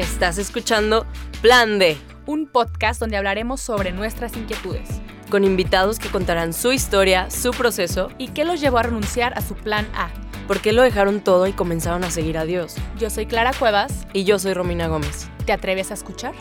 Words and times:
Estás 0.00 0.38
escuchando 0.38 1.04
Plan 1.42 1.78
D, 1.78 1.98
un 2.24 2.46
podcast 2.46 2.98
donde 2.98 3.18
hablaremos 3.18 3.60
sobre 3.60 3.92
nuestras 3.92 4.34
inquietudes 4.34 4.88
con 5.28 5.44
invitados 5.44 5.98
que 5.98 6.08
contarán 6.08 6.54
su 6.54 6.72
historia, 6.72 7.30
su 7.30 7.50
proceso 7.50 8.08
y 8.16 8.28
qué 8.28 8.46
los 8.46 8.62
llevó 8.62 8.78
a 8.78 8.84
renunciar 8.84 9.36
a 9.36 9.42
su 9.42 9.54
plan 9.54 9.86
A. 9.94 10.08
por 10.48 10.60
qué 10.60 10.72
lo 10.72 10.82
dejaron 10.82 11.20
todo 11.20 11.46
y 11.46 11.52
comenzaron 11.52 12.02
a 12.02 12.10
seguir 12.10 12.38
a 12.38 12.46
Dios. 12.46 12.76
Yo 12.98 13.10
soy 13.10 13.26
Clara 13.26 13.52
Cuevas. 13.52 14.06
Y 14.14 14.24
yo 14.24 14.38
soy 14.38 14.54
Romina 14.54 14.88
Gómez. 14.88 15.28
¿Te 15.44 15.52
atreves 15.52 15.90
a 15.90 15.94
escuchar? 15.94 16.34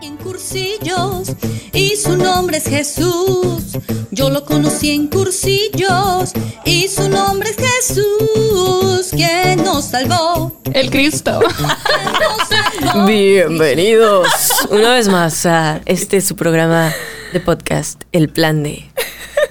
En 0.00 0.16
cursillos 0.16 1.32
y 1.72 1.96
su 1.96 2.16
nombre 2.16 2.58
es 2.58 2.68
Jesús. 2.68 3.78
Yo 4.10 4.30
lo 4.30 4.44
conocí 4.44 4.92
en 4.92 5.08
cursillos 5.08 6.32
y 6.64 6.88
su 6.88 7.08
nombre 7.08 7.50
es 7.50 7.56
Jesús, 7.56 9.08
quien 9.10 9.64
nos 9.64 9.86
salvó. 9.86 10.60
El 10.72 10.90
Cristo. 10.90 11.40
Bienvenidos 13.06 14.28
una 14.70 14.94
vez 14.94 15.08
más 15.08 15.44
a 15.46 15.80
este 15.86 16.20
su 16.20 16.36
programa 16.36 16.92
de 17.32 17.40
podcast, 17.40 18.02
El 18.12 18.28
Plan 18.28 18.62
D. 18.62 18.84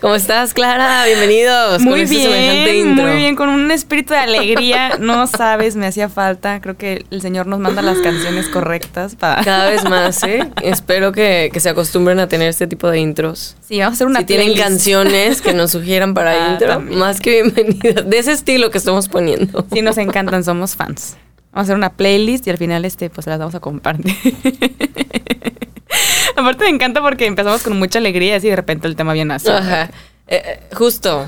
¿Cómo 0.02 0.14
estás, 0.14 0.54
Clara? 0.54 1.06
Bienvenidos. 1.06 1.82
Muy 1.82 1.92
con 1.92 2.00
este 2.02 2.16
bien, 2.18 2.88
intro. 2.90 3.08
muy 3.08 3.16
bien, 3.16 3.36
con 3.36 3.50
un 3.50 3.72
espíritu 3.72 4.14
de 4.14 4.20
alegría. 4.20 4.98
No 5.00 5.26
sabes, 5.26 5.76
me 5.76 5.88
hacía 5.88 6.08
falta. 6.08 6.62
Creo 6.62 6.78
que 6.78 7.04
el 7.10 7.22
Señor 7.22 7.48
nos 7.48 7.60
manda 7.60 7.82
las 7.82 7.98
canciones 8.00 8.48
correctas 8.48 9.16
para... 9.16 9.44
Cada 9.44 9.72
vez 9.72 9.84
más, 9.90 10.22
¿eh? 10.24 10.48
Espero 10.62 11.12
que, 11.14 11.50
que 11.52 11.60
se 11.60 11.70
acostumbren 11.70 12.20
a 12.20 12.28
tener 12.28 12.48
este 12.48 12.68
tipo 12.68 12.90
de 12.92 13.00
intros. 13.00 13.56
Sí, 13.68 13.80
vamos 13.80 13.94
a 13.94 13.96
hacer 13.96 14.08
una 14.08 14.20
si 14.20 14.26
tienen 14.28 14.48
playlist. 14.48 14.68
canciones 14.70 15.42
que 15.42 15.54
nos 15.54 15.72
sugieran 15.72 16.14
para 16.14 16.32
Ah, 16.46 16.52
intro, 16.54 16.68
también. 16.68 17.00
más 17.00 17.20
que 17.20 17.42
bienvenidas. 17.42 18.08
De 18.08 18.20
ese 18.20 18.34
estilo 18.34 18.70
que 18.70 18.78
estamos 18.78 19.08
poniendo. 19.10 19.66
Sí, 19.74 19.82
nos 19.82 19.98
encantan, 19.98 20.44
somos 20.44 20.76
fans. 20.76 21.18
Vamos 21.52 21.64
a 21.70 21.72
hacer 21.72 21.76
una 21.76 21.90
playlist 21.94 22.46
y 22.46 22.52
al 22.52 22.58
final 22.60 22.86
este, 22.86 23.10
pues 23.10 23.26
las 23.26 23.40
vamos 23.40 23.56
a 23.56 23.60
compartir. 23.60 24.14
Aparte 26.36 26.66
me 26.66 26.70
encanta 26.70 27.02
porque 27.02 27.26
empezamos 27.26 27.64
con 27.64 27.78
mucha 27.78 28.00
alegría 28.00 28.34
y 28.34 28.38
así 28.38 28.50
de 28.50 28.56
repente 28.56 28.88
el 28.88 28.96
tema 28.96 29.14
viene 29.14 29.34
así. 29.34 29.50
Ajá. 29.50 29.90
Eh, 30.28 30.42
eh, 30.46 30.60
justo. 30.74 31.26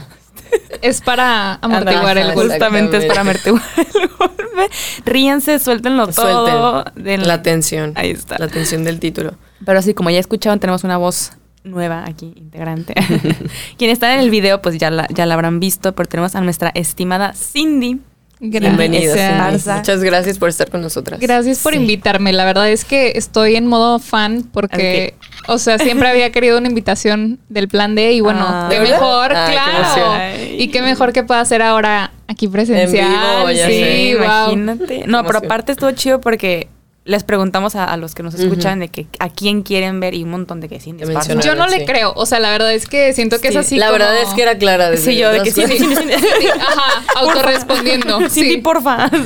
Es 0.82 1.02
para 1.02 1.56
amortiguar 1.56 2.18
Ajá, 2.18 2.28
el 2.28 2.36
golpe. 2.36 2.54
Justamente 2.54 2.98
es 2.98 3.06
para 3.06 3.22
amortiguar 3.22 3.64
el 3.78 4.08
golpe. 4.18 4.70
Ríanse, 5.06 5.60
suéltenlo 5.60 6.08
todo. 6.08 6.84
Suelten 6.84 7.28
la 7.28 7.42
tensión. 7.42 7.94
Ahí 7.96 8.12
está. 8.12 8.38
La 8.40 8.48
tensión 8.48 8.84
del 8.84 9.00
título. 9.00 9.36
Pero 9.66 9.82
sí, 9.82 9.94
como 9.94 10.10
ya 10.10 10.20
escucharon, 10.20 10.60
tenemos 10.60 10.84
una 10.84 10.98
voz 10.98 11.34
nueva 11.64 12.06
aquí, 12.08 12.34
integrante. 12.36 12.94
Quien 13.78 13.92
está 13.92 14.14
en 14.14 14.22
el 14.22 14.30
video, 14.30 14.62
pues 14.62 14.78
ya 14.78 14.90
la, 14.90 15.08
ya 15.10 15.26
la 15.26 15.34
habrán 15.36 15.60
visto, 15.60 15.94
pero 15.94 16.08
tenemos 16.08 16.36
a 16.36 16.42
nuestra 16.42 16.72
estimada 16.74 17.34
Cindy. 17.34 18.00
Bienvenida. 18.40 19.14
Gracias. 19.16 19.64
Cindy. 19.64 19.78
Muchas 19.80 20.04
gracias 20.04 20.38
por 20.38 20.50
estar 20.50 20.70
con 20.70 20.82
nosotras. 20.82 21.20
Gracias 21.20 21.60
por 21.60 21.74
Sí. 21.74 21.80
invitarme. 21.80 22.32
La 22.34 22.46
verdad 22.46 22.70
es 22.70 22.86
que 22.86 23.14
estoy 23.16 23.56
en 23.56 23.68
modo 23.68 24.00
fan 24.00 24.44
porque, 24.54 25.14
o 25.48 25.58
sea, 25.58 25.78
siempre 25.78 26.08
había 26.08 26.32
querido 26.32 26.58
una 26.58 26.68
invitación 26.70 27.40
del 27.50 27.68
plan 27.68 27.96
D 27.96 28.14
y 28.14 28.22
bueno, 28.22 28.46
Ah. 28.48 28.68
qué 28.72 28.80
mejor, 28.80 29.34
Ay, 29.36 29.52
claro. 29.54 30.34
Y 30.58 30.68
qué 30.70 30.82
mejor 30.82 31.12
que 31.12 31.24
pueda 31.24 31.42
hacer 31.42 31.62
ahora 31.62 32.12
aquí 32.28 32.48
presencial. 32.48 33.10
vivo, 33.10 33.52
ya 33.52 33.68
sí, 33.68 33.74
sé. 33.74 34.16
wow. 34.18 34.26
Imagínate. 34.54 35.04
No, 35.06 35.26
pero 35.26 35.40
aparte 35.40 35.74
estuvo 35.74 35.92
chido 35.92 36.22
porque 36.22 36.70
les 37.06 37.24
preguntamos 37.24 37.76
a, 37.76 37.86
a 37.86 37.98
los 37.98 38.14
que 38.14 38.22
nos 38.24 38.36
escuchan 38.36 38.80
de 38.80 38.90
que 38.90 39.08
a 39.20 39.30
quién 39.30 39.64
quieren 39.64 40.00
ver 40.00 40.14
y 40.14 40.24
un 40.24 40.30
montón 40.30 40.60
de 40.62 40.70
que 40.70 40.76
mencionaron. 40.86 41.42
Yo 41.42 41.56
no 41.56 41.68
Sí. 41.70 41.80
le 41.80 41.86
creo. 41.86 42.14
O 42.16 42.26
sea, 42.26 42.40
la 42.40 42.52
verdad 42.52 42.72
es 42.74 42.88
que 42.88 43.14
siento 43.14 43.40
que 43.42 43.48
es 43.48 43.54
Sí, 43.54 43.60
así. 43.60 43.76
la 43.78 43.88
como- 43.88 43.98
verdad 44.00 44.22
es 44.22 44.30
que 44.30 44.42
era 44.44 44.58
clara. 44.58 44.90
Desde 44.92 45.06
Sí, 45.12 45.18
yo 45.18 45.32
de 45.32 45.42
que. 45.42 45.52
Sí, 45.52 45.62
ajá, 46.60 47.04
autorrespondiendo. 47.16 48.20
Cindy, 48.30 48.52
sí. 48.56 48.58
porfa. 48.58 49.10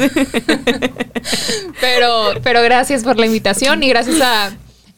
Pero, 1.81 2.33
pero 2.43 2.61
gracias 2.61 3.03
por 3.03 3.17
la 3.17 3.25
invitación 3.25 3.81
y 3.83 3.89
gracias 3.89 4.19
a, 4.21 4.51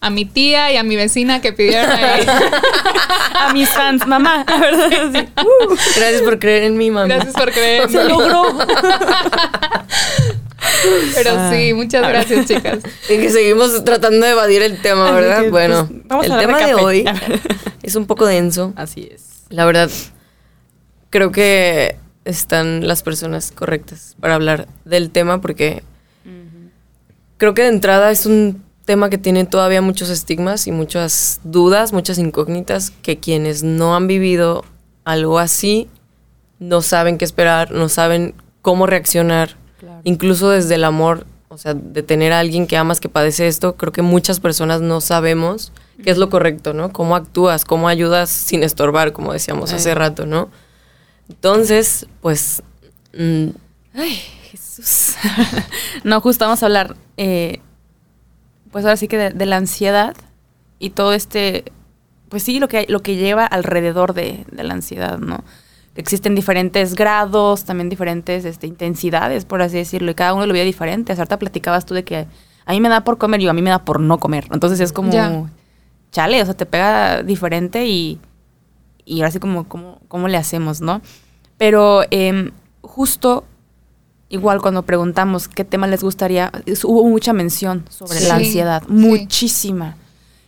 a 0.06 0.10
mi 0.12 0.26
tía 0.26 0.72
y 0.72 0.78
a 0.78 0.84
mi 0.84 0.96
vecina 0.96 1.42
que 1.42 1.52
pidieron 1.52 1.90
ahí. 1.90 2.26
a 3.40 3.52
mis 3.54 3.68
fans, 3.70 4.06
mamá, 4.06 4.46
la 4.48 4.58
verdad. 4.58 5.12
sí. 5.12 5.28
Gracias 5.96 6.22
por 6.22 6.38
creer 6.40 6.64
en 6.64 6.78
mí, 6.78 6.92
mami. 6.92 7.10
Gracias 7.10 7.34
por 7.34 7.52
creer. 7.52 7.84
en 7.84 7.90
Se 7.90 8.04
mí. 8.04 8.10
logró. 8.10 8.56
Pero 11.16 11.32
sí, 11.50 11.56
Ay. 11.56 11.74
muchas 11.74 12.08
gracias, 12.08 12.46
chicas. 12.48 12.80
Y 13.10 13.18
que 13.18 13.30
seguimos 13.30 13.84
tratando 13.84 14.26
de 14.26 14.32
evadir 14.34 14.62
el 14.62 14.80
tema, 14.82 15.12
¿verdad? 15.12 15.42
que, 15.44 15.50
bueno, 15.50 15.88
pues, 15.88 16.02
vamos 16.08 16.26
el 16.28 16.32
a 16.34 16.40
tema 16.40 16.58
de 16.60 16.72
café. 16.72 16.76
hoy 16.76 17.06
es 17.84 17.96
un 17.96 18.06
poco 18.06 18.26
denso. 18.26 18.74
Así 18.76 19.10
es. 19.12 19.44
La 19.50 19.66
verdad, 19.66 19.90
creo 21.10 21.32
que 21.32 21.98
están 22.26 22.88
las 22.88 23.04
personas 23.04 23.52
correctas 23.52 24.16
para 24.20 24.36
hablar 24.36 24.68
del 24.86 25.12
tema 25.12 25.42
porque 25.42 25.84
creo 27.38 27.54
que 27.54 27.64
de 27.64 27.68
entrada 27.70 28.12
es 28.12 28.26
un 28.26 28.64
tema 28.86 29.10
que 29.10 29.18
tiene 29.18 29.46
todavía 29.46 29.82
muchos 29.82 30.10
estigmas 30.10 30.68
y 30.68 30.72
muchas 30.72 31.40
dudas, 31.44 31.92
muchas 31.94 32.18
incógnitas 32.20 32.92
que 33.02 33.18
quienes 33.18 33.64
no 33.64 33.96
han 33.96 34.08
vivido 34.08 34.64
algo 35.04 35.40
así 35.40 35.88
no 36.60 36.82
saben 36.82 37.18
qué 37.18 37.26
esperar, 37.26 37.72
no 37.72 37.90
saben 37.90 38.34
cómo 38.62 38.86
reaccionar, 38.88 39.58
Claro. 39.80 40.02
incluso 40.04 40.50
desde 40.50 40.76
el 40.76 40.84
amor, 40.84 41.26
o 41.50 41.58
sea, 41.58 41.74
de 41.74 42.02
tener 42.02 42.32
a 42.32 42.40
alguien 42.40 42.66
que 42.68 42.78
amas 42.78 43.00
que 43.00 43.10
padece 43.10 43.48
esto, 43.48 43.76
creo 43.76 43.92
que 43.92 44.02
muchas 44.02 44.40
personas 44.40 44.82
no 44.82 45.02
sabemos 45.02 45.72
qué 46.04 46.12
es 46.12 46.18
lo 46.18 46.30
correcto, 46.30 46.74
¿no? 46.74 46.92
Cómo 46.94 47.16
actúas, 47.16 47.66
cómo 47.66 47.88
ayudas 47.88 48.30
sin 48.30 48.64
estorbar, 48.64 49.12
como 49.14 49.34
decíamos 49.34 49.74
hace 49.74 49.94
rato, 49.96 50.26
¿no? 50.26 50.50
Entonces, 51.30 52.08
pues, 52.22 52.62
mm, 53.18 53.48
Ay, 53.96 54.16
Jesús. 54.52 55.16
no, 56.04 56.20
justo 56.22 56.46
vamos 56.46 56.62
a 56.64 56.66
hablar, 56.66 56.96
eh, 57.18 57.60
pues 58.76 58.84
ahora 58.84 58.98
sí 58.98 59.08
que 59.08 59.18
de, 59.18 59.30
de 59.30 59.46
la 59.46 59.56
ansiedad 59.56 60.18
y 60.80 60.90
todo 60.90 61.14
este, 61.14 61.64
pues 62.28 62.44
sí, 62.44 62.60
lo 62.60 62.68
que, 62.68 62.86
lo 62.90 63.02
que 63.02 63.16
lleva 63.16 63.46
alrededor 63.46 64.14
de, 64.14 64.46
de 64.52 64.64
la 64.66 64.74
ansiedad, 64.74 65.18
¿no? 65.18 65.46
Existen 65.96 66.36
diferentes 66.36 66.94
grados, 66.94 67.64
también 67.64 67.88
diferentes 67.88 68.44
este, 68.44 68.68
intensidades, 68.68 69.46
por 69.46 69.62
así 69.62 69.78
decirlo, 69.78 70.12
y 70.12 70.14
cada 70.14 70.34
uno 70.34 70.46
lo 70.46 70.52
ve 70.52 70.66
diferente. 70.66 71.14
Ahorita 71.14 71.40
platicabas 71.40 71.86
tú 71.86 71.94
de 71.94 72.04
que 72.04 72.28
a 72.66 72.74
mí 72.74 72.82
me 72.82 72.90
da 72.90 73.06
por 73.06 73.18
comer 73.18 73.40
y 73.40 73.48
a 73.48 73.54
mí 73.54 73.62
me 73.62 73.70
da 73.70 73.86
por 73.86 74.02
no 74.02 74.18
comer. 74.18 74.46
Entonces 74.52 74.82
es 74.82 74.92
como, 74.92 75.10
Ya. 75.10 75.50
chale, 76.12 76.42
o 76.42 76.46
sea, 76.46 76.54
te 76.54 76.66
pega 76.66 77.24
diferente 77.24 77.86
y, 77.88 78.20
y 79.06 79.22
ahora 79.22 79.32
sí 79.32 79.40
como, 79.40 79.70
como, 79.70 80.02
¿cómo 80.10 80.28
le 80.28 80.36
hacemos, 80.36 80.82
no? 80.82 81.00
Pero 81.58 82.02
em, 82.12 82.52
justo 82.82 83.46
igual 84.36 84.62
cuando 84.62 84.84
preguntamos 84.84 85.48
qué 85.48 85.66
tema 85.66 85.88
les 85.88 86.04
gustaría, 86.04 86.52
hubo 86.84 87.04
mucha 87.06 87.34
mención 87.34 87.86
sobre 87.90 88.20
la 88.22 88.36
ansiedad, 88.36 88.84
sí. 88.86 88.92
muchísima. 88.94 89.98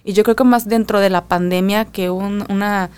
Y 0.03 0.13
yo 0.13 0.23
creo 0.23 0.35
que 0.35 0.43
más 0.43 0.67
dentro 0.67 0.99
de 0.99 1.09
la 1.09 1.25
pandemia 1.25 1.85
que 1.85 2.09
un, 2.09 2.45
una, 2.49 2.89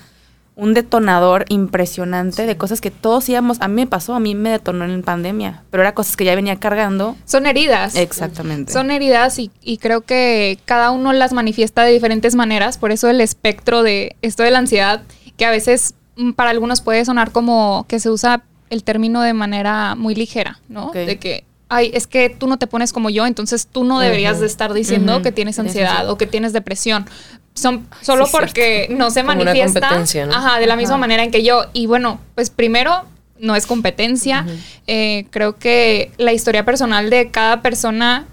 un 0.55 0.73
detonador 0.73 1.45
impresionante 1.49 2.45
de 2.45 2.57
cosas 2.57 2.81
que 2.81 2.91
todos 2.91 3.28
íbamos, 3.29 3.61
a 3.61 3.67
mí 3.67 3.75
me 3.75 3.88
pasó, 3.88 4.13
a 4.13 4.19
mí 4.19 4.35
me 4.35 4.51
detonó 4.51 4.85
en 4.85 5.01
pandemia, 5.01 5.63
pero 5.72 5.81
era 5.81 5.94
cosas 5.94 6.17
que 6.17 6.25
ya 6.25 6.35
venía 6.35 6.57
cargando. 6.57 7.16
Son 7.25 7.45
heridas. 7.45 7.95
Exactamente. 7.95 8.73
Son 8.73 8.91
heridas 8.91 9.39
y, 9.39 9.51
y 9.61 9.78
creo 9.78 10.01
que 10.01 10.59
cada 10.66 10.91
uno 10.91 11.13
las 11.13 11.33
manifiesta 11.33 11.83
de 11.83 11.94
diferentes 11.94 12.35
maneras, 12.35 12.78
por 12.78 12.91
eso 12.91 13.09
el 13.09 13.22
espectro 13.22 13.81
de 13.81 14.16
esto 14.22 14.44
de 14.44 14.51
la 14.51 14.59
ansiedad, 14.59 15.01
que 15.38 15.45
a 15.45 15.51
veces 15.51 15.95
mm, 16.17 16.33
para 16.33 16.49
algunos 16.49 16.81
puede 16.81 17.05
sonar 17.05 17.31
como 17.31 17.85
que 17.88 17.99
se 17.99 18.09
usa 18.09 18.44
el 18.69 18.84
término 18.84 19.22
de 19.22 19.34
manera 19.34 19.96
muy 19.96 20.16
ligera, 20.16 20.59
¿no? 20.68 20.91
De 20.91 21.18
que, 21.18 21.44
ay, 21.69 21.91
es 21.94 22.07
que 22.07 22.30
tú 22.30 22.47
no 22.47 22.57
te 22.57 22.68
pones 22.68 22.94
como 22.94 23.09
yo, 23.09 23.25
entonces 23.25 23.68
tú 23.68 23.84
no 23.84 24.00
deberías 24.00 24.40
de 24.40 24.46
estar 24.47 24.74
diciendo 24.74 25.22
que 25.22 25.31
tienes 25.31 25.59
ansiedad 25.59 26.09
o 26.09 26.18
que 26.18 26.28
tienes 26.28 26.53
depresión. 26.53 27.06
Son 27.53 27.88
solo 28.02 28.25
sí, 28.25 28.31
porque 28.31 28.88
no 28.90 29.12
se 29.12 29.22
Como 29.22 29.35
manifiesta. 29.44 29.90
¿no? 30.25 30.34
Ajá, 30.34 30.59
de 30.59 30.68
la 30.68 30.75
misma 30.75 30.97
manera 30.97 31.24
en 31.24 31.31
que 31.31 31.44
yo. 31.44 31.66
Y 31.74 31.88
bueno, 31.88 32.19
pues 32.35 32.50
primero 32.50 33.03
no 33.40 33.56
es 33.56 33.66
competencia. 33.66 34.46
Eh, 34.88 35.25
creo 35.29 35.58
que 35.58 36.11
la 36.17 36.32
historia 36.32 36.64
personal 36.64 37.09
de 37.09 37.32
cada 37.32 37.61
persona, 37.61 38.26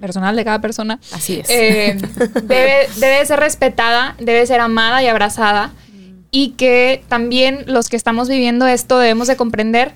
personal 0.00 0.34
de 0.34 0.44
cada 0.44 0.60
persona, 0.60 0.98
Así 1.12 1.40
es. 1.40 1.50
eh, 1.50 1.96
debe, 2.42 2.88
debe 2.96 3.24
ser 3.26 3.38
respetada, 3.40 4.16
debe 4.18 4.46
ser 4.46 4.60
amada 4.60 5.02
y 5.02 5.06
abrazada. 5.06 5.72
Y 6.32 6.50
que 6.50 7.04
también 7.08 7.64
los 7.66 7.88
que 7.88 7.96
estamos 7.96 8.28
viviendo 8.28 8.66
esto 8.66 8.98
debemos 8.98 9.28
de 9.28 9.36
comprender 9.36 9.92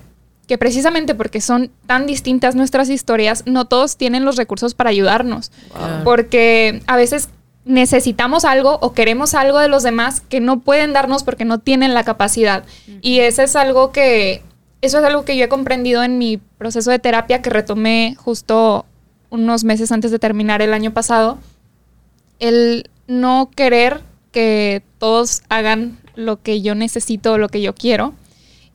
que 0.47 0.57
precisamente 0.57 1.13
porque 1.13 1.41
son 1.41 1.71
tan 1.85 2.07
distintas 2.07 2.55
nuestras 2.55 2.89
historias, 2.89 3.43
no 3.45 3.65
todos 3.65 3.97
tienen 3.97 4.23
los 4.23 4.37
recursos 4.37 4.73
para 4.73 4.91
ayudarnos. 4.91 5.51
Porque 6.05 6.81
a 6.87 6.95
veces 6.95 7.29
necesitamos 7.65 8.45
algo 8.45 8.79
o 8.81 8.93
queremos 8.93 9.33
algo 9.33 9.59
de 9.59 9.67
los 9.67 9.83
demás 9.83 10.21
que 10.21 10.39
no 10.39 10.61
pueden 10.61 10.93
darnos 10.93 11.23
porque 11.23 11.43
no 11.43 11.59
tienen 11.59 11.93
la 11.93 12.05
capacidad. 12.05 12.63
Y 13.01 13.19
eso 13.19 13.41
es 13.41 13.55
algo 13.57 13.91
que, 13.91 14.41
eso 14.81 14.99
es 14.99 15.03
algo 15.03 15.25
que 15.25 15.35
yo 15.35 15.43
he 15.43 15.49
comprendido 15.49 16.01
en 16.03 16.17
mi 16.17 16.37
proceso 16.37 16.91
de 16.91 16.99
terapia 16.99 17.41
que 17.41 17.49
retomé 17.49 18.15
justo 18.17 18.85
unos 19.29 19.65
meses 19.65 19.91
antes 19.91 20.11
de 20.11 20.19
terminar 20.19 20.61
el 20.61 20.73
año 20.73 20.93
pasado. 20.93 21.39
El 22.39 22.89
no 23.07 23.49
querer 23.53 24.01
que 24.31 24.81
todos 24.97 25.41
hagan 25.49 25.97
lo 26.17 26.41
que 26.41 26.61
yo 26.61 26.75
necesito 26.75 27.37
lo 27.37 27.47
que 27.47 27.61
yo 27.61 27.73
quiero 27.73 28.13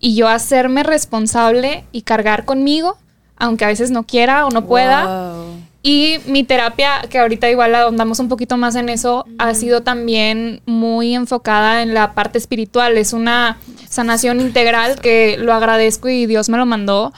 y 0.00 0.14
yo 0.14 0.28
hacerme 0.28 0.82
responsable 0.82 1.84
y 1.92 2.02
cargar 2.02 2.44
conmigo 2.44 2.96
aunque 3.42 3.64
a 3.64 3.68
veces 3.68 3.90
no 3.90 4.04
quiera 4.04 4.46
o 4.46 4.50
no 4.50 4.66
pueda. 4.66 5.34
Wow. 5.34 5.56
Y 5.82 6.18
mi 6.26 6.44
terapia, 6.44 7.02
que 7.10 7.18
ahorita 7.18 7.50
igual 7.50 7.74
ahondamos 7.74 8.20
un 8.20 8.28
poquito 8.28 8.56
más 8.56 8.76
en 8.76 8.88
eso, 8.88 9.24
ha 9.38 9.52
sido 9.54 9.82
también 9.82 10.62
muy 10.64 11.16
enfocada 11.16 11.82
en 11.82 11.92
la 11.92 12.14
parte 12.14 12.38
espiritual. 12.38 12.96
Es 12.96 13.12
una 13.12 13.58
sanación 13.88 14.40
integral 14.40 15.00
que 15.00 15.36
lo 15.38 15.52
agradezco 15.52 16.08
y 16.08 16.26
Dios 16.26 16.48
me 16.50 16.56
lo 16.56 16.66
mandó. 16.66 17.12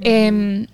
Em, 0.00 0.66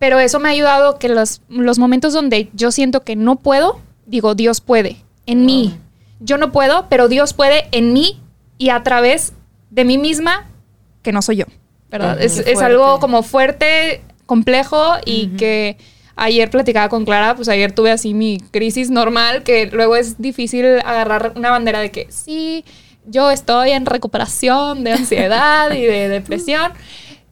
pero 0.00 0.18
eso 0.18 0.40
me 0.40 0.48
ha 0.48 0.52
ayudado 0.52 0.98
que 0.98 1.08
los, 1.08 1.42
los 1.48 1.78
momentos 1.78 2.12
donde 2.12 2.48
yo 2.52 2.72
siento 2.72 3.02
que 3.02 3.14
no 3.14 3.36
puedo, 3.36 3.80
digo, 4.06 4.34
Dios 4.34 4.60
puede 4.60 4.96
en 5.26 5.46
mí. 5.46 5.78
Yo 6.18 6.38
no 6.38 6.50
puedo, 6.50 6.86
pero 6.88 7.06
Dios 7.06 7.34
puede 7.34 7.68
en 7.70 7.92
mí 7.92 8.18
y 8.60 8.68
a 8.68 8.82
través 8.82 9.32
de 9.70 9.86
mí 9.86 9.96
misma, 9.96 10.46
que 11.02 11.12
no 11.12 11.22
soy 11.22 11.36
yo. 11.36 11.46
Es, 12.20 12.60
algo 12.60 13.00
como 13.00 13.22
fuerte, 13.22 14.02
complejo 14.26 14.96
y 15.06 15.28
que 15.28 15.78
ayer 16.14 16.50
platicaba 16.50 16.90
con 16.90 17.06
Clara, 17.06 17.34
pues 17.34 17.48
ayer 17.48 17.72
tuve 17.72 17.90
así 17.90 18.12
mi 18.12 18.38
crisis 18.50 18.90
normal, 18.90 19.44
que 19.44 19.66
luego 19.72 19.96
es 19.96 20.20
difícil 20.20 20.78
agarrar 20.84 21.32
una 21.36 21.50
bandera 21.50 21.80
de 21.80 21.90
que 21.90 22.06
sí, 22.10 22.66
yo 23.06 23.30
estoy 23.30 23.70
en 23.70 23.86
recuperación 23.86 24.84
de 24.84 24.92
ansiedad 24.92 25.72
y 25.72 25.80
de 25.86 26.08
depresión. 26.20 26.72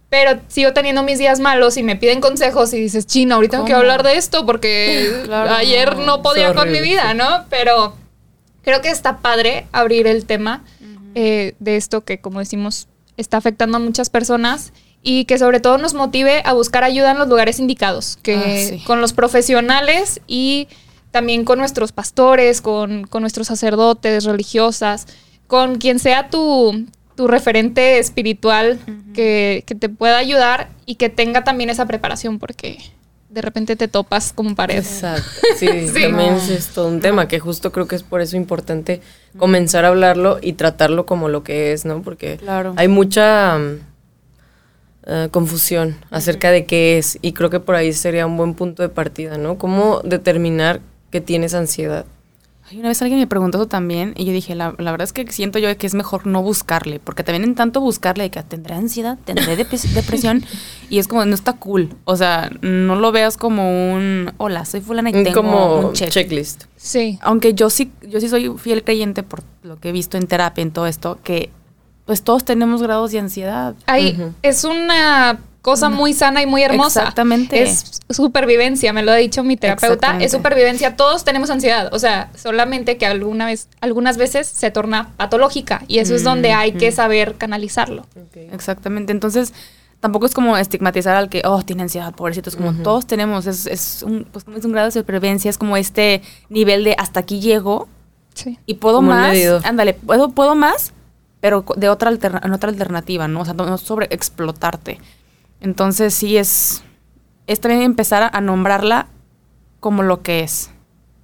Pero 0.09 0.41
sigo 0.49 0.73
teniendo 0.73 1.03
mis 1.03 1.19
días 1.19 1.41
malos 1.41 1.77
y 1.77 1.83
me 1.83 1.95
piden 1.95 2.23
consejos 2.23 2.73
y 2.73 2.81
dices, 2.81 3.07
chino, 3.07 3.35
ahorita 3.35 3.59
tengo 3.59 3.67
que 3.67 3.75
hablar 3.75 4.03
de 4.03 4.17
esto 4.17 4.47
porque 4.47 5.13
Claro. 5.27 5.51
ayer 5.53 5.99
no 5.99 6.23
podía 6.23 6.55
con 6.55 6.73
mi 6.73 6.81
vida, 6.81 7.11
sí. 7.11 7.19
¿no? 7.19 7.45
Pero 7.51 7.95
creo 8.63 8.81
que 8.81 8.89
está 8.89 9.19
padre 9.19 9.67
abrir 9.73 10.07
el 10.07 10.25
tema 10.25 10.65
eh, 11.21 11.55
de 11.59 11.77
esto 11.77 12.05
que, 12.05 12.21
como 12.21 12.39
decimos, 12.39 12.87
está 13.17 13.39
afectando 13.39 13.79
a 13.79 13.81
muchas 13.81 14.09
personas 14.09 14.73
y 15.03 15.25
que 15.25 15.37
sobre 15.37 15.59
todo 15.59 15.77
nos 15.77 15.93
motive 15.95 16.43
a 16.45 16.53
buscar 16.53 16.85
ayuda 16.85 17.11
en 17.11 17.19
los 17.19 17.27
lugares 17.29 17.59
indicados, 17.59 18.19
que 18.23 18.37
Ah, 18.37 18.77
sí. 18.79 18.85
con 18.87 19.01
los 19.01 19.13
profesionales 19.13 20.21
y 20.29 20.69
también 21.11 21.45
con 21.45 21.59
nuestros 21.59 21.91
pastores, 21.91 22.61
con, 22.61 23.05
con 23.09 23.23
nuestros 23.23 23.49
sacerdotes, 23.49 24.25
religiosas, 24.25 25.07
con 25.49 25.79
quien 25.79 25.99
sea 25.99 26.31
tu, 26.31 26.87
tu 27.17 27.27
referente 27.27 27.99
espiritual 27.99 28.79
que, 29.15 29.65
que 29.67 29.75
te 29.75 29.89
pueda 29.89 30.19
ayudar 30.19 30.69
y 30.87 30.95
que 30.97 31.09
tenga 31.09 31.43
también 31.43 31.71
esa 31.71 31.87
preparación, 31.87 32.39
porque 32.39 32.79
de 33.31 33.43
repente 33.43 33.77
te 33.77 33.89
topas 33.89 34.33
con 34.33 34.55
pared. 34.55 34.79
Exacto. 34.79 35.23
Sí, 35.59 35.67
Sí. 35.89 36.03
también 36.03 36.31
No. 36.33 36.37
es, 36.37 36.49
es 36.49 36.69
todo 36.69 36.89
un 36.89 37.01
tema 37.01 37.29
que 37.29 37.39
justo 37.41 37.73
creo 37.73 37.87
que 37.87 37.97
es 37.97 38.03
por 38.03 38.21
eso 38.21 38.37
importante 38.37 39.01
comenzar 39.37 39.85
a 39.85 39.89
hablarlo 39.89 40.39
y 40.41 40.55
tratarlo 40.55 41.05
como 41.07 41.29
lo 41.29 41.43
que 41.43 41.73
es, 41.73 41.85
¿no? 41.85 42.01
Porque 42.03 42.37
Claro. 42.39 42.73
hay 42.77 42.89
mucha 42.89 43.59
mm, 43.59 43.81
eh, 45.07 45.29
confusión 45.31 45.97
acerca 46.11 46.51
de 46.51 46.65
qué 46.67 46.99
es 46.99 47.19
y 47.23 47.33
creo 47.33 47.51
que 47.51 47.61
por 47.61 47.75
ahí 47.75 47.93
sería 47.93 48.27
un 48.27 48.37
buen 48.37 48.55
punto 48.55 48.83
de 48.83 48.89
partida, 48.89 49.37
¿no? 49.39 49.59
¿Cómo 49.59 50.01
determinar 50.05 50.81
que 51.11 51.21
tienes 51.21 51.55
ansiedad? 51.55 52.05
Ay, 52.71 52.79
una 52.81 52.89
vez 52.89 53.01
alguien 53.01 53.19
me 53.19 53.27
preguntó 53.27 53.59
eso 53.59 53.67
también 53.69 54.13
y 54.17 54.25
yo 54.27 54.33
dije, 54.33 54.55
la, 54.55 54.75
la 54.79 54.91
verdad 54.91 55.05
es 55.05 55.13
que 55.13 55.31
siento 55.33 55.59
yo 55.59 55.75
que 55.79 55.87
es 55.87 55.95
mejor 55.95 56.27
no 56.27 56.43
buscarle, 56.43 57.01
porque 57.01 57.23
también 57.25 57.45
en 57.45 57.55
tanto 57.55 57.81
buscarle 57.81 58.25
de 58.25 58.31
que 58.31 58.43
tendré 58.43 58.75
ansiedad, 58.75 59.17
tendré 59.25 59.57
depres- 59.57 59.89
depresión 59.95 60.45
y 60.91 60.99
es 60.99 61.09
como, 61.09 61.25
no 61.25 61.35
está 61.35 61.55
cool. 61.55 61.91
O 62.05 62.17
sea, 62.17 62.51
no 62.61 62.97
lo 62.97 63.11
veas 63.13 63.37
como 63.39 63.93
un, 63.95 64.33
hola, 64.37 64.65
soy 64.67 64.81
fulana 64.83 65.11
y 65.11 65.13
tengo 65.13 65.33
como 65.33 65.77
un 65.89 65.93
check. 65.95 66.11
checklist. 66.11 66.65
Sí. 66.77 67.19
Aunque 67.23 67.55
yo 67.55 67.71
sí, 67.71 67.91
yo 68.07 68.21
sí 68.21 68.29
soy 68.29 68.53
fiel 68.59 68.85
creyente 68.85 69.23
por 69.23 69.43
lo 69.63 69.79
que 69.81 69.89
he 69.89 69.93
visto 69.93 70.17
en 70.19 70.27
terapia, 70.27 70.61
en 70.63 70.71
todo 70.71 70.87
esto, 70.87 71.19
que 71.25 71.51
pues 72.05 72.23
todos 72.23 72.45
tenemos 72.45 72.83
grados 72.83 73.13
de 73.13 73.19
ansiedad. 73.19 73.75
Ahí 73.87 74.15
Ujú. 74.19 74.33
es 74.43 74.65
una 74.65 75.39
cosa 75.71 75.89
muy 75.89 76.13
sana 76.15 76.43
y 76.43 76.47
muy 76.47 76.63
hermosa. 76.63 77.01
Exactamente. 77.01 77.63
Es 77.63 78.01
supervivencia, 78.11 78.93
me 78.93 79.03
lo 79.03 79.13
ha 79.13 79.17
dicho 79.17 79.45
mi 79.45 79.57
terapeuta. 79.57 80.19
Es 80.21 80.33
supervivencia. 80.33 80.97
Todos 80.97 81.25
tenemos 81.25 81.51
ansiedad. 81.51 81.89
O 81.93 81.99
sea, 81.99 82.31
solamente 82.37 82.97
que 82.97 83.07
alguna 83.07 83.47
vez, 83.47 83.69
algunas 83.81 84.17
veces 84.17 84.47
se 84.47 84.71
torna 84.71 85.11
patológica. 85.17 85.83
Y 85.89 85.99
eso 85.99 86.15
es 86.15 86.25
donde 86.25 86.53
hay 86.53 86.73
que 86.73 86.93
saber 86.93 87.35
canalizarlo. 87.37 88.07
Exactamente. 88.53 89.13
Entonces, 89.13 89.53
tampoco 90.01 90.27
es 90.27 90.35
como 90.35 90.57
estigmatizar 90.57 91.17
al 91.17 91.29
que, 91.29 91.43
oh, 91.45 91.63
tiene 91.63 91.83
ansiedad, 91.83 92.15
pobrecito. 92.15 92.51
Es 92.51 92.57
como 92.57 92.73
todos 92.83 93.07
tenemos, 93.07 93.47
es, 93.47 93.67
es, 93.67 94.03
un, 94.03 94.27
pues, 94.31 94.45
es 94.57 94.65
un 94.65 94.73
grado 94.73 94.87
de 94.87 94.93
supervivencia, 94.93 95.49
es 95.51 95.59
como 95.59 95.77
este 95.77 96.23
nivel 96.49 96.85
de 96.85 96.95
hasta 96.99 97.21
aquí 97.21 97.41
llego 97.41 97.89
Sí. 98.35 98.57
y 98.67 98.75
puedo 98.75 98.97
Como 98.99 99.09
más. 99.11 99.37
Ándale, 99.65 99.95
puedo, 99.95 100.29
puedo 100.31 100.55
más, 100.55 100.93
pero 101.41 101.65
de 101.77 101.89
otra, 101.89 102.09
alterna- 102.11 102.41
en 102.45 102.53
otra 102.53 102.71
alternativa, 102.71 103.27
¿no? 103.27 103.41
O 103.41 103.45
sea, 103.45 103.55
no, 103.55 103.67
no 103.67 103.79
sobre 103.79 104.07
explotarte. 104.11 105.01
Entonces, 105.61 106.15
sí 106.15 106.37
es, 106.37 106.83
es 107.47 107.61
también 107.61 107.83
empezar 107.83 108.23
a, 108.23 108.29
a 108.29 108.41
nombrarla 108.41 109.09
como 109.81 110.03
lo 110.03 110.23
que 110.23 110.41
es. 110.41 110.71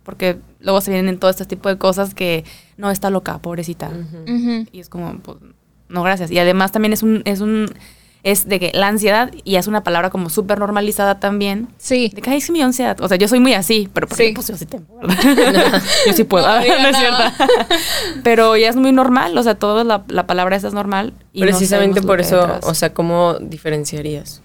Porque 0.03 0.39
luego 0.61 0.81
se 0.81 0.91
vienen 0.91 1.19
todo 1.19 1.31
este 1.31 1.45
tipo 1.45 1.69
de 1.69 1.79
cosas 1.79 2.15
que 2.15 2.45
no 2.77 2.91
está 2.91 3.11
loca, 3.11 3.39
pobrecita. 3.39 3.91
Y 4.73 4.81
es 4.81 4.89
como, 4.89 5.19
pues, 5.19 5.39
no, 5.89 6.03
gracias. 6.03 6.31
Y 6.31 6.39
además 6.39 6.73
también 6.73 6.93
es 6.93 7.03
un, 7.03 7.23
es 7.25 7.41
un, 7.41 7.71
es 8.25 8.49
de 8.49 8.59
que 8.59 8.73
la 8.75 8.89
ansiedad, 8.89 9.31
y 9.45 9.57
es 9.57 9.67
una 9.69 9.85
palabra 9.85 10.11
como 10.11 10.31
súper 10.31 10.59
normalizada 10.59 11.21
también. 11.21 11.69
Sí. 11.79 12.11
De 12.15 12.23
que, 12.23 12.31
ay, 12.31 12.39
es 12.39 12.51
mi 12.51 12.61
ansiedad. 12.63 13.01
O 13.01 13.07
sea, 13.09 13.17
yo 13.19 13.29
soy 13.29 13.39
muy 13.39 13.53
así, 13.55 13.89
pero 13.93 14.09
porque, 14.09 14.29
Sí. 14.29 14.33
pues 14.35 14.49
yo 14.49 14.57
sí 14.57 14.67
tengo, 14.67 14.87
¿verdad? 15.01 15.83
yo 16.07 16.13
sí 16.15 16.25
puedo. 16.25 16.47
No, 16.49 16.55
No, 16.83 16.89
es 16.89 16.97
cierto. 16.97 17.23
pero 18.23 18.57
ya 18.57 18.69
es 18.71 18.77
muy 18.77 18.91
normal, 18.93 19.37
o 19.39 19.43
sea, 19.43 19.55
toda 19.55 19.85
la, 19.85 20.03
la 20.09 20.27
palabra 20.27 20.57
esa 20.57 20.69
es 20.69 20.75
normal. 20.75 21.13
Y 21.33 21.43
Precisamente 21.43 22.03
por 22.03 22.21
eso, 22.21 22.59
o 22.63 22.75
sea, 22.75 22.93
¿cómo 22.95 23.35
diferenciarías? 23.41 24.41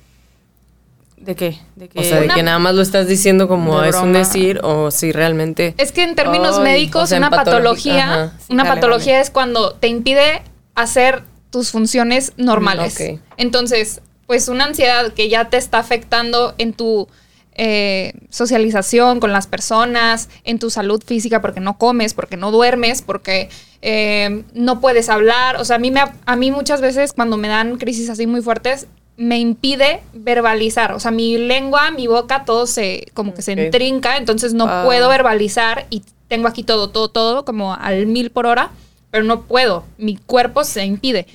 ¿De 1.18 1.36
qué? 1.36 1.60
¿De 1.76 1.90
qué? 1.90 2.00
O 2.00 2.04
sea, 2.04 2.20
de 2.20 2.26
Una- 2.26 2.36
que 2.36 2.44
nada 2.44 2.60
más 2.60 2.76
lo 2.76 2.82
estás 2.82 3.08
diciendo 3.08 3.48
como 3.50 3.84
es 3.84 3.96
un 3.98 4.14
decir 4.14 4.62
o 4.64 4.90
si 4.90 5.12
realmente... 5.12 5.74
Es 5.78 5.92
que 5.92 6.04
en 6.04 6.16
términos 6.16 6.60
médicos, 6.62 7.04
o 7.04 7.08
sea, 7.08 7.18
en 7.18 7.24
una 7.24 7.30
patología, 7.30 7.94
patología, 7.94 8.24
ajá. 8.26 8.34
Sí, 8.40 8.54
una 8.54 8.64
dale, 8.64 8.76
patología 8.76 9.14
dale. 9.14 9.24
es 9.24 9.30
cuando 9.30 9.74
te 9.74 9.88
impide 9.90 10.42
hacer 10.76 11.24
tus 11.52 11.72
funciones 11.72 12.34
normales. 12.38 13.00
Mm. 13.00 13.16
Entonces, 13.38 14.02
pues 14.28 14.48
una 14.48 14.66
ansiedad 14.66 15.14
que 15.14 15.30
ya 15.30 15.50
te 15.50 15.58
está 15.58 15.80
afectando 15.80 16.54
en 16.58 16.74
tu 16.74 17.08
eh, 17.56 18.14
socialización 18.30 19.20
con 19.20 19.34
las 19.34 19.48
personas, 19.48 20.30
en 20.44 20.60
tu 20.60 20.70
salud 20.70 21.04
física, 21.06 21.42
porque 21.42 21.60
no 21.60 21.78
comes, 21.78 22.14
porque 22.14 22.38
no 22.38 22.52
duermes, 22.52 23.02
porque 23.02 23.50
eh, 23.82 24.44
no 24.54 24.80
puedes 24.80 25.10
hablar. 25.10 25.58
O 25.58 25.66
sea, 25.66 25.76
a 25.76 25.80
mí, 25.80 25.92
me, 25.92 26.02
a 26.26 26.36
mí 26.36 26.52
muchas 26.52 26.80
veces 26.82 27.12
cuando 27.14 27.38
me 27.38 27.48
dan 27.48 27.78
crisis 27.78 28.10
así 28.10 28.28
muy 28.28 28.42
fuertes, 28.42 28.88
me 29.18 29.40
impide 29.40 30.00
verbalizar. 30.14 30.94
O 30.94 31.00
sea, 31.02 31.12
mi 31.12 31.38
lengua, 31.38 31.92
mi 31.92 32.08
boca, 32.08 32.46
todo 32.46 32.66
se 32.68 33.08
como 33.14 33.34
que 33.34 33.42
se 33.42 33.52
entrinca, 33.52 34.16
entonces 34.16 34.54
no 34.54 34.66
Ah. 34.66 34.84
puedo 34.86 35.10
verbalizar 35.10 35.86
y 35.90 36.04
tengo 36.30 36.48
aquí 36.48 36.64
todo, 36.64 36.90
todo, 36.90 37.10
todo 37.10 37.44
como 37.44 37.74
al 37.74 38.06
mil 38.06 38.30
por 38.30 38.46
hora, 38.46 38.72
pero 39.12 39.24
no 39.24 39.42
puedo. 39.42 39.86
Mi 39.98 40.18
cuerpo 40.18 40.64
se 40.64 40.86
impide. 40.86 41.26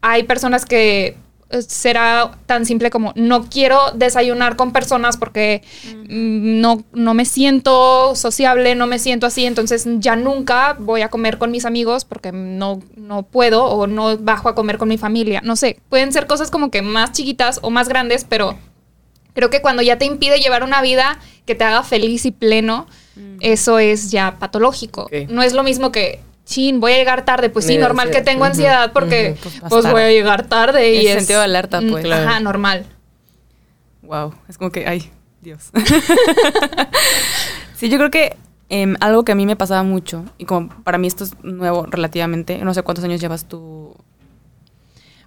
Hay 0.00 0.24
personas 0.24 0.64
que 0.64 1.16
eh, 1.50 1.62
será 1.62 2.32
tan 2.44 2.66
simple 2.66 2.90
como 2.90 3.12
no 3.16 3.48
quiero 3.48 3.78
desayunar 3.94 4.56
con 4.56 4.70
personas 4.72 5.16
porque 5.16 5.62
mm, 5.86 6.60
no, 6.60 6.84
no 6.92 7.14
me 7.14 7.24
siento 7.24 8.14
sociable, 8.14 8.74
no 8.74 8.86
me 8.86 8.98
siento 8.98 9.26
así, 9.26 9.46
entonces 9.46 9.86
ya 9.98 10.14
nunca 10.14 10.76
voy 10.78 11.00
a 11.00 11.08
comer 11.08 11.38
con 11.38 11.50
mis 11.50 11.64
amigos 11.64 12.04
porque 12.04 12.32
no, 12.32 12.82
no 12.96 13.22
puedo 13.22 13.64
o 13.64 13.86
no 13.86 14.18
bajo 14.18 14.50
a 14.50 14.54
comer 14.54 14.76
con 14.76 14.88
mi 14.88 14.98
familia. 14.98 15.40
No 15.42 15.56
sé, 15.56 15.80
pueden 15.88 16.12
ser 16.12 16.26
cosas 16.26 16.50
como 16.50 16.70
que 16.70 16.82
más 16.82 17.12
chiquitas 17.12 17.60
o 17.62 17.70
más 17.70 17.88
grandes, 17.88 18.26
pero 18.28 18.58
creo 19.32 19.48
que 19.48 19.62
cuando 19.62 19.80
ya 19.82 19.96
te 19.96 20.04
impide 20.04 20.40
llevar 20.40 20.62
una 20.62 20.82
vida 20.82 21.18
que 21.46 21.54
te 21.54 21.64
haga 21.64 21.82
feliz 21.82 22.26
y 22.26 22.30
pleno, 22.30 22.86
eso 23.40 23.78
es 23.78 24.10
ya 24.10 24.38
patológico. 24.38 25.08
No 25.28 25.42
es 25.42 25.54
lo 25.54 25.62
mismo 25.62 25.90
que, 25.92 26.20
chin, 26.48 26.80
voy 26.80 26.92
a 26.92 26.96
llegar 26.96 27.24
tarde. 27.24 27.50
Pues 27.50 27.66
sí, 27.66 27.74
Mira, 27.74 27.86
normal 27.86 28.10
que 28.10 28.22
tengo 28.22 28.44
ansiedad 28.44 28.92
porque. 28.92 29.36
Pues, 29.42 29.60
pues, 29.68 29.90
voy 29.90 30.02
a 30.02 30.08
llegar 30.08 30.46
tarde 30.46 30.94
y 30.94 31.00
El 31.00 31.06
es... 31.08 31.14
sentido 31.18 31.40
de 31.40 31.44
alerta, 31.44 31.80
mm, 31.80 31.90
pues. 31.90 32.04
Ajá, 32.06 32.22
Claro. 32.24 32.40
normal. 32.44 32.86
Wow, 34.02 34.34
es 34.48 34.56
como 34.56 34.72
que, 34.72 34.86
ay, 34.88 35.10
Dios. 35.42 35.70
sí, 37.76 37.90
yo 37.90 37.98
creo 37.98 38.10
que 38.10 38.36
em, 38.70 38.96
algo 39.00 39.24
que 39.24 39.32
a 39.32 39.34
mí 39.34 39.44
me 39.44 39.56
pasaba 39.56 39.82
mucho, 39.82 40.24
y 40.38 40.46
como 40.46 40.68
para 40.82 40.96
mí 40.98 41.06
esto 41.06 41.24
es 41.24 41.32
nuevo 41.42 41.86
relativamente, 41.86 42.58
no 42.58 42.72
sé 42.72 42.82
cuántos 42.82 43.04
años 43.04 43.20
llevas 43.20 43.44
tú. 43.46 43.94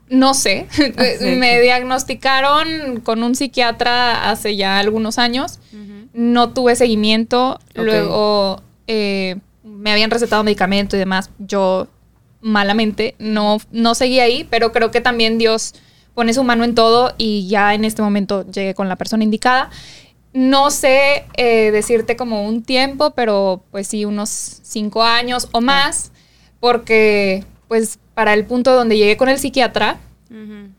No 0.10 0.34
sé, 0.34 0.68
sí. 0.72 0.92
me 1.38 1.62
diagnosticaron 1.62 3.00
con 3.01 3.22
un 3.24 3.36
psiquiatra 3.36 4.32
hace 4.32 4.56
ya 4.56 4.80
algunos 4.80 5.20
años. 5.20 5.60
No 6.13 6.50
tuve 6.50 6.75
seguimiento. 6.75 7.58
Luego 7.74 8.62
eh, 8.88 9.38
me 9.81 9.91
habían 9.91 10.11
recetado 10.11 10.43
medicamento 10.43 10.95
y 10.95 11.00
demás. 11.00 11.31
Yo 11.39 11.88
malamente 12.39 13.15
no, 13.17 13.57
no 13.71 13.95
seguí 13.95 14.19
ahí, 14.19 14.47
pero 14.50 14.71
creo 14.71 14.91
que 14.91 15.01
también 15.01 15.39
Dios 15.39 15.73
pone 16.13 16.33
su 16.33 16.43
mano 16.43 16.63
en 16.63 16.75
todo 16.75 17.13
y 17.17 17.47
ya 17.47 17.73
en 17.73 17.83
este 17.83 18.01
momento 18.01 18.45
llegué 18.50 18.75
con 18.75 18.88
la 18.88 18.95
persona 18.95 19.23
indicada. 19.23 19.71
No 20.33 20.69
sé 20.69 21.25
eh, 21.35 21.71
decirte 21.71 22.15
como 22.15 22.45
un 22.45 22.63
tiempo, 22.63 23.11
pero 23.11 23.63
pues 23.71 23.88
sí, 23.88 24.05
unos 24.05 24.29
cinco 24.61 25.03
años 25.03 25.50
o 25.51 25.61
más, 25.61 26.11
porque 26.59 27.43
pues 27.67 27.97
para 28.13 28.33
el 28.33 28.45
punto 28.45 28.73
donde 28.75 28.97
llegué 28.97 29.17
con 29.17 29.29
el 29.29 29.39
psiquiatra, 29.39 30.00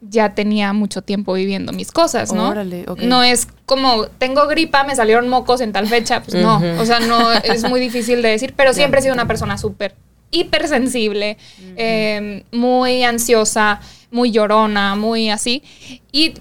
ya 0.00 0.34
tenía 0.34 0.72
mucho 0.72 1.02
tiempo 1.02 1.34
viviendo 1.34 1.72
mis 1.72 1.92
cosas, 1.92 2.32
¿no? 2.32 2.48
Órale, 2.48 2.84
ok. 2.88 3.02
No 3.02 3.22
es 3.22 3.48
como, 3.66 4.06
tengo 4.06 4.46
gripa, 4.46 4.84
me 4.84 4.96
salieron 4.96 5.28
mocos 5.28 5.60
en 5.60 5.72
tal 5.72 5.86
fecha, 5.88 6.22
pues 6.22 6.42
no. 6.42 6.60
O 6.80 6.86
sea, 6.86 7.00
no, 7.00 7.32
es 7.32 7.68
muy 7.68 7.80
difícil 7.80 8.22
de 8.22 8.30
decir, 8.30 8.54
pero 8.56 8.72
siempre 8.72 9.00
he 9.00 9.02
sido 9.02 9.14
una 9.14 9.26
persona 9.26 9.58
súper 9.58 9.94
hipersensible, 10.30 11.36
eh, 11.76 12.44
muy 12.50 13.04
ansiosa, 13.04 13.80
muy 14.10 14.30
llorona, 14.30 14.96
muy 14.96 15.28
así. 15.28 15.62
Y 16.10 16.34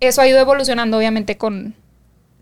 eso 0.00 0.22
ha 0.22 0.28
ido 0.28 0.38
evolucionando 0.38 0.96
obviamente 0.96 1.36
con 1.36 1.74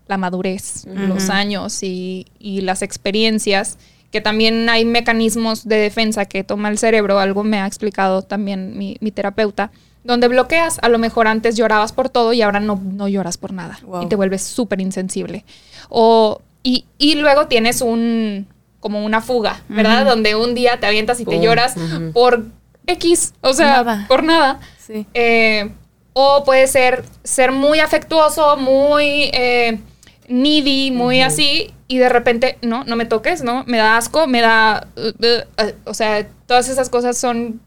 la 0.07 0.17
madurez, 0.17 0.85
los 0.85 1.29
años 1.29 1.81
y, 1.83 2.27
y 2.39 2.61
las 2.61 2.81
experiencias, 2.83 3.77
que 4.11 4.21
también 4.21 4.69
hay 4.69 4.85
mecanismos 4.85 5.67
de 5.67 5.77
defensa 5.77 6.25
que 6.25 6.43
toma 6.43 6.69
el 6.69 6.77
cerebro, 6.77 7.19
algo 7.19 7.43
me 7.43 7.59
ha 7.59 7.67
explicado 7.67 8.21
también 8.21 8.77
mi, 8.77 8.97
mi 9.01 9.11
terapeuta, 9.11 9.71
donde 10.05 10.27
bloqueas, 10.29 10.79
a 10.81 10.87
lo 10.89 10.97
mejor 10.99 11.27
antes 11.27 11.57
llorabas 11.57 11.91
por 11.91 12.07
todo 12.09 12.31
y 12.31 12.41
ahora 12.41 12.59
no, 12.61 12.79
no 12.81 13.07
lloras 13.09 13.37
por 13.37 13.51
nada 13.51 13.77
Wow. 13.83 14.03
y 14.03 14.05
te 14.07 14.15
vuelves 14.15 14.43
súper 14.43 14.79
insensible. 14.79 15.43
O, 15.89 16.41
y, 16.63 16.85
y 16.97 17.15
luego 17.15 17.47
tienes 17.47 17.81
un, 17.81 18.47
como 18.79 19.03
una 19.03 19.19
fuga, 19.21 19.63
¿verdad? 19.67 20.05
Donde 20.05 20.35
un 20.35 20.55
día 20.55 20.79
te 20.79 20.85
avientas 20.87 21.19
y 21.19 21.25
te 21.25 21.41
lloras 21.41 21.75
por 22.13 22.45
X, 22.87 23.33
o 23.41 23.53
sea, 23.53 23.83
Nada. 23.83 24.05
por 24.07 24.23
nada. 24.23 24.59
Sí. 24.79 25.05
Eh, 25.13 25.71
o 26.13 26.43
puede 26.45 26.67
ser 26.67 27.03
ser 27.23 27.51
muy 27.51 27.79
afectuoso, 27.79 28.55
muy 28.57 29.29
eh, 29.33 29.79
needy, 30.27 30.91
muy 30.91 31.21
así, 31.21 31.73
y 31.87 31.97
de 31.97 32.09
repente, 32.09 32.57
no, 32.61 32.83
no 32.83 32.95
me 32.95 33.05
toques, 33.05 33.43
¿no? 33.43 33.63
Me 33.67 33.77
da 33.77 33.97
asco, 33.97 34.25
me 34.27 34.41
da... 34.41 34.87
uh, 34.95 35.01
uh, 35.01 35.63
uh, 35.65 35.71
o 35.85 35.93
sea, 35.93 36.27
todas 36.47 36.69
esas 36.69 36.89
cosas 36.89 37.17
son 37.17 37.59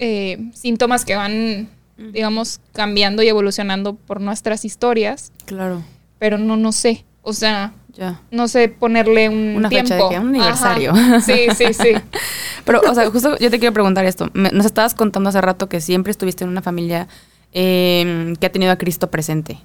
eh, 0.00 0.50
síntomas 0.54 1.04
que 1.04 1.14
van, 1.14 1.68
digamos, 1.96 2.60
cambiando 2.72 3.22
y 3.22 3.28
evolucionando 3.28 3.94
por 3.94 4.20
nuestras 4.20 4.64
historias, 4.64 5.30
Claro, 5.44 5.82
pero 6.18 6.36
no, 6.38 6.56
no 6.56 6.72
sé. 6.72 7.04
O 7.22 7.32
sea, 7.34 7.72
ya. 7.94 8.20
no 8.30 8.48
sé 8.48 8.68
ponerle 8.68 9.28
un 9.28 9.54
Una 9.56 9.68
fecha 9.68 9.94
de 9.96 10.02
que, 10.08 10.18
un 10.18 10.28
aniversario. 10.28 10.92
Ajá. 10.92 11.20
Sí, 11.20 11.46
sí, 11.56 11.72
sí. 11.74 11.92
Pero, 12.64 12.80
o 12.88 12.94
sea, 12.94 13.08
justo 13.10 13.36
yo 13.38 13.50
te 13.50 13.58
quiero 13.58 13.72
preguntar 13.72 14.04
esto. 14.04 14.28
Me- 14.34 14.50
nos 14.50 14.66
estabas 14.66 14.94
contando 14.94 15.28
hace 15.30 15.40
rato 15.40 15.68
que 15.68 15.80
siempre 15.80 16.10
estuviste 16.10 16.44
en 16.44 16.50
una 16.50 16.60
familia 16.62 17.08
eh, 17.52 18.34
que 18.38 18.46
ha 18.46 18.52
tenido 18.52 18.70
a 18.72 18.76
Cristo 18.76 19.10
presente. 19.10 19.58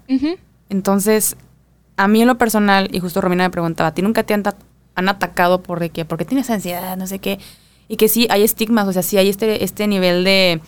Entonces, 0.70 1.36
a 1.98 2.08
mí 2.08 2.22
en 2.22 2.28
lo 2.28 2.38
personal, 2.38 2.90
y 2.92 3.00
justo 3.00 3.22
Romina 3.22 3.44
me 3.44 3.50
preguntaba, 3.50 3.90
¿a 3.90 3.94
ti 3.94 4.02
nunca 4.02 4.24
te 4.24 4.34
han, 4.34 4.44
han 4.96 5.10
atacado 5.10 5.62
por 5.62 5.80
de 5.80 5.90
que, 5.90 6.06
porque 6.06 6.26
tienes 6.26 6.50
ansiedad, 6.50 6.98
no 6.98 7.08
sé 7.08 7.20
qué? 7.20 7.40
Y 7.88 7.98
que 7.98 8.08
sí, 8.10 8.28
hay 8.30 8.44
estigmas, 8.44 8.88
o 8.88 8.94
sea, 8.94 9.04
sí 9.04 9.18
hay 9.18 9.30
este, 9.30 9.64
este 9.64 9.88
nivel 9.88 10.24
de, 10.24 10.62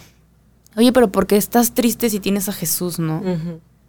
oye, 0.75 0.91
pero 0.91 1.11
¿por 1.11 1.25
qué 1.27 1.37
estás 1.37 1.73
triste 1.73 2.09
si 2.09 2.19
tienes 2.19 2.47
a 2.49 2.53
Jesús, 2.53 2.99
no? 2.99 3.21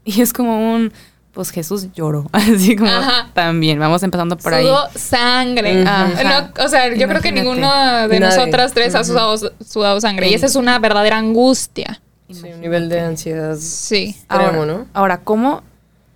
Y 0.04 0.23
es 0.23 0.32
como 0.32 0.75
un, 0.75 0.92
pues 1.32 1.50
Jesús 1.50 1.88
lloró, 1.92 2.26
así 2.32 2.75
como 2.75 2.90
Ajá. 2.90 3.30
también, 3.35 3.78
vamos 3.78 4.02
empezando 4.02 4.37
por 4.38 4.54
ahí. 4.54 4.64
Sudó 4.64 4.88
sangre. 4.94 5.85
No, 5.85 6.64
o 6.64 6.68
sea, 6.68 6.88
yo 6.94 7.06
creo 7.06 7.20
que 7.20 7.28
Imagínate. 7.28 7.32
ninguno 7.32 8.08
de 8.08 8.18
Nadie. 8.18 8.20
nosotras 8.20 8.73
tres 8.73 8.94
ha 8.94 9.04
sudado, 9.04 9.37
sudado 9.64 10.00
sangre. 10.00 10.28
Y 10.30 10.35
esa 10.35 10.47
es 10.47 10.56
una 10.56 10.78
verdadera 10.78 11.18
angustia. 11.18 12.00
Sí, 12.30 12.42
un 12.52 12.61
nivel 12.61 12.88
de 12.88 13.00
ansiedad 13.00 13.56
Sí. 13.58 14.14
extremo, 14.18 14.44
Ahora, 14.44 14.66
¿no? 14.66 14.87
ahora, 14.94 15.20
¿cómo 15.23 15.62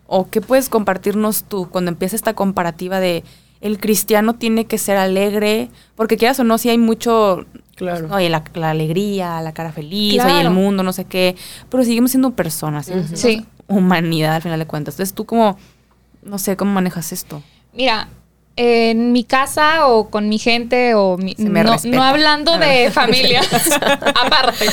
o 0.07 0.29
qué 0.29 0.41
puedes 0.43 0.69
compartirnos 0.69 1.45
tú 1.45 1.69
cuando 1.71 1.91
empieza 1.91 2.17
esta 2.17 2.35
comparativa 2.35 3.01
de 3.01 3.25
el 3.63 3.79
cristiano 3.79 4.35
tiene 4.35 4.67
que 4.67 4.77
ser 4.77 4.97
alegre? 4.99 5.71
Porque 5.95 6.17
quieras 6.19 6.39
o 6.41 6.45
no, 6.45 6.59
si 6.59 6.69
hay 6.69 6.77
mucho, 6.79 7.47
Claro. 7.77 8.09
oye, 8.15 8.29
la, 8.29 8.45
la 8.55 8.71
alegría, 8.71 9.41
la 9.41 9.53
cara 9.53 9.73
feliz, 9.73 10.23
oye, 10.25 10.41
el 10.43 10.51
mundo, 10.51 10.83
no 10.83 10.93
sé 10.93 11.05
qué, 11.07 11.37
pero 11.71 11.83
seguimos 11.85 12.11
siendo 12.11 12.33
personas, 12.33 12.91
Sí. 13.15 13.47
humanidad 13.69 14.35
al 14.35 14.43
final 14.43 14.59
de 14.59 14.67
cuentas. 14.67 14.95
Entonces, 14.97 15.15
tú 15.15 15.25
como, 15.25 15.57
no 16.23 16.39
sé, 16.39 16.57
¿cómo 16.57 16.73
manejas 16.73 17.13
esto? 17.13 17.43
Mira, 17.73 18.09
en 18.57 19.13
mi 19.13 19.25
casa 19.25 19.87
o 19.87 20.11
con 20.11 20.29
mi 20.29 20.39
gente 20.39 20.95
o 20.95 21.17
mi- 21.17 21.35
no, 21.39 22.03
hablando 22.03 22.59
de 22.59 22.91
familia, 22.91 23.41
aparte. 24.15 24.67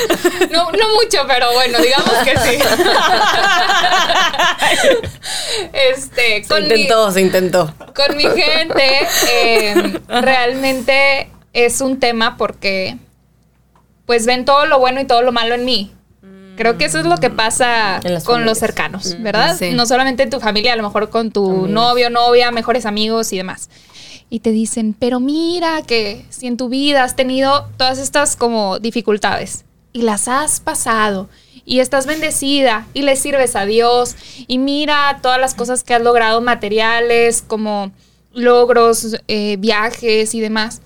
No, 0.51 0.65
no 0.71 0.89
mucho, 1.01 1.19
pero 1.27 1.53
bueno, 1.53 1.77
digamos 1.79 2.12
que 2.25 2.38
sí. 2.38 2.59
este, 5.74 6.43
Se 6.43 6.48
con 6.48 6.59
mi- 6.59 6.65
intentó, 6.69 7.12
se 7.12 7.21
intentó. 7.21 7.74
con 7.95 8.17
mi 8.17 8.24
gente 8.24 9.07
eh, 9.31 10.00
realmente 10.07 11.29
es 11.53 11.81
un 11.81 12.00
tema 12.00 12.38
porque 12.38 12.98
pues 14.05 14.25
ven 14.25 14.45
todo 14.45 14.65
lo 14.65 14.79
bueno 14.79 15.00
y 15.01 15.05
todo 15.05 15.21
lo 15.21 15.31
malo 15.31 15.55
en 15.55 15.65
mí. 15.65 15.91
Creo 16.60 16.78
que 16.78 16.86
eso 16.86 17.00
es 17.00 17.06
lo 17.06 17.16
que 17.18 17.30
pasa 17.30 18.00
con 18.04 18.20
familias. 18.22 18.46
los 18.46 18.58
cercanos, 18.60 19.16
Mm, 19.18 19.24
¿verdad? 19.24 19.56
sí. 19.58 19.72
No 19.72 19.86
solamente 19.86 20.24
en 20.24 20.30
tu 20.30 20.39
familia, 20.39 20.74
a 20.74 20.75
lo 20.75 20.84
mejor 20.84 21.10
con 21.10 21.32
tu 21.32 21.50
Amigos. 21.50 21.70
novio, 21.70 22.10
novia, 22.10 22.51
mejores 22.51 22.86
amigos 22.86 23.32
y 23.34 23.38
demás. 23.38 23.70
Y 24.30 24.42
te 24.42 24.51
dicen, 24.51 24.94
pero 25.00 25.20
mira 25.20 25.82
que 25.88 26.25
si 26.30 26.48
en 26.48 26.58
tu 26.58 26.68
vida 26.70 27.04
has 27.04 27.16
tenido 27.16 27.66
todas 27.78 27.98
estas 27.98 28.36
como 28.36 28.78
dificultades 28.78 29.63
y 29.94 30.01
las 30.04 30.28
has 30.28 30.60
pasado 30.60 31.30
y 31.66 31.80
estás 31.80 32.06
bendecida 32.06 32.86
y 32.94 33.01
le 33.04 33.16
sirves 33.16 33.56
a 33.56 33.66
Dios 33.66 34.16
y 34.48 34.58
mira 34.60 35.18
todas 35.24 35.39
las 35.39 35.56
cosas 35.56 35.84
que 35.84 35.94
has 35.96 36.01
logrado 36.01 36.42
materiales 36.42 37.42
como 37.48 37.92
logros, 38.34 39.18
eh, 39.28 39.56
viajes 39.60 40.36
y 40.36 40.42
demás. 40.42 40.82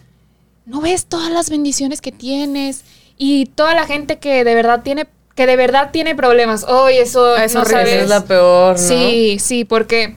¿No 0.66 0.80
ves 0.82 1.06
todas 1.08 1.32
las 1.32 1.50
bendiciones 1.50 2.00
que 2.00 2.12
tienes 2.14 2.84
y 3.18 3.48
toda 3.48 3.74
la 3.76 3.86
gente 3.86 4.20
que 4.20 4.44
de 4.44 4.56
verdad 4.56 4.82
tiene 4.84 5.06
que 5.36 5.48
de 5.48 5.56
verdad 5.56 5.90
tiene 5.92 6.16
problemas? 6.16 6.64
Oye, 6.66 7.02
eso 7.02 7.34
Ah, 7.36 7.44
es 7.46 7.54
no 7.56 7.66
sabes. 7.66 7.90
es 8.04 8.10
la 8.10 8.24
peor, 8.26 8.80
¿no? 8.80 8.88
Sí, 8.88 9.38
sí, 9.40 9.66
porque 9.66 10.16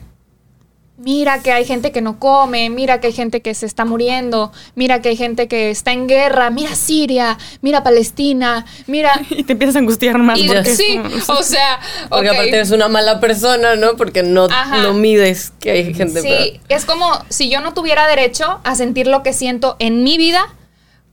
mira 0.99 1.43
que 1.43 1.51
hay 1.51 1.63
gente 1.63 1.91
que 1.91 2.01
no 2.01 2.17
come, 2.19 2.71
mira 2.71 2.99
que 2.99 3.07
hay 3.07 3.13
gente 3.13 3.41
que 3.43 3.53
se 3.53 3.67
está 3.67 3.85
muriendo, 3.85 4.51
mira 4.73 4.99
que 4.99 5.09
hay 5.09 5.15
gente 5.15 5.47
que 5.47 5.69
está 5.69 5.91
en 5.91 6.07
guerra, 6.07 6.49
mira 6.49 6.73
Siria, 6.75 7.37
mira 7.61 7.83
Palestina, 7.83 8.65
mira... 8.87 9.11
Y 9.29 9.43
te 9.43 9.53
empiezas 9.53 9.75
a 9.75 9.79
angustiar 9.79 10.17
más. 10.17 10.39
Y, 10.39 10.47
porque 10.47 10.75
sí, 10.75 10.99
o 11.27 11.43
sea, 11.43 11.79
Porque 12.09 12.29
aparte 12.29 12.49
eres 12.55 12.71
una 12.71 12.87
mala 12.87 13.19
persona, 13.19 13.75
¿no? 13.75 13.95
Porque 13.95 14.23
no, 14.23 14.47
no 14.47 14.93
mides 14.93 15.53
que 15.59 15.69
hay 15.71 15.93
gente 15.93 16.21
Sí, 16.21 16.29
peor. 16.29 16.59
es 16.69 16.85
como 16.85 17.11
si 17.29 17.49
yo 17.49 17.61
no 17.61 17.73
tuviera 17.75 18.07
derecho 18.07 18.59
a 18.63 18.75
sentir 18.75 19.05
lo 19.07 19.21
que 19.21 19.33
siento 19.33 19.75
en 19.79 20.03
mi 20.03 20.17
vida 20.17 20.47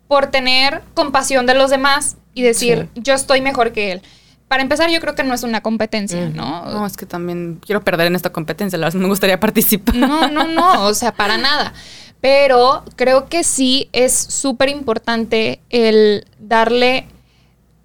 por 0.09 0.29
tener 0.29 0.81
compasión 0.95 1.45
de 1.45 1.55
los 1.55 1.69
demás 1.71 2.17
y 2.35 2.43
decir, 2.43 2.89
yo 2.95 3.15
estoy 3.15 3.41
mejor 3.41 3.73
que 3.73 3.93
él. 3.93 4.03
Para 4.49 4.63
empezar, 4.63 4.91
yo 4.91 5.01
creo 5.01 5.15
que 5.15 5.25
no 5.25 5.35
es 5.35 5.43
una 5.43 5.63
competencia, 5.63 6.29
¿no? 6.29 6.65
No, 6.67 6.87
es 6.87 6.97
que 6.97 7.07
también 7.07 7.61
quiero 7.65 7.83
perder 7.83 8.09
en 8.09 8.15
esta 8.15 8.31
competencia, 8.31 8.79
la 8.79 8.87
verdad 8.87 9.01
me 9.01 9.09
gustaría 9.09 9.41
participar. 9.41 9.97
No, 9.97 10.29
no, 10.29 10.45
no, 10.45 10.85
o 10.85 10.95
sea, 10.95 11.13
para 11.13 11.39
nada. 11.39 11.73
Pero 12.21 12.85
creo 12.97 13.29
que 13.29 13.45
sí 13.45 13.89
es 13.93 14.13
súper 14.13 14.69
importante 14.69 15.61
el 15.71 16.27
darle 16.39 17.07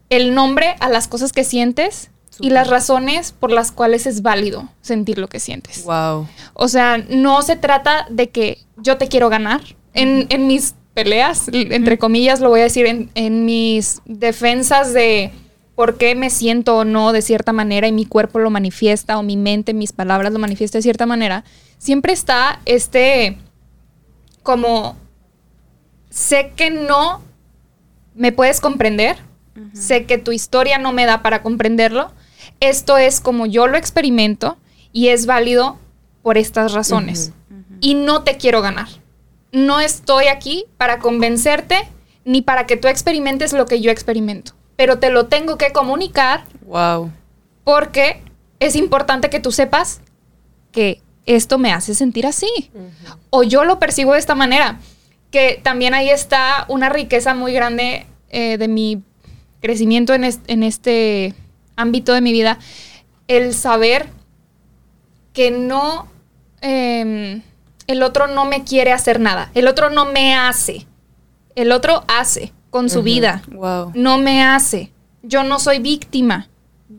el 0.10 0.34
nombre 0.34 0.75
a 0.79 0.89
las 0.89 1.08
cosas 1.08 1.32
que 1.32 1.44
sientes 1.44 2.10
y 2.39 2.50
las 2.50 2.70
razones 2.70 3.34
por 3.34 3.51
las 3.51 3.72
cuales 3.72 4.06
es 4.06 4.22
válido 4.22 4.70
sentir 4.82 5.18
lo 5.18 5.27
que 5.27 5.39
sientes. 5.39 5.84
Wow. 5.84 6.27
O 6.53 6.68
sea, 6.68 6.98
no 6.98 7.41
se 7.41 7.56
trata 7.56 8.06
de 8.10 8.29
que 8.29 8.60
yo 8.77 8.98
te 8.98 9.08
quiero 9.08 9.29
ganar. 9.29 9.62
En, 9.94 10.27
en 10.29 10.48
mis 10.48 10.75
peleas, 11.03 11.50
entre 11.51 11.98
comillas, 11.98 12.39
lo 12.39 12.50
voy 12.50 12.62
a 12.62 12.63
decir, 12.63 12.86
en, 12.86 13.10
en 13.15 13.46
mis 13.46 14.01
defensas 14.06 14.94
de 14.94 15.32
por 15.75 15.98
qué 15.98 16.13
me 16.13 16.29
siento 16.29 16.77
o 16.77 16.84
no 16.84 17.13
de 17.13 17.22
cierta 17.22 17.53
manera 17.53 17.88
y 17.88 17.94
mi 17.94 18.06
cuerpo 18.06 18.39
lo 18.39 18.50
manifiesta 18.50 19.18
o 19.18 19.24
mi 19.24 19.38
mente, 19.38 19.74
mis 19.74 19.94
palabras 19.94 20.34
lo 20.34 20.39
manifiesta 20.39 20.77
de 20.77 20.82
cierta 20.82 21.06
manera, 21.06 21.46
siempre 21.77 22.12
está 22.12 22.60
este 22.65 23.38
como 24.44 24.98
sé 26.10 26.51
que 26.58 26.70
no 26.70 27.22
me 28.13 28.34
puedes 28.34 28.60
comprender, 28.60 29.15
sé 29.72 30.06
que 30.06 30.18
tu 30.18 30.34
historia 30.34 30.79
no 30.79 30.91
me 30.91 31.06
da 31.06 31.22
para 31.22 31.41
comprenderlo, 31.44 32.12
esto 32.60 32.98
es 32.98 33.22
como 33.22 33.46
yo 33.46 33.68
lo 33.68 33.77
experimento 33.77 34.58
y 34.91 35.08
es 35.08 35.25
válido 35.25 35.77
por 36.24 36.38
estas 36.38 36.74
razones. 36.74 37.32
Y 37.79 37.94
no 37.94 38.24
te 38.24 38.36
quiero 38.36 38.62
ganar. 38.62 38.89
No 39.51 39.79
estoy 39.79 40.27
aquí 40.27 40.65
para 40.77 41.00
convencerte 41.00 41.75
ni 42.25 42.41
para 42.41 42.65
que 42.68 42.77
tú 42.77 42.88
experimentes 42.88 43.53
lo 43.53 43.65
que 43.65 43.82
yo 43.82 43.91
experimento. 43.91 44.53
Pero 44.75 45.00
te 45.00 45.10
lo 45.10 45.25
tengo 45.27 45.58
que 45.58 45.72
comunicar 45.72 46.46
Wow. 46.65 47.12
porque 47.63 48.22
es 48.60 48.75
importante 48.75 49.29
que 49.29 49.39
tú 49.39 49.51
sepas 49.51 50.01
que 50.72 51.01
esto 51.25 51.58
me 51.58 51.72
hace 51.74 51.96
sentir 51.96 52.25
así. 52.27 52.48
O 53.29 53.44
yo 53.44 53.63
lo 53.65 53.79
percibo 53.79 54.13
de 54.13 54.20
esta 54.20 54.36
manera. 54.36 54.79
Que 55.32 55.60
también 55.63 55.94
ahí 55.94 56.10
está 56.10 56.65
una 56.70 56.89
riqueza 56.89 57.34
muy 57.36 57.53
grande 57.53 58.06
eh, 58.29 58.58
de 58.58 58.68
mi 58.68 59.01
crecimiento 59.62 60.13
en, 60.13 60.24
es- 60.24 60.39
en 60.48 60.63
este 60.63 61.34
ámbito 61.75 62.13
de 62.13 62.22
mi 62.22 62.32
vida. 62.32 62.58
El 63.27 63.53
saber 63.53 64.08
que 65.34 65.51
no... 65.51 66.08
em, 66.62 67.41
el 67.89 68.03
otro 68.03 68.27
no 68.27 68.46
me 68.46 68.63
quiere 68.63 68.91
hacer 68.93 69.19
nada. 69.19 69.50
El 69.55 69.67
otro 69.67 69.89
no 69.89 70.05
me 70.05 70.36
hace. 70.36 70.86
El 71.55 71.72
otro 71.72 72.03
hace 72.08 72.53
con 72.69 72.88
su 72.88 73.01
vida 73.01 73.41
Wow. 73.51 73.91
no 73.96 74.19
me 74.19 74.43
hace. 74.43 74.91
Yo 75.24 75.43
no 75.43 75.58
soy 75.60 75.79
víctima. 75.79 76.48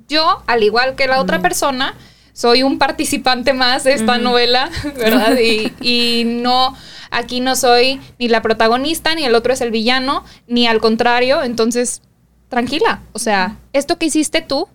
yo, 0.08 0.42
al 0.48 0.64
igual 0.64 0.96
que 0.96 1.06
la 1.06 1.20
otra 1.20 1.38
persona, 1.40 1.94
soy 2.32 2.64
un 2.64 2.78
participante 2.78 3.52
más 3.52 3.84
de 3.84 3.92
esta 3.92 4.18
novela, 4.18 4.68
¿verdad? 4.96 5.38
Y, 5.38 5.72
y 5.80 6.24
no, 6.24 6.76
aquí 7.12 7.38
no 7.40 7.54
soy 7.54 8.00
ni 8.18 8.26
la 8.28 8.42
protagonista, 8.42 9.14
ni 9.14 9.24
el 9.24 9.36
otro 9.36 9.52
es 9.52 9.60
el 9.60 9.70
villano, 9.70 10.24
ni 10.48 10.66
al 10.66 10.80
contrario, 10.80 11.44
entonces, 11.44 12.02
tranquila, 12.48 13.00
o 13.12 13.20
sea, 13.20 13.56
esto 13.72 13.96
que 13.98 14.06
hiciste 14.06 14.42
tú, 14.42 14.68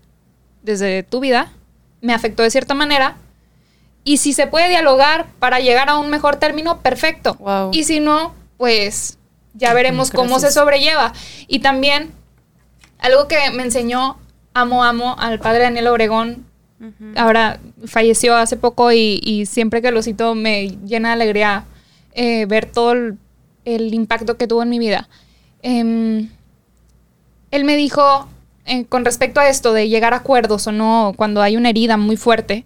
desde 0.64 1.04
tu 1.04 1.20
vida, 1.20 1.52
me 2.02 2.14
afectó 2.14 2.44
de 2.44 2.52
cierta 2.52 2.74
manera, 2.74 3.18
y 4.06 4.18
si 4.18 4.34
se 4.34 4.46
puede 4.46 4.70
dialogar 4.70 5.26
para 5.40 5.60
llegar 5.60 5.90
a 5.90 5.98
un 5.98 6.12
mejor 6.12 6.36
término, 6.38 6.80
perfecto. 6.80 7.34
Wow. 7.40 7.72
Y 7.74 7.84
si 7.84 8.00
no, 8.00 8.36
pues 8.58 9.18
ya 9.56 9.74
veremos 9.74 10.12
cómo 10.12 10.40
se 10.40 10.52
sobrelleva. 10.52 11.12
Y 11.48 11.60
también 11.60 12.12
algo 13.00 13.28
que 13.28 13.50
me 13.52 13.64
enseñó, 13.64 14.18
amo, 14.54 14.84
amo 14.84 15.16
al 15.18 15.40
padre 15.40 15.64
Daniel 15.64 15.88
Obregón. 15.88 16.46
Ahora 17.16 17.60
falleció 17.86 18.36
hace 18.36 18.58
poco 18.58 18.92
y, 18.92 19.20
y 19.24 19.48
siempre 19.48 19.82
que 19.82 19.92
lo 19.92 20.04
cito 20.04 20.36
me 20.36 20.78
llena 20.86 21.10
de 21.10 21.14
alegría 21.14 21.66
eh, 22.14 22.46
ver 22.46 22.68
todo 22.68 22.92
el, 22.92 23.18
el 23.64 23.92
impacto 23.94 24.38
que 24.38 24.46
tuvo 24.46 24.62
en 24.62 24.70
mi 24.70 24.78
vida. 24.78 25.10
Em, 25.64 26.30
él 27.50 27.64
me 27.64 27.76
dijo, 27.76 28.28
eh, 28.66 28.86
con 28.86 29.04
respecto 29.04 29.40
a 29.40 29.50
esto 29.50 29.74
de 29.74 29.90
llegar 29.90 30.14
a 30.14 30.18
acuerdos 30.18 30.68
o 30.68 30.72
no, 30.72 31.14
cuando 31.16 31.42
hay 31.42 31.58
una 31.58 31.70
herida 31.70 31.98
muy 31.98 32.18
fuerte, 32.18 32.66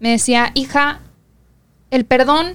me 0.00 0.10
decía, 0.10 0.50
hija, 0.54 1.00
el 1.90 2.04
perdón 2.04 2.54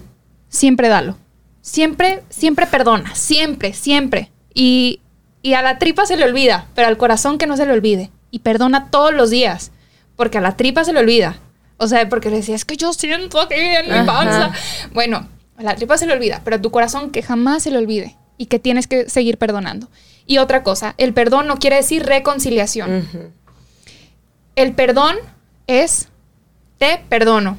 siempre 0.50 0.90
dalo. 0.90 1.18
Siempre, 1.62 2.24
siempre 2.30 2.68
perdona, 2.68 3.16
siempre, 3.16 3.74
siempre. 3.74 4.32
Y, 4.54 5.00
y 5.42 5.54
a 5.54 5.62
la 5.62 5.80
tripa 5.80 6.06
se 6.06 6.18
le 6.18 6.26
olvida, 6.26 6.68
pero 6.76 6.88
al 6.88 6.98
corazón 6.98 7.38
que 7.38 7.48
no 7.48 7.56
se 7.56 7.66
le 7.66 7.72
olvide. 7.72 8.12
Y 8.32 8.40
perdona 8.40 8.90
todos 8.92 9.14
los 9.14 9.30
días, 9.30 9.72
porque 10.16 10.40
a 10.40 10.42
la 10.42 10.58
tripa 10.58 10.84
se 10.84 10.94
le 10.94 11.00
olvida. 11.00 11.40
O 11.78 11.88
sea, 11.88 12.08
porque 12.10 12.30
le 12.30 12.38
decía, 12.38 12.56
es 12.56 12.66
que 12.66 12.78
yo 12.78 12.94
siento 12.94 13.40
aquí 13.40 13.56
en 13.56 13.86
mi 13.86 14.06
panza. 14.06 14.52
Bueno, 14.94 15.28
a 15.58 15.64
la 15.64 15.76
tripa 15.76 15.98
se 15.98 16.06
le 16.06 16.14
olvida, 16.14 16.42
pero 16.44 16.58
a 16.58 16.62
tu 16.62 16.72
corazón 16.72 17.12
que 17.12 17.22
jamás 17.22 17.64
se 17.64 17.72
le 17.72 17.78
olvide 17.78 18.16
y 18.38 18.46
que 18.48 18.60
tienes 18.60 18.88
que 18.88 19.10
seguir 19.10 19.38
perdonando. 19.38 19.88
Y 20.26 20.38
otra 20.40 20.64
cosa, 20.64 20.96
el 20.98 21.14
perdón 21.14 21.48
no 21.48 21.58
quiere 21.58 21.78
decir 21.78 22.06
reconciliación. 22.06 23.34
El 24.56 24.74
perdón 24.74 25.16
es 25.68 26.10
te 26.78 27.04
perdono. 27.10 27.58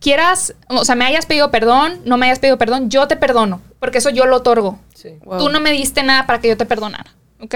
Quieras, 0.00 0.54
o 0.68 0.84
sea, 0.84 0.94
me 0.94 1.04
hayas 1.04 1.26
pedido 1.26 1.50
perdón, 1.50 2.00
no 2.04 2.16
me 2.16 2.26
hayas 2.26 2.38
pedido 2.38 2.58
perdón, 2.58 2.90
yo 2.90 3.08
te 3.08 3.16
perdono, 3.16 3.60
porque 3.80 3.98
eso 3.98 4.10
yo 4.10 4.26
lo 4.26 4.36
otorgo. 4.36 4.78
Sí. 4.94 5.10
Wow. 5.24 5.38
Tú 5.38 5.48
no 5.48 5.60
me 5.60 5.72
diste 5.72 6.02
nada 6.02 6.26
para 6.26 6.40
que 6.40 6.48
yo 6.48 6.56
te 6.56 6.66
perdonara, 6.66 7.12
¿ok? 7.40 7.54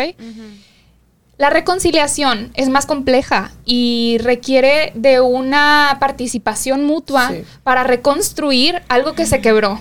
La 1.37 1.49
reconciliación 1.49 2.51
es 2.55 2.69
más 2.69 2.87
compleja 2.87 3.53
y 3.65 4.19
requiere 4.21 4.93
de 4.95 5.21
una 5.21 5.97
participación 6.01 6.85
mutua 6.85 7.29
Sí. 7.31 7.45
para 7.63 7.85
reconstruir 7.85 8.83
algo 8.89 9.15
que 9.15 9.25
se 9.27 9.41
quebró. 9.41 9.81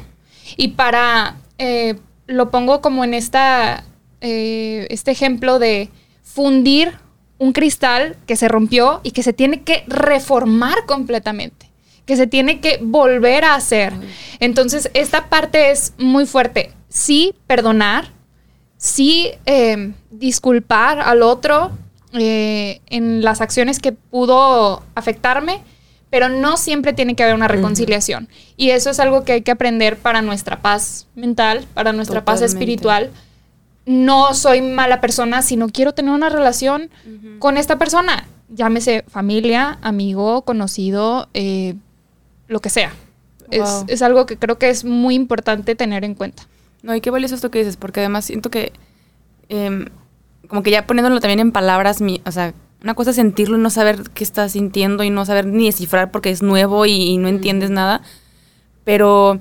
Y 0.55 0.69
para, 0.69 1.35
eh, 1.57 1.99
lo 2.27 2.49
pongo 2.49 2.81
como 2.81 3.03
en 3.03 3.13
esta, 3.13 3.83
eh, 4.21 4.87
este 4.89 5.11
ejemplo 5.11 5.59
de 5.59 5.89
fundir 6.23 6.93
un 7.39 7.53
cristal 7.53 8.17
que 8.27 8.35
se 8.35 8.47
rompió 8.47 8.99
y 9.03 9.11
que 9.11 9.23
se 9.23 9.33
tiene 9.33 9.63
que 9.63 9.83
reformar 9.87 10.85
completamente, 10.85 11.71
que 12.05 12.15
se 12.15 12.27
tiene 12.27 12.59
que 12.59 12.79
volver 12.81 13.45
a 13.45 13.55
hacer. 13.55 13.93
Entonces, 14.39 14.91
esta 14.93 15.29
parte 15.29 15.71
es 15.71 15.93
muy 15.97 16.25
fuerte. 16.25 16.73
Sí, 16.89 17.33
perdonar, 17.47 18.11
sí 18.77 19.31
eh, 19.45 19.93
disculpar 20.11 20.99
al 20.99 21.21
otro 21.21 21.71
eh, 22.13 22.81
en 22.87 23.23
las 23.23 23.39
acciones 23.39 23.79
que 23.79 23.93
pudo 23.93 24.83
afectarme, 24.95 25.61
pero 26.09 26.27
no 26.27 26.57
siempre 26.57 26.91
tiene 26.91 27.15
que 27.15 27.23
haber 27.23 27.35
una 27.35 27.47
reconciliación. 27.47 28.27
Y 28.57 28.71
eso 28.71 28.89
es 28.89 28.99
algo 28.99 29.23
que 29.23 29.33
hay 29.33 29.41
que 29.43 29.51
aprender 29.51 29.95
para 29.95 30.21
nuestra 30.21 30.61
paz 30.61 31.07
mental, 31.15 31.65
para 31.73 31.93
nuestra 31.93 32.25
paz 32.25 32.41
espiritual. 32.41 33.11
No 33.85 34.33
soy 34.33 34.61
mala 34.61 35.01
persona, 35.01 35.41
sino 35.41 35.69
quiero 35.69 35.93
tener 35.93 36.13
una 36.13 36.29
relación 36.29 36.89
con 37.39 37.57
esta 37.57 37.77
persona. 37.77 38.27
Llámese 38.49 39.03
familia, 39.07 39.77
amigo, 39.81 40.43
conocido, 40.43 41.27
eh, 41.33 41.75
lo 42.47 42.59
que 42.59 42.69
sea. 42.69 42.91
Es, 43.51 43.61
Wow. 43.61 43.85
es 43.87 44.01
algo 44.01 44.25
que 44.25 44.37
creo 44.37 44.57
que 44.59 44.69
es 44.69 44.85
muy 44.85 45.15
importante 45.15 45.75
tener 45.75 46.03
en 46.03 46.13
cuenta. 46.15 46.43
No, 46.83 46.95
y 46.95 47.01
qué 47.01 47.09
valioso 47.09 47.35
esto 47.35 47.49
que 47.51 47.59
dices, 47.59 47.77
porque 47.77 47.99
además 47.99 48.25
siento 48.25 48.49
que, 48.51 48.71
em, 49.49 49.85
como 50.47 50.61
que 50.63 50.71
ya 50.71 50.85
poniéndolo 50.87 51.19
también 51.19 51.39
en 51.39 51.51
palabras, 51.51 51.99
mi, 52.01 52.21
o 52.25 52.31
sea, 52.31 52.53
una 52.83 52.93
cosa 52.93 53.09
es 53.09 53.15
sentirlo 53.17 53.57
y 53.57 53.59
no 53.61 53.69
saber 53.69 54.03
qué 54.13 54.23
estás 54.23 54.53
sintiendo 54.53 55.03
y 55.03 55.09
no 55.09 55.25
saber 55.25 55.45
ni 55.47 55.65
descifrar 55.65 56.11
porque 56.11 56.29
es 56.29 56.41
nuevo 56.41 56.85
y, 56.85 56.91
y 56.93 57.17
no 57.17 57.27
entiendes 57.27 57.69
nada. 57.71 58.01
Pero 58.83 59.39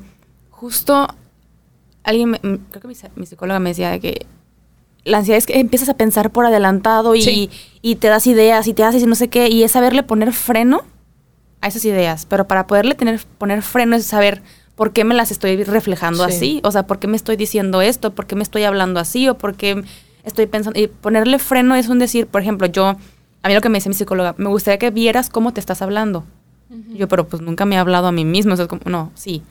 justo 0.50 1.08
alguien, 2.08 2.30
me- 2.30 2.38
mm, 2.42 2.56
creo 2.70 2.82
que 2.82 2.88
mi, 2.88 2.94
mi 3.16 3.26
psicóloga 3.26 3.58
me 3.58 3.70
decía 3.70 3.90
de 3.90 4.00
que 4.00 4.26
la 5.04 5.18
ansiedad 5.18 5.38
es 5.38 5.46
que 5.46 5.58
empiezas 5.58 5.88
a 5.88 5.94
pensar 5.94 6.30
por 6.30 6.44
adelantado 6.46 7.14
y, 7.14 7.22
Sí. 7.22 7.50
y 7.82 7.96
te 7.96 8.08
das 8.08 8.26
ideas 8.26 8.66
y 8.66 8.74
te 8.74 8.84
haces 8.84 9.02
y 9.02 9.06
no 9.06 9.14
sé 9.14 9.28
qué, 9.28 9.48
y 9.48 9.62
es 9.62 9.72
saberle 9.72 10.02
poner 10.02 10.32
freno 10.32 10.82
a 11.60 11.68
esas 11.68 11.84
ideas. 11.84 12.26
Pero 12.26 12.46
para 12.46 12.66
poderle 12.66 12.94
tener, 12.94 13.20
poner 13.38 13.62
freno 13.62 13.96
es 13.96 14.04
saber 14.06 14.42
por 14.74 14.92
qué 14.92 15.04
me 15.04 15.14
las 15.14 15.30
estoy 15.30 15.62
reflejando 15.64 16.24
Sí. 16.28 16.32
así. 16.34 16.60
O 16.62 16.70
sea, 16.70 16.86
por 16.86 16.98
qué 16.98 17.06
me 17.08 17.16
estoy 17.16 17.36
diciendo 17.36 17.80
esto, 17.82 18.14
por 18.14 18.26
qué 18.26 18.36
me 18.36 18.42
estoy 18.42 18.64
hablando 18.64 19.00
así, 19.00 19.28
o 19.28 19.36
por 19.38 19.54
qué 19.56 19.82
estoy 20.24 20.46
pensando. 20.46 20.78
Y 20.78 20.86
ponerle 20.88 21.38
freno 21.38 21.74
es 21.74 21.88
un 21.88 21.98
decir, 21.98 22.26
por 22.26 22.42
ejemplo, 22.42 22.66
yo, 22.68 22.96
a 23.42 23.48
mí 23.48 23.54
lo 23.54 23.60
que 23.60 23.68
me 23.70 23.78
dice 23.78 23.88
mi 23.88 23.94
psicóloga, 23.94 24.34
me 24.38 24.48
gustaría 24.48 24.78
que 24.78 24.90
vieras 24.90 25.30
cómo 25.30 25.52
te 25.52 25.60
estás 25.60 25.80
hablando. 25.82 26.24
Yo, 26.94 27.08
pero 27.08 27.26
pues 27.26 27.40
nunca 27.42 27.64
me 27.64 27.76
he 27.76 27.78
hablado 27.78 28.06
a 28.08 28.12
mí 28.12 28.24
mismo. 28.26 28.52
O 28.52 28.56
sea, 28.56 28.64
es 28.64 28.68
como, 28.68 28.82
no, 28.86 29.10
sí. 29.14 29.42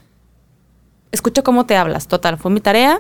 Escucha 1.12 1.42
cómo 1.42 1.66
te 1.66 1.76
hablas. 1.76 2.08
Total, 2.08 2.38
fue 2.38 2.52
mi 2.52 2.60
tarea. 2.60 3.00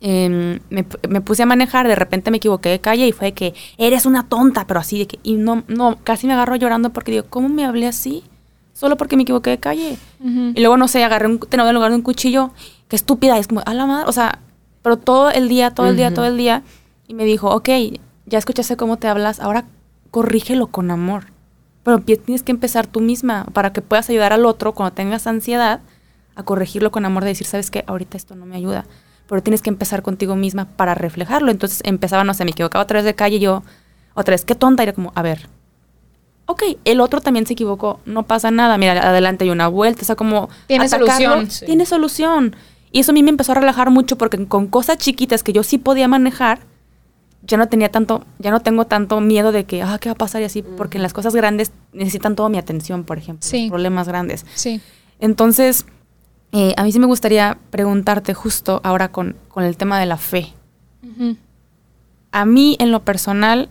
Em, 0.00 0.60
me, 0.68 0.86
pu- 0.86 1.08
me 1.08 1.20
puse 1.22 1.42
a 1.42 1.46
manejar, 1.46 1.88
de 1.88 1.94
repente 1.94 2.30
me 2.30 2.36
equivoqué 2.36 2.68
de 2.68 2.80
calle 2.80 3.06
y 3.08 3.12
fue 3.12 3.28
de 3.28 3.32
que 3.34 3.54
eres 3.78 4.04
una 4.04 4.28
tonta, 4.28 4.66
pero 4.66 4.78
así 4.78 4.98
de 4.98 5.06
que, 5.06 5.18
y 5.22 5.36
no, 5.36 5.64
no, 5.68 5.96
casi 6.04 6.26
me 6.26 6.34
agarro 6.34 6.54
llorando 6.56 6.90
porque 6.90 7.12
digo, 7.12 7.24
¿cómo 7.30 7.48
me 7.48 7.64
hablé 7.64 7.86
así? 7.86 8.22
Solo 8.74 8.96
porque 8.98 9.16
me 9.16 9.22
equivoqué 9.22 9.50
de 9.50 9.58
calle. 9.58 9.96
Y 10.54 10.60
luego, 10.60 10.76
no 10.76 10.86
sé, 10.86 11.02
agarré 11.02 11.26
un 11.28 11.38
tenedor 11.40 11.70
en 11.70 11.74
lugar 11.76 11.90
de 11.90 11.96
un 11.96 12.02
cuchillo, 12.02 12.50
qué 12.88 12.96
estúpida, 12.96 13.38
es 13.38 13.48
como, 13.48 13.62
a 13.64 13.72
la 13.72 13.86
madre, 13.86 14.06
o 14.06 14.12
sea, 14.12 14.40
pero 14.82 14.98
todo 14.98 15.30
el 15.30 15.48
día, 15.48 15.70
todo 15.70 15.86
el 15.88 15.96
día, 15.96 16.08
todo 16.14 16.26
el 16.26 16.36
día, 16.36 16.62
y 17.08 17.14
me 17.14 17.24
dijo, 17.24 17.48
ok, 17.48 17.68
ya 18.26 18.38
escuchaste 18.38 18.76
cómo 18.76 18.98
te 18.98 19.08
hablas, 19.08 19.40
ahora 19.40 19.64
corrígelo 20.10 20.66
con 20.66 20.90
amor. 20.90 21.24
Pero 21.84 22.00
tienes 22.00 22.42
que 22.42 22.52
empezar 22.52 22.86
tú 22.86 23.00
misma 23.00 23.46
para 23.54 23.72
que 23.72 23.80
puedas 23.80 24.10
ayudar 24.10 24.32
al 24.34 24.44
otro 24.44 24.74
cuando 24.74 24.92
tengas 24.94 25.26
ansiedad 25.26 25.80
a 26.36 26.42
corregirlo 26.44 26.90
con 26.90 27.04
amor, 27.04 27.24
de 27.24 27.30
decir, 27.30 27.46
¿sabes 27.46 27.70
qué? 27.70 27.82
Ahorita 27.86 28.16
esto 28.16 28.34
no 28.36 28.46
me 28.46 28.56
ayuda. 28.56 28.84
Pero 29.28 29.42
tienes 29.42 29.60
que 29.62 29.70
empezar 29.70 30.02
contigo 30.02 30.36
misma 30.36 30.66
para 30.76 30.94
reflejarlo. 30.94 31.50
Entonces 31.50 31.80
empezaba, 31.84 32.22
no 32.22 32.34
sé, 32.34 32.44
me 32.44 32.52
equivocaba 32.52 32.84
otra 32.84 32.98
vez 32.98 33.04
de 33.04 33.14
calle 33.14 33.40
yo, 33.40 33.62
otra 34.14 34.32
vez, 34.34 34.44
qué 34.44 34.54
tonta. 34.54 34.82
Era 34.84 34.92
como, 34.92 35.10
a 35.16 35.22
ver, 35.22 35.48
ok, 36.46 36.62
el 36.84 37.00
otro 37.00 37.20
también 37.20 37.44
se 37.46 37.54
equivocó, 37.54 37.98
no 38.04 38.22
pasa 38.24 38.50
nada, 38.52 38.78
mira, 38.78 38.92
adelante 39.08 39.44
hay 39.44 39.50
una 39.50 39.66
vuelta, 39.66 40.02
o 40.02 40.04
sea, 40.04 40.14
como... 40.14 40.48
Tiene 40.68 40.84
atacarlo, 40.84 41.08
solución. 41.12 41.50
Sí. 41.50 41.66
Tiene 41.66 41.86
solución. 41.86 42.56
Y 42.92 43.00
eso 43.00 43.10
a 43.10 43.14
mí 43.14 43.22
me 43.24 43.30
empezó 43.30 43.52
a 43.52 43.56
relajar 43.56 43.90
mucho 43.90 44.16
porque 44.16 44.46
con 44.46 44.68
cosas 44.68 44.98
chiquitas 44.98 45.42
que 45.42 45.52
yo 45.52 45.64
sí 45.64 45.76
podía 45.78 46.06
manejar, 46.06 46.60
ya 47.42 47.56
no 47.56 47.68
tenía 47.68 47.90
tanto, 47.90 48.24
ya 48.38 48.50
no 48.50 48.60
tengo 48.60 48.86
tanto 48.86 49.20
miedo 49.20 49.50
de 49.52 49.64
que, 49.64 49.82
ah, 49.82 49.98
¿qué 50.00 50.08
va 50.08 50.12
a 50.14 50.16
pasar? 50.18 50.40
Y 50.42 50.44
así, 50.44 50.62
porque 50.62 50.98
en 50.98 51.02
las 51.02 51.12
cosas 51.12 51.34
grandes 51.34 51.72
necesitan 51.92 52.36
toda 52.36 52.48
mi 52.48 52.58
atención, 52.58 53.04
por 53.04 53.18
ejemplo, 53.18 53.46
Sí. 53.48 53.62
los 53.64 53.70
problemas 53.70 54.06
grandes. 54.08 54.46
Sí. 54.54 54.80
Entonces, 55.18 55.86
eh, 56.52 56.74
a 56.76 56.84
mí 56.84 56.92
sí 56.92 56.98
me 56.98 57.06
gustaría 57.06 57.58
preguntarte 57.70 58.34
justo 58.34 58.80
ahora 58.84 59.10
con, 59.10 59.36
con 59.48 59.64
el 59.64 59.76
tema 59.76 59.98
de 59.98 60.06
la 60.06 60.16
fe. 60.16 60.52
A 62.32 62.44
mí, 62.44 62.76
en 62.80 62.92
lo 62.92 63.04
personal, 63.04 63.68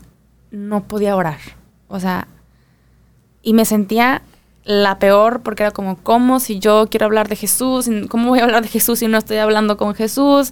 no 0.52 0.84
podía 0.84 1.16
orar. 1.16 1.40
O 1.88 2.00
sea, 2.00 2.28
y 3.42 3.54
me 3.54 3.66
sentía 3.66 4.22
la 4.64 4.98
peor 4.98 5.42
porque 5.42 5.64
era 5.64 5.72
como, 5.72 5.98
¿cómo 5.98 6.40
si 6.40 6.60
yo 6.60 6.88
quiero 6.90 7.06
hablar 7.06 7.30
de 7.30 7.36
Jesús? 7.36 7.90
¿Cómo 8.10 8.30
voy 8.30 8.40
a 8.40 8.44
hablar 8.44 8.64
de 8.64 8.70
Jesús 8.70 9.00
si 9.00 9.08
no 9.08 9.18
estoy 9.18 9.38
hablando 9.38 9.78
con 9.78 9.94
Jesús? 9.94 10.52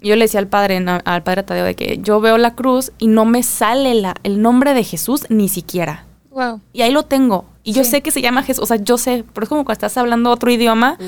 Y 0.00 0.08
yo 0.08 0.16
le 0.16 0.24
decía 0.24 0.40
al 0.40 0.48
padre, 0.48 0.80
no, 0.80 0.98
al 1.04 1.22
padre 1.22 1.44
Tadeo, 1.44 1.64
de 1.64 1.76
que 1.76 1.98
yo 2.02 2.20
veo 2.20 2.36
la 2.36 2.54
cruz 2.54 2.92
y 2.98 3.06
no 3.06 3.24
me 3.24 3.42
sale 3.42 3.94
la, 3.94 4.16
el 4.24 4.42
nombre 4.42 4.74
de 4.74 4.84
Jesús 4.84 5.26
ni 5.28 5.48
siquiera. 5.48 6.04
Wow. 6.34 6.60
Y 6.72 6.82
ahí 6.82 6.90
lo 6.92 7.04
tengo. 7.04 7.44
Y 7.62 7.72
yo 7.72 7.84
Sí. 7.84 7.90
sé 7.92 8.02
que 8.02 8.10
se 8.10 8.20
llama 8.20 8.42
Jesús. 8.42 8.62
O 8.64 8.66
sea, 8.66 8.76
yo 8.76 8.98
sé. 8.98 9.24
Pero 9.32 9.44
es 9.44 9.48
como 9.48 9.64
cuando 9.64 9.72
estás 9.74 9.96
hablando 9.96 10.30
otro 10.30 10.50
idioma. 10.50 10.98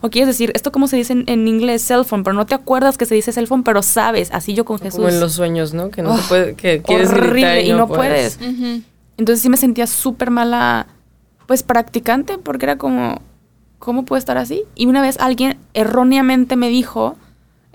O 0.00 0.08
quieres 0.08 0.28
decir, 0.28 0.52
esto 0.54 0.72
como 0.72 0.86
se 0.88 0.96
dice 0.96 1.12
en, 1.12 1.24
en 1.26 1.46
inglés, 1.48 1.82
cell 1.84 2.04
phone. 2.04 2.22
Pero 2.24 2.34
no 2.34 2.46
te 2.46 2.54
acuerdas 2.54 2.96
que 2.96 3.04
se 3.04 3.14
dice 3.14 3.32
cell 3.32 3.46
phone, 3.46 3.64
pero 3.64 3.82
sabes. 3.82 4.30
Así 4.32 4.54
yo 4.54 4.64
con 4.64 4.78
Jesús. 4.78 4.96
Como 4.98 5.08
en 5.08 5.20
los 5.20 5.32
sueños, 5.32 5.74
¿no? 5.74 5.90
Que 5.90 6.02
no 6.02 6.12
Oh, 6.14 6.16
se 6.16 6.28
puede, 6.28 6.54
que 6.54 6.80
quieres 6.82 7.10
gritar 7.10 7.28
horrible 7.30 7.62
y 7.66 7.72
no, 7.72 7.88
puedes. 7.88 8.36
Ujú. 8.40 8.82
Entonces 9.18 9.42
sí 9.42 9.48
me 9.50 9.56
sentía 9.56 9.86
súper 9.86 10.30
mala, 10.30 10.86
pues 11.46 11.62
practicante, 11.62 12.38
porque 12.38 12.66
era 12.66 12.78
como, 12.78 13.20
¿cómo 13.78 14.04
puedo 14.04 14.18
estar 14.18 14.38
así? 14.38 14.62
Y 14.74 14.86
una 14.86 15.02
vez 15.02 15.16
alguien 15.20 15.58
erróneamente 15.74 16.54
me 16.56 16.68
dijo, 16.68 17.16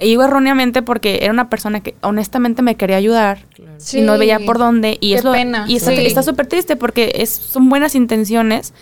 E 0.02 0.08
digo 0.08 0.24
erróneamente 0.24 0.82
porque 0.82 1.20
era 1.22 1.32
una 1.32 1.48
persona 1.50 1.82
que 1.82 1.96
honestamente 2.02 2.62
me 2.64 2.76
quería 2.76 2.98
ayudar 2.98 3.46
Sí. 3.78 4.00
y 4.00 4.02
no 4.02 4.18
veía 4.18 4.40
por 4.40 4.58
dónde. 4.58 4.98
Y 5.00 5.12
Qué 5.12 5.20
es 5.20 5.24
lo- 5.24 5.32
pena. 5.32 5.66
Y 5.68 5.76
está 5.78 5.92
Sí. 5.92 6.06
está 6.06 6.24
súper 6.24 6.48
triste 6.48 6.76
porque 6.76 7.14
es, 7.16 7.30
son 7.30 7.70
buenas 7.70 7.94
intenciones. 7.96 8.74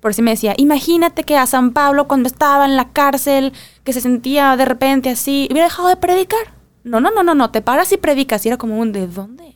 Por 0.00 0.14
si 0.14 0.22
me 0.22 0.30
decía, 0.30 0.54
imagínate 0.56 1.24
que 1.24 1.36
a 1.36 1.46
San 1.46 1.72
Pablo 1.72 2.06
cuando 2.06 2.28
estaba 2.28 2.64
en 2.64 2.76
la 2.76 2.90
cárcel, 2.90 3.52
que 3.82 3.92
se 3.92 4.00
sentía 4.00 4.56
de 4.56 4.64
repente 4.64 5.10
así, 5.10 5.48
hubiera 5.50 5.66
dejado 5.66 5.88
de 5.88 5.96
predicar. 5.96 6.54
No, 6.84 7.00
no, 7.00 7.10
no, 7.10 7.24
no, 7.24 7.34
no, 7.34 7.50
te 7.50 7.60
paras 7.60 7.90
y 7.92 7.96
predicas. 7.96 8.46
Y 8.46 8.48
era 8.48 8.56
como 8.56 8.78
un, 8.78 8.92
¿de 8.92 9.08
dónde? 9.08 9.54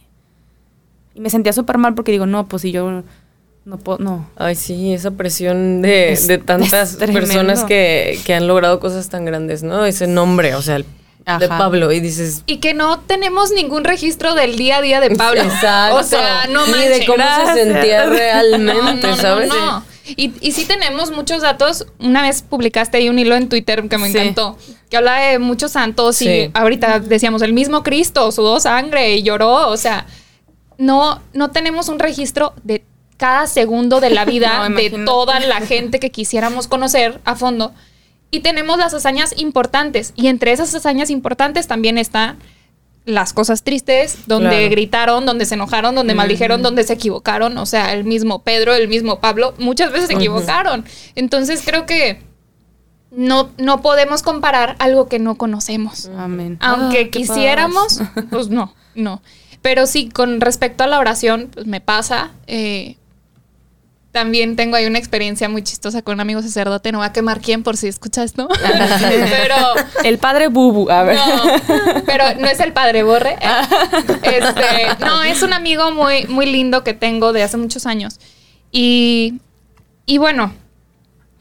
Y 1.15 1.21
me 1.21 1.31
sentía 1.31 1.53
súper 1.53 1.79
mal 1.79 1.95
porque 1.95 2.11
digo, 2.13 2.27
no, 2.27 2.49
pues 2.49 2.63
si 2.63 2.73
yo 2.73 3.05
no 3.65 3.79
puedo, 3.79 3.99
no. 3.99 4.27
Ay, 4.37 4.57
sí, 4.57 4.93
esa 4.93 5.13
presión 5.13 5.83
de, 5.83 6.13
Es- 6.13 6.27
de 6.27 6.39
tantas 6.39 6.97
personas 6.97 7.63
que, 7.65 8.19
que 8.27 8.35
han 8.35 8.49
logrado 8.49 8.81
cosas 8.81 9.09
tan 9.09 9.25
grandes, 9.25 9.63
¿no? 9.63 9.85
Ese 9.85 10.09
nombre, 10.09 10.55
o 10.57 10.63
sea, 10.63 10.77
el- 10.77 10.87
de. 11.27 11.49
Pablo, 11.49 11.93
y 11.93 12.01
dices, 12.01 12.43
Y 12.47 12.59
que 12.59 12.75
no 12.75 13.01
tenemos 13.01 13.51
ningún 13.53 13.85
registro 13.85 14.35
del 14.35 14.57
día 14.57 14.79
a 14.79 14.83
día 14.83 15.01
de 15.01 15.11
Pablo. 15.17 15.43
Exacto. 15.43 15.97
O 15.97 16.03
sea, 16.03 16.47
no 16.49 16.67
Ni 16.67 16.73
manches. 16.73 16.99
de 17.01 17.07
cómo 17.07 17.17
Gracias. 17.19 17.55
se 17.57 17.65
sentía 17.65 18.07
realmente, 18.07 19.07
no, 19.07 19.17
no, 19.17 19.23
¿sabes? 19.23 19.49
no. 19.49 19.85
Y, 20.17 20.33
y 20.41 20.51
sí 20.53 20.65
tenemos 20.65 21.13
muchos 21.13 21.43
datos. 21.43 21.87
Una 22.01 22.23
vez 22.23 22.43
publicaste 22.43 22.97
ahí 22.99 23.09
un 23.09 23.19
hilo 23.21 23.37
en 23.37 23.49
Twitter 23.49 23.89
que 23.89 23.99
me 23.99 24.11
Sí. 24.11 24.19
encantó, 24.19 24.59
que 24.91 24.97
habla 24.97 25.17
de 25.21 25.39
muchos 25.39 25.71
santos 25.73 26.21
y 26.23 26.51
ahorita 26.55 26.99
decíamos 26.99 27.41
el 27.43 27.53
mismo 27.53 27.83
Cristo 27.85 28.33
sudó 28.33 28.59
sangre 28.59 29.15
y 29.15 29.23
lloró. 29.23 29.69
O 29.69 29.77
sea, 29.77 30.07
no, 30.77 31.23
no 31.35 31.51
tenemos 31.53 31.89
un 31.89 32.01
registro 32.01 32.53
de 32.65 32.85
cada 33.17 33.47
segundo 33.47 34.01
de 34.01 34.11
la 34.11 34.25
vida 34.27 34.69
No, 34.69 34.75
de 34.77 34.91
toda 35.05 35.39
la 35.39 35.61
gente 35.61 36.01
que 36.01 36.11
quisiéramos 36.11 36.67
conocer 36.67 37.21
a 37.25 37.37
fondo. 37.37 37.73
Y 38.33 38.41
tenemos 38.41 38.79
las 38.79 38.93
hazañas 38.95 39.33
importantes. 39.39 40.13
Y 40.17 40.27
entre 40.27 40.51
esas 40.53 40.75
hazañas 40.75 41.11
importantes 41.11 41.69
también 41.69 41.99
están 41.99 42.39
las 43.05 43.33
cosas 43.33 43.63
tristes, 43.63 44.19
donde 44.27 44.49
Claro. 44.51 44.71
gritaron, 44.71 45.27
donde 45.27 45.45
se 45.45 45.55
enojaron, 45.55 45.95
donde 45.95 46.15
maldijeron, 46.15 46.63
donde 46.63 46.83
se 46.85 46.95
equivocaron. 46.95 47.59
O 47.59 47.67
sea, 47.67 47.93
el 47.93 48.05
mismo 48.05 48.43
Pedro, 48.43 48.75
el 48.75 48.89
mismo 48.89 49.21
Pablo, 49.21 49.55
muchas 49.59 49.93
veces 49.93 50.07
se 50.09 50.15
equivocaron. 50.15 50.85
Entonces 51.15 51.63
creo 51.65 51.85
que 51.85 52.23
no, 53.11 53.51
no 53.59 53.83
podemos 53.83 54.23
comparar 54.23 54.77
algo 54.79 55.09
que 55.09 55.19
no 55.19 55.37
conocemos. 55.37 56.11
Amén. 56.17 56.57
Aunque 56.61 57.03
Ah, 57.07 57.11
quisiéramos, 57.11 57.99
paz. 57.99 58.25
pues 58.31 58.49
no, 58.49 58.73
no. 58.95 59.21
Pero 59.61 59.87
sí, 59.87 60.09
con 60.09 60.41
respecto 60.41 60.83
a 60.85 60.87
la 60.87 60.99
oración, 60.99 61.51
pues 61.53 61.67
me 61.67 61.81
pasa. 61.81 62.31
eh, 62.47 62.97
también 64.13 64.57
tengo 64.57 64.77
ahí 64.77 64.85
una 64.87 64.99
experiencia 64.99 65.49
muy 65.49 65.63
chistosa 65.63 66.03
con 66.03 66.15
un 66.15 66.21
amigo 66.21 66.43
sacerdote. 66.43 66.93
No 66.93 66.99
voy 66.99 67.07
a 67.07 67.13
quemar 67.13 67.41
quién 67.41 67.63
por 67.63 67.77
si 67.79 67.89
escuchas 67.89 68.27
esto. 68.27 68.47
pero 69.31 69.57
El 70.05 70.19
padre 70.19 70.49
Bubu, 70.49 70.91
a 70.91 71.03
ver. 71.03 71.17
no, 71.17 72.03
pero 72.07 72.25
no 72.39 72.47
es 72.47 72.61
el 72.61 72.73
padre 72.73 73.03
Borre. 73.03 73.37
Este, 74.23 74.87
no, 75.01 75.23
es 75.23 75.43
un 75.43 75.53
amigo 75.53 75.91
muy, 75.93 76.27
muy 76.27 76.47
lindo 76.47 76.85
que 76.85 76.95
tengo 76.95 77.33
de 77.33 77.43
hace 77.43 77.57
muchos 77.57 77.87
años. 77.87 78.19
Y, 78.71 79.35
y 80.07 80.19
bueno, 80.19 80.53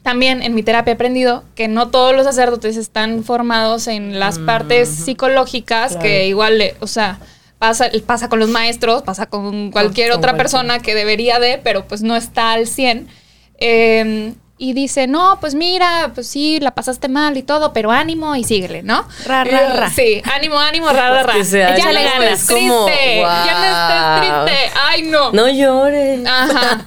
también 0.02 0.42
en 0.42 0.54
mi 0.54 0.62
terapia 0.62 0.92
he 0.92 0.94
aprendido 0.94 1.44
que 1.54 1.68
no 1.68 1.88
todos 1.88 2.14
los 2.14 2.24
sacerdotes 2.24 2.76
están 2.76 3.22
formados 3.24 3.86
en 3.86 4.18
las 4.18 4.38
partes 4.38 4.88
psicológicas, 4.88 5.96
que 5.96 6.26
igual, 6.26 6.58
le- 6.58 6.74
o 6.80 6.86
sea, 6.86 7.18
pasa, 7.62 7.88
pasa 8.04 8.28
con 8.28 8.40
los 8.40 8.48
maestros, 8.48 9.02
pasa 9.02 9.26
con 9.26 9.70
cualquier 9.70 10.10
con 10.10 10.18
otra 10.18 10.36
persona 10.36 10.80
que 10.80 10.96
debería 10.96 11.38
de, 11.38 11.58
pero 11.62 11.86
pues 11.86 12.02
no 12.02 12.16
está 12.16 12.50
al 12.54 12.66
100. 12.66 13.06
Eh, 13.58 14.34
y 14.64 14.74
dice, 14.74 15.08
no, 15.08 15.38
pues 15.40 15.56
mira, 15.56 16.12
pues 16.14 16.28
sí, 16.28 16.60
la 16.60 16.70
pasaste 16.70 17.08
mal 17.08 17.36
y 17.36 17.42
todo, 17.42 17.72
pero 17.72 17.90
ánimo 17.90 18.36
y 18.36 18.44
síguele, 18.44 18.84
¿no? 18.84 19.04
Ra, 19.26 19.42
ra, 19.42 19.60
Eh, 19.60 19.76
ra. 19.76 19.90
Sí, 19.90 20.22
ánimo, 20.36 20.56
ánimo, 20.56 20.88
ra, 20.90 21.10
ra, 21.10 21.22
ra. 21.24 21.34
Que 21.34 21.44
se 21.44 21.58
Ya 21.58 21.68
ánimo 21.74 21.90
le 21.90 22.04
ganas, 22.04 22.46
triste, 22.46 22.54
como, 22.54 22.86
ya 22.88 24.20
no 24.22 24.22
estés 24.22 24.46
triste. 24.54 24.78
Ay, 24.86 25.02
no. 25.02 25.32
No 25.32 25.48
llores. 25.48 26.20
Ajá. 26.24 26.84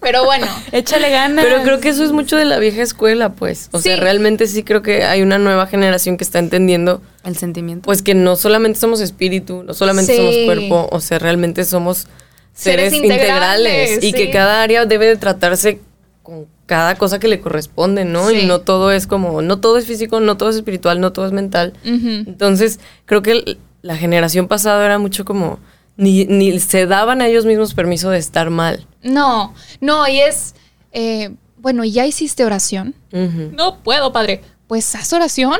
Pero 0.00 0.24
bueno, 0.24 0.46
Échale 0.72 1.10
ganas. 1.10 1.44
Pero 1.44 1.62
creo 1.62 1.78
que 1.80 1.90
eso 1.90 2.02
es 2.04 2.12
mucho 2.12 2.36
de 2.38 2.46
la 2.46 2.58
vieja 2.58 2.80
escuela, 2.80 3.32
pues. 3.34 3.68
O 3.72 3.80
sea, 3.80 3.96
realmente 3.96 4.46
sí 4.46 4.62
creo 4.62 4.80
que 4.80 5.04
hay 5.04 5.20
una 5.20 5.36
nueva 5.38 5.66
generación 5.66 6.16
que 6.16 6.24
está 6.24 6.38
entendiendo, 6.38 7.02
El 7.22 7.36
sentimiento. 7.36 7.84
pues 7.84 8.00
que 8.00 8.14
no 8.14 8.34
solamente 8.36 8.80
somos 8.80 9.00
espíritu, 9.02 9.62
no 9.62 9.74
solamente 9.74 10.12
Sí. 10.12 10.16
somos 10.18 10.36
cuerpo, 10.46 10.88
o 10.90 11.00
sea, 11.00 11.18
realmente 11.18 11.64
somos 11.64 12.06
Seres 12.54 12.92
seres, 12.92 12.94
integrales, 12.94 13.90
integrales, 13.90 14.04
y 14.04 14.06
sí. 14.06 14.12
que 14.14 14.30
cada 14.30 14.62
área 14.62 14.86
debe 14.86 15.04
de 15.06 15.16
tratarse 15.16 15.80
con 16.22 16.46
cada 16.68 16.96
cosa 16.96 17.18
que 17.18 17.28
le 17.28 17.40
corresponde, 17.40 18.04
¿no? 18.04 18.28
Sí. 18.28 18.40
Y 18.40 18.46
no 18.46 18.60
todo 18.60 18.92
es 18.92 19.06
como, 19.06 19.40
no 19.40 19.58
todo 19.58 19.78
es 19.78 19.86
físico, 19.86 20.20
no 20.20 20.36
todo 20.36 20.50
es 20.50 20.56
espiritual, 20.56 21.00
no 21.00 21.12
todo 21.12 21.24
es 21.26 21.32
mental. 21.32 21.72
Entonces, 21.82 22.78
creo 23.06 23.22
que 23.22 23.56
la 23.80 23.96
generación 23.96 24.48
pasada 24.48 24.84
era 24.84 24.98
mucho 24.98 25.24
como, 25.24 25.58
ni, 25.96 26.26
ni 26.26 26.60
se 26.60 26.86
daban 26.86 27.22
a 27.22 27.26
ellos 27.26 27.46
mismos 27.46 27.72
permiso 27.72 28.10
de 28.10 28.18
estar 28.18 28.50
mal. 28.50 28.86
no, 29.02 29.54
no, 29.80 30.06
y 30.06 30.20
es, 30.20 30.54
eh, 30.92 31.30
bueno, 31.56 31.84
¿ya 31.84 32.06
hiciste 32.06 32.44
oración? 32.44 32.94
No 33.10 33.78
puedo, 33.78 34.12
padre. 34.12 34.42
Pues 34.66 34.94
haz 34.94 35.10
oración. 35.14 35.58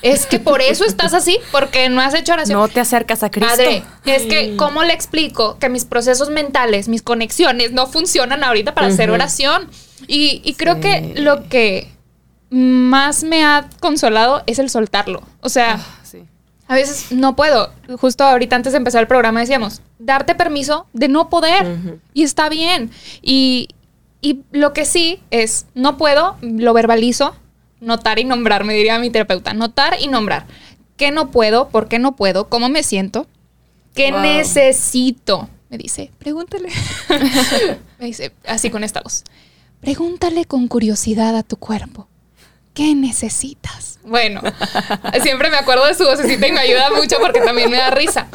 Es 0.00 0.26
que 0.26 0.40
por 0.40 0.62
eso 0.62 0.84
estás 0.84 1.14
así, 1.14 1.38
porque 1.52 1.88
no 1.88 2.00
has 2.00 2.14
hecho 2.14 2.32
oración. 2.32 2.58
no 2.58 2.66
te 2.68 2.80
acercas 2.80 3.22
a 3.22 3.30
Cristo. 3.30 3.50
Padre, 3.54 3.84
es 4.04 4.22
que, 4.22 4.56
¿cómo 4.56 4.82
le 4.82 4.94
explico 4.94 5.58
que 5.60 5.68
mis 5.68 5.84
procesos 5.84 6.30
mentales, 6.30 6.88
mis 6.88 7.02
conexiones 7.02 7.70
no 7.70 7.86
funcionan 7.86 8.42
ahorita 8.42 8.74
para 8.74 8.88
hacer 8.88 9.10
oración? 9.10 9.68
Y, 10.08 10.40
y 10.44 10.54
creo 10.54 10.74
Sí. 10.76 10.80
que 10.80 11.14
lo 11.20 11.48
que 11.48 11.88
más 12.50 13.24
me 13.24 13.44
ha 13.44 13.68
consolado 13.80 14.42
es 14.46 14.58
el 14.58 14.68
soltarlo. 14.70 15.22
O 15.40 15.48
sea, 15.48 15.74
Ah, 15.80 16.00
sí. 16.02 16.24
a 16.68 16.74
veces 16.74 17.12
no 17.12 17.34
puedo. 17.36 17.72
Justo 17.98 18.24
ahorita 18.24 18.56
antes 18.56 18.72
de 18.72 18.78
empezar 18.78 19.00
el 19.00 19.08
programa 19.08 19.40
decíamos, 19.40 19.80
darte 19.98 20.34
permiso 20.34 20.86
de 20.92 21.08
no 21.08 21.28
poder. 21.30 22.00
Y 22.14 22.22
está 22.24 22.48
bien. 22.48 22.90
Y, 23.22 23.68
y 24.20 24.40
lo 24.52 24.72
que 24.72 24.84
sí 24.84 25.20
es, 25.30 25.66
no 25.74 25.96
puedo, 25.96 26.36
lo 26.42 26.72
verbalizo, 26.74 27.34
notar 27.80 28.18
y 28.18 28.24
nombrar, 28.24 28.64
me 28.64 28.74
diría 28.74 28.98
mi 28.98 29.10
terapeuta, 29.10 29.54
notar 29.54 29.96
y 30.00 30.08
nombrar. 30.08 30.46
¿Qué 30.96 31.10
no 31.10 31.30
puedo? 31.30 31.68
¿Por 31.70 31.88
qué 31.88 31.98
no 31.98 32.14
puedo? 32.16 32.48
¿Cómo 32.48 32.68
me 32.68 32.82
siento? 32.82 33.26
¿Qué 33.94 34.12
Wow. 34.12 34.20
necesito? 34.20 35.48
Me 35.70 35.78
dice, 35.78 36.10
pregúntale. 36.18 36.68
me 37.98 38.06
dice, 38.06 38.32
así 38.46 38.68
con 38.70 38.84
esta 38.84 39.00
voz. 39.00 39.24
Pregúntale 39.82 40.44
con 40.46 40.68
curiosidad 40.68 41.36
a 41.36 41.42
tu 41.42 41.56
cuerpo. 41.56 42.08
¿Qué 42.72 42.94
necesitas? 42.94 43.98
Bueno, 44.04 44.40
siempre 45.22 45.50
me 45.50 45.56
acuerdo 45.56 45.84
de 45.86 45.94
su 45.94 46.04
vocecita 46.04 46.46
y 46.46 46.52
me 46.52 46.60
ayuda 46.60 46.90
mucho 46.96 47.16
porque 47.20 47.40
también 47.40 47.68
me 47.70 47.76
da 47.76 47.90
risa. 47.90 48.28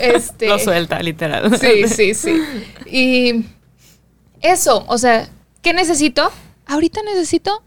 Este, 0.00 0.46
Lo 0.46 0.58
suelta, 0.58 1.00
literal. 1.02 1.58
Sí, 1.58 1.86
sí, 1.88 2.14
sí. 2.14 2.40
Y 2.86 3.44
eso, 4.40 4.84
o 4.88 4.96
sea, 4.96 5.28
¿qué 5.62 5.74
necesito? 5.74 6.30
Ahorita 6.66 7.02
necesito 7.02 7.62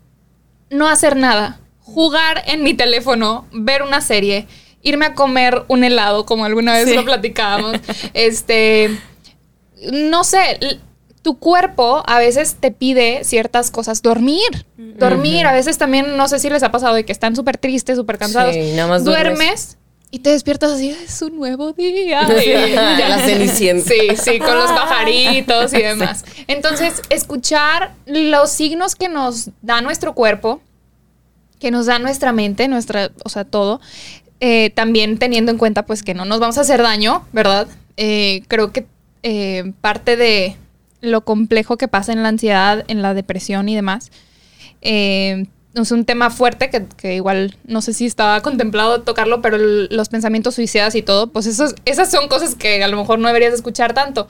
no 0.70 0.88
hacer 0.88 1.16
nada. 1.18 1.60
Jugar 1.82 2.42
en 2.48 2.64
mi 2.64 2.74
teléfono, 2.74 3.46
ver 3.52 3.84
una 3.84 4.00
serie, 4.02 4.48
irme 4.82 5.08
a 5.08 5.14
comer 5.16 5.66
un 5.68 5.84
helado, 5.84 6.26
como 6.26 6.46
alguna 6.46 6.74
vez 6.74 6.88
Sí. 6.88 6.96
lo 6.96 7.04
platicábamos. 7.04 7.76
Este, 8.14 8.98
no 9.92 10.24
sé, 10.24 10.58
tu 11.22 11.38
cuerpo 11.38 12.04
a 12.08 12.20
veces 12.20 12.58
te 12.60 12.72
pide 12.72 13.24
ciertas 13.24 13.72
cosas. 13.72 14.02
Dormir, 14.02 14.66
dormir. 14.78 15.46
A 15.46 15.54
veces 15.54 15.78
también, 15.78 16.18
no 16.18 16.28
sé 16.28 16.40
si 16.40 16.50
les 16.50 16.64
ha 16.64 16.72
pasado 16.72 16.96
de 16.96 17.06
que 17.06 17.12
están 17.12 17.36
súper 17.36 17.58
tristes, 17.58 17.98
súper 17.98 18.18
cansados. 18.18 18.54
Sí, 18.56 18.74
nada 18.76 18.88
más 18.88 19.04
duermes. 19.04 19.38
duermes. 19.38 19.78
Y 20.14 20.20
te 20.20 20.32
despiertas 20.32 20.72
así, 20.72 20.90
es 20.90 21.22
un 21.22 21.38
nuevo 21.38 21.72
día. 21.72 22.28
Sí, 22.28 22.50
Y 22.50 22.74
ya. 22.74 23.08
la 23.08 23.20
Cenicienta. 23.26 23.90
Sí, 23.90 24.16
sí, 24.22 24.40
con 24.40 24.56
los 24.56 24.70
pajaritos 24.72 25.74
y 25.74 25.78
demás. 25.82 26.26
Entonces, 26.48 27.02
escuchar 27.10 27.94
los 28.06 28.50
signos 28.50 28.96
que 28.96 29.08
nos 29.08 29.52
da 29.62 29.80
nuestro 29.82 30.14
cuerpo, 30.14 30.60
que 31.60 31.72
nos 31.72 31.86
da 31.86 31.98
nuestra 32.00 32.34
mente, 32.34 32.68
nuestra, 32.68 33.12
o 33.24 33.30
sea, 33.30 33.46
todo, 33.46 33.80
eh, 34.42 34.72
también 34.72 35.18
teniendo 35.18 35.52
en 35.52 35.58
cuenta 35.58 35.86
pues 35.86 36.04
que 36.04 36.14
no 36.14 36.26
nos 36.26 36.40
vamos 36.40 36.58
a 36.58 36.62
hacer 36.62 36.82
daño, 36.82 37.26
¿verdad? 37.32 37.68
Eh, 37.96 38.42
creo 38.48 38.72
que 38.74 38.88
eh, 39.24 39.72
parte 39.80 40.18
de 40.18 40.58
lo 41.02 41.22
complejo 41.26 41.78
que 41.78 41.88
pasa 41.88 42.14
en 42.14 42.24
la 42.24 42.30
ansiedad, 42.30 42.86
en 42.88 43.02
la 43.02 43.14
depresión 43.14 43.68
y 43.70 43.76
demás, 43.76 44.12
eh, 44.82 45.46
es 45.74 45.92
un 45.92 46.04
tema 46.06 46.30
fuerte 46.30 46.70
que, 46.70 46.86
que 46.98 47.16
igual 47.16 47.56
no 47.66 47.82
sé 47.82 47.94
si 47.94 48.06
estaba 48.06 48.42
contemplado 48.42 49.02
tocarlo, 49.04 49.42
pero 49.42 49.56
el- 49.56 49.88
los 49.92 50.10
pensamientos 50.10 50.56
suicidas 50.56 50.96
y 50.96 51.02
todo, 51.02 51.28
pues 51.28 51.46
esos, 51.46 51.76
esas 51.86 52.12
son 52.12 52.28
cosas 52.28 52.56
que 52.56 52.84
a 52.84 52.88
lo 52.88 52.98
mejor 52.98 53.20
no 53.20 53.28
deberías 53.28 53.54
escuchar 53.54 53.94
tanto, 53.94 54.28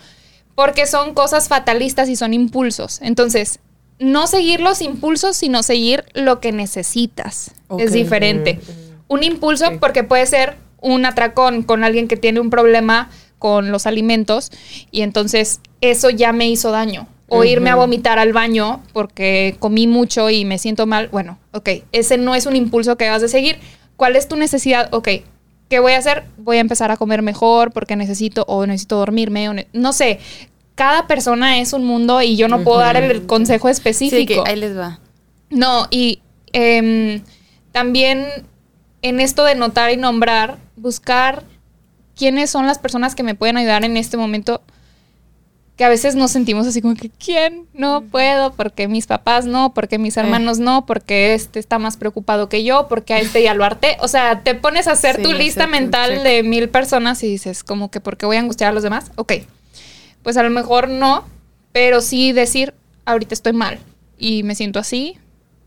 porque 0.56 0.86
son 0.86 1.14
cosas 1.14 1.48
fatalistas 1.48 2.10
y 2.10 2.16
son 2.16 2.34
impulsos. 2.34 3.00
Entonces, 3.02 3.60
no 3.98 4.28
seguir 4.28 4.60
los 4.62 4.82
impulsos, 4.82 5.36
sino 5.38 5.64
seguir 5.64 6.06
lo 6.14 6.40
que 6.40 6.52
necesitas. 6.52 7.52
Es 7.80 7.94
diferente. 7.94 8.60
Ujú. 8.62 8.72
Un 9.16 9.24
impulso, 9.24 9.66
porque 9.80 10.04
puede 10.04 10.26
ser 10.28 10.58
un 10.80 11.06
atracón 11.06 11.64
con 11.64 11.84
alguien 11.84 12.08
que 12.08 12.18
tiene 12.18 12.40
un 12.40 12.50
problema 12.50 13.10
con 13.42 13.72
los 13.72 13.88
alimentos 13.88 14.52
y 14.92 15.02
entonces 15.02 15.62
eso 15.82 16.12
ya 16.12 16.32
me 16.32 16.48
hizo 16.48 16.70
daño. 16.70 17.08
O 17.34 17.44
irme 17.44 17.70
a 17.72 17.76
vomitar 17.76 18.20
al 18.20 18.34
baño 18.34 18.84
porque 18.94 19.56
comí 19.60 19.88
mucho 19.88 20.30
y 20.30 20.46
me 20.46 20.60
siento 20.60 20.86
mal. 20.86 21.08
Bueno, 21.10 21.40
ok, 21.54 21.70
ese 21.92 22.18
no 22.18 22.36
es 22.36 22.46
un 22.46 22.56
impulso 22.56 22.98
que 22.98 23.10
vas 23.10 23.24
a 23.24 23.28
seguir. 23.28 23.58
¿cuál 23.96 24.16
es 24.16 24.28
tu 24.28 24.36
necesidad? 24.36 24.94
Ok, 24.94 25.08
¿qué 25.70 25.80
voy 25.80 25.94
a 25.94 25.98
hacer? 25.98 26.26
Voy 26.38 26.58
a 26.58 26.60
empezar 26.60 26.92
a 26.92 26.98
comer 26.98 27.22
mejor 27.24 27.72
porque 27.72 27.96
necesito 27.96 28.44
o 28.48 28.66
necesito 28.68 28.98
dormirme 28.98 29.48
o 29.50 29.54
ne- 29.54 29.68
no 29.74 29.92
sé. 29.94 30.20
Cada 30.76 31.08
persona 31.08 31.60
es 31.60 31.72
un 31.74 31.84
mundo 31.86 32.22
y 32.22 32.36
yo 32.36 32.48
no 32.48 32.64
puedo 32.64 32.80
dar 32.80 32.98
el 32.98 33.26
consejo 33.26 33.68
Sí, 33.70 33.72
específico. 33.72 34.44
que 34.44 34.50
ahí 34.52 34.56
les 34.58 34.78
va. 34.78 35.00
No, 35.50 35.88
y 35.90 36.20
em, 36.54 37.22
también 37.72 38.26
en 39.02 39.20
esto 39.20 39.46
de 39.46 39.56
notar 39.56 39.92
y 39.92 39.98
nombrar, 39.98 40.58
buscar 40.76 41.44
quiénes 42.22 42.52
son 42.52 42.68
las 42.68 42.78
personas 42.78 43.16
que 43.16 43.24
me 43.24 43.34
pueden 43.34 43.58
ayudar 43.58 43.84
en 43.84 43.98
este 43.98 44.16
momento, 44.16 44.62
que 45.76 45.84
a 45.86 45.90
veces 45.90 46.14
nos 46.14 46.30
sentimos 46.30 46.68
así 46.68 46.80
como 46.80 46.94
que, 46.94 47.10
¿quién? 47.10 47.66
No 47.74 48.04
puedo, 48.04 48.54
porque 48.54 48.88
mis 48.88 49.08
papás 49.08 49.48
no, 49.48 49.74
porque 49.74 49.98
mis 49.98 50.18
hermanos 50.18 50.60
no, 50.60 50.86
porque 50.86 51.34
este 51.34 51.58
está 51.58 51.80
más 51.80 51.98
preocupado 51.98 52.48
que 52.48 52.64
yo, 52.64 52.88
porque 52.88 53.16
a 53.16 53.20
este 53.20 53.42
ya 53.42 53.56
lo 53.56 53.66
harté. 53.66 53.98
O 54.02 54.08
sea, 54.08 54.44
te 54.44 54.54
pones 54.54 54.88
a 54.88 54.92
hacer 54.92 55.16
Sí, 55.16 55.24
tu 55.24 55.34
lista 55.34 55.66
mental 55.66 56.12
check. 56.14 56.24
de 56.24 56.44
mil 56.44 56.70
personas 56.70 57.24
y 57.24 57.28
dices, 57.28 57.64
como 57.64 57.90
que, 57.90 58.00
¿por 58.02 58.18
qué 58.18 58.28
voy 58.28 58.38
a 58.38 58.42
angustiar 58.42 58.70
a 58.70 58.74
los 58.74 58.84
demás? 58.84 59.12
Ok, 59.16 59.34
pues 60.22 60.38
a 60.38 60.44
lo 60.44 60.52
mejor 60.52 60.90
no, 60.90 61.24
pero 61.72 62.02
sí 62.02 62.34
decir, 62.34 62.76
ahorita 63.06 63.34
estoy 63.34 63.54
mal 63.54 63.80
y 64.20 64.44
me 64.44 64.54
siento 64.54 64.78
así 64.78 65.18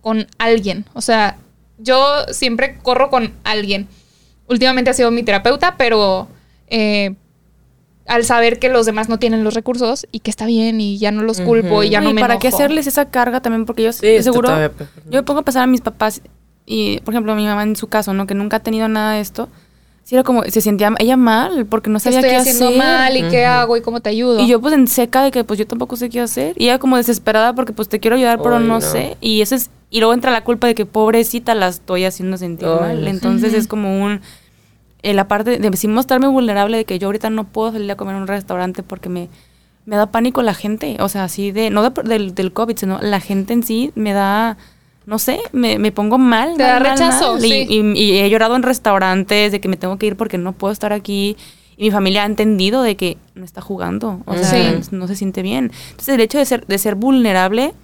con 0.02 0.28
alguien. 0.38 0.84
O 0.92 1.00
sea, 1.00 1.36
yo 1.78 2.26
siempre 2.30 2.78
corro 2.80 3.10
con 3.10 3.34
alguien. 3.42 3.88
Últimamente 4.46 4.90
ha 4.90 4.94
sido 4.94 5.10
mi 5.10 5.24
terapeuta, 5.24 5.76
pero 5.76 6.28
eh, 6.68 7.14
al 8.06 8.24
saber 8.24 8.58
que 8.58 8.68
los 8.68 8.86
demás 8.86 9.08
no 9.08 9.18
tienen 9.18 9.44
los 9.44 9.54
recursos 9.54 10.06
y 10.12 10.20
que 10.20 10.30
está 10.30 10.46
bien 10.46 10.80
y 10.80 10.98
ya 10.98 11.10
no 11.10 11.22
los 11.22 11.40
culpo 11.40 11.82
y 11.82 11.90
ya 11.90 12.00
no, 12.00 12.10
y 12.10 12.14
me 12.14 12.20
para 12.20 12.38
qué 12.38 12.48
hacerles 12.48 12.86
esa 12.86 13.10
carga 13.10 13.40
también, 13.40 13.64
porque 13.64 13.82
yo 13.82 13.92
Sí, 13.92 14.22
seguro. 14.22 14.50
Yo 15.06 15.20
me 15.20 15.22
pongo 15.22 15.40
a 15.40 15.42
pensar 15.42 15.62
a 15.62 15.66
mis 15.66 15.80
papás 15.80 16.20
y, 16.66 17.00
por 17.00 17.14
ejemplo, 17.14 17.34
mi 17.34 17.44
mamá 17.44 17.62
en 17.62 17.76
su 17.76 17.88
caso, 17.88 18.12
¿no? 18.14 18.26
Que 18.26 18.34
nunca 18.34 18.58
ha 18.58 18.60
tenido 18.60 18.88
nada 18.88 19.12
de 19.12 19.20
esto. 19.20 19.48
Sí, 20.02 20.14
era 20.14 20.22
como, 20.22 20.42
se 20.42 20.60
sentía 20.60 20.92
ella 20.98 21.16
mal 21.16 21.64
porque 21.64 21.88
no 21.88 21.98
¿Qué 21.98 22.04
sabía 22.04 22.18
estoy 22.18 22.30
qué 22.32 22.36
haciendo 22.36 22.66
hacer. 22.66 22.78
mal 22.78 23.16
y 23.16 23.22
qué 23.30 23.46
hago 23.46 23.74
y 23.78 23.80
cómo 23.80 24.00
te 24.00 24.10
ayudo? 24.10 24.38
Y 24.38 24.48
yo 24.48 24.60
pues 24.60 24.74
en 24.74 24.86
seca 24.86 25.22
de 25.22 25.30
que 25.30 25.44
pues 25.44 25.58
yo 25.58 25.66
tampoco 25.66 25.96
sé 25.96 26.10
qué 26.10 26.20
hacer. 26.20 26.54
Y 26.58 26.64
ella 26.64 26.78
como 26.78 26.98
desesperada 26.98 27.54
porque 27.54 27.72
pues 27.72 27.88
te 27.88 28.00
quiero 28.00 28.16
ayudar, 28.16 28.42
pero 28.42 28.60
no, 28.60 28.66
no. 28.66 28.80
sé. 28.82 29.16
Y 29.22 29.40
eso 29.40 29.54
es, 29.54 29.70
y 29.88 30.00
luego 30.00 30.12
entra 30.12 30.30
la 30.30 30.44
culpa 30.44 30.66
de 30.66 30.74
que 30.74 30.84
pobrecita 30.84 31.54
la 31.54 31.68
estoy 31.68 32.04
haciendo 32.04 32.36
sentir 32.36 32.68
mal. 32.68 33.08
Entonces 33.08 33.54
es 33.54 33.66
como 33.66 34.04
un 34.04 34.20
eh, 35.04 35.14
la 35.14 35.28
parte 35.28 35.58
de 35.58 35.76
sí 35.76 35.86
mostrarme 35.88 36.26
vulnerable 36.28 36.76
de 36.78 36.84
que 36.84 36.98
yo 36.98 37.06
ahorita 37.08 37.30
no 37.30 37.44
puedo 37.44 37.72
salir 37.72 37.90
a 37.92 37.96
comer 37.96 38.16
a 38.16 38.18
un 38.18 38.26
restaurante 38.26 38.82
porque 38.82 39.08
me, 39.08 39.28
me 39.86 39.96
da 39.96 40.06
pánico 40.06 40.42
la 40.42 40.54
gente. 40.54 40.96
O 41.00 41.08
sea, 41.08 41.24
así 41.24 41.52
de, 41.52 41.70
no 41.70 41.88
de- 41.88 42.02
del, 42.02 42.34
del 42.34 42.52
COVID, 42.52 42.76
sino 42.76 42.98
la 43.00 43.20
gente 43.20 43.52
en 43.52 43.62
sí 43.62 43.92
me 43.94 44.12
da, 44.12 44.56
no 45.06 45.18
sé, 45.18 45.38
me, 45.52 45.78
me 45.78 45.92
pongo 45.92 46.18
mal. 46.18 46.56
Te 46.56 46.62
da 46.64 46.80
mal, 46.80 46.90
rechazo, 46.92 47.32
mal. 47.34 47.40
Sí. 47.42 47.66
y, 47.68 47.80
y 48.00 48.18
he 48.18 48.28
llorado 48.30 48.56
en 48.56 48.62
restaurantes 48.62 49.52
de 49.52 49.60
que 49.60 49.68
me 49.68 49.76
tengo 49.76 49.96
que 49.98 50.06
ir 50.06 50.16
porque 50.16 50.38
no 50.38 50.52
puedo 50.52 50.72
estar 50.72 50.92
aquí. 50.92 51.36
Y 51.76 51.86
mi 51.86 51.90
familia 51.90 52.22
ha 52.22 52.26
entendido 52.26 52.82
de 52.82 52.96
que 52.96 53.18
no 53.34 53.44
está 53.44 53.60
jugando. 53.60 54.20
O 54.26 54.34
sea, 54.36 54.80
Sí. 54.80 54.88
no 54.92 55.08
se 55.08 55.16
siente 55.16 55.42
bien. 55.42 55.72
Entonces, 55.90 56.14
el 56.14 56.20
hecho 56.20 56.38
de 56.38 56.44
ser, 56.44 56.66
de 56.66 56.78
ser 56.78 56.94
vulnerable 56.94 57.74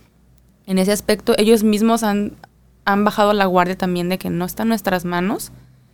en 0.67 0.79
ese 0.79 0.93
aspecto, 0.93 1.35
ellos 1.39 1.65
mismos 1.65 2.05
han, 2.05 2.33
han 2.85 3.05
bajado 3.05 3.33
la 3.33 3.47
guardia 3.47 3.77
también 3.77 4.09
de 4.09 4.17
que 4.17 4.31
no 4.31 4.45
está 4.45 4.63
en 4.63 4.69
nuestras 4.69 5.05
manos 5.05 5.51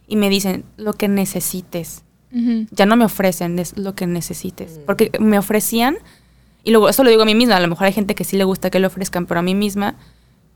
y 0.09 0.17
me 0.17 0.29
dicen 0.31 0.65
lo 0.77 0.93
que 0.93 1.09
necesites. 1.09 2.03
Ujú. 2.33 2.67
Ya 2.71 2.87
no 2.87 2.97
me 2.97 3.05
ofrecen, 3.05 3.59
es 3.59 3.77
lo 3.79 3.95
que 3.95 4.07
necesites. 4.07 4.81
Porque 4.87 5.11
me 5.21 5.39
ofrecían, 5.39 5.97
y 6.65 6.71
luego 6.71 6.89
eso 6.89 7.03
lo 7.05 7.11
digo 7.11 7.23
a 7.23 7.27
mí 7.27 7.35
misma, 7.35 7.57
a 7.57 7.61
lo 7.61 7.69
mejor 7.69 7.87
hay 7.87 7.93
gente 7.93 8.15
que 8.15 8.25
sí 8.25 8.37
le 8.37 8.45
gusta 8.45 8.71
que 8.71 8.79
le 8.81 8.87
ofrezcan, 8.87 9.27
pero 9.27 9.41
a 9.41 9.43
mí 9.43 9.55
misma 9.55 9.97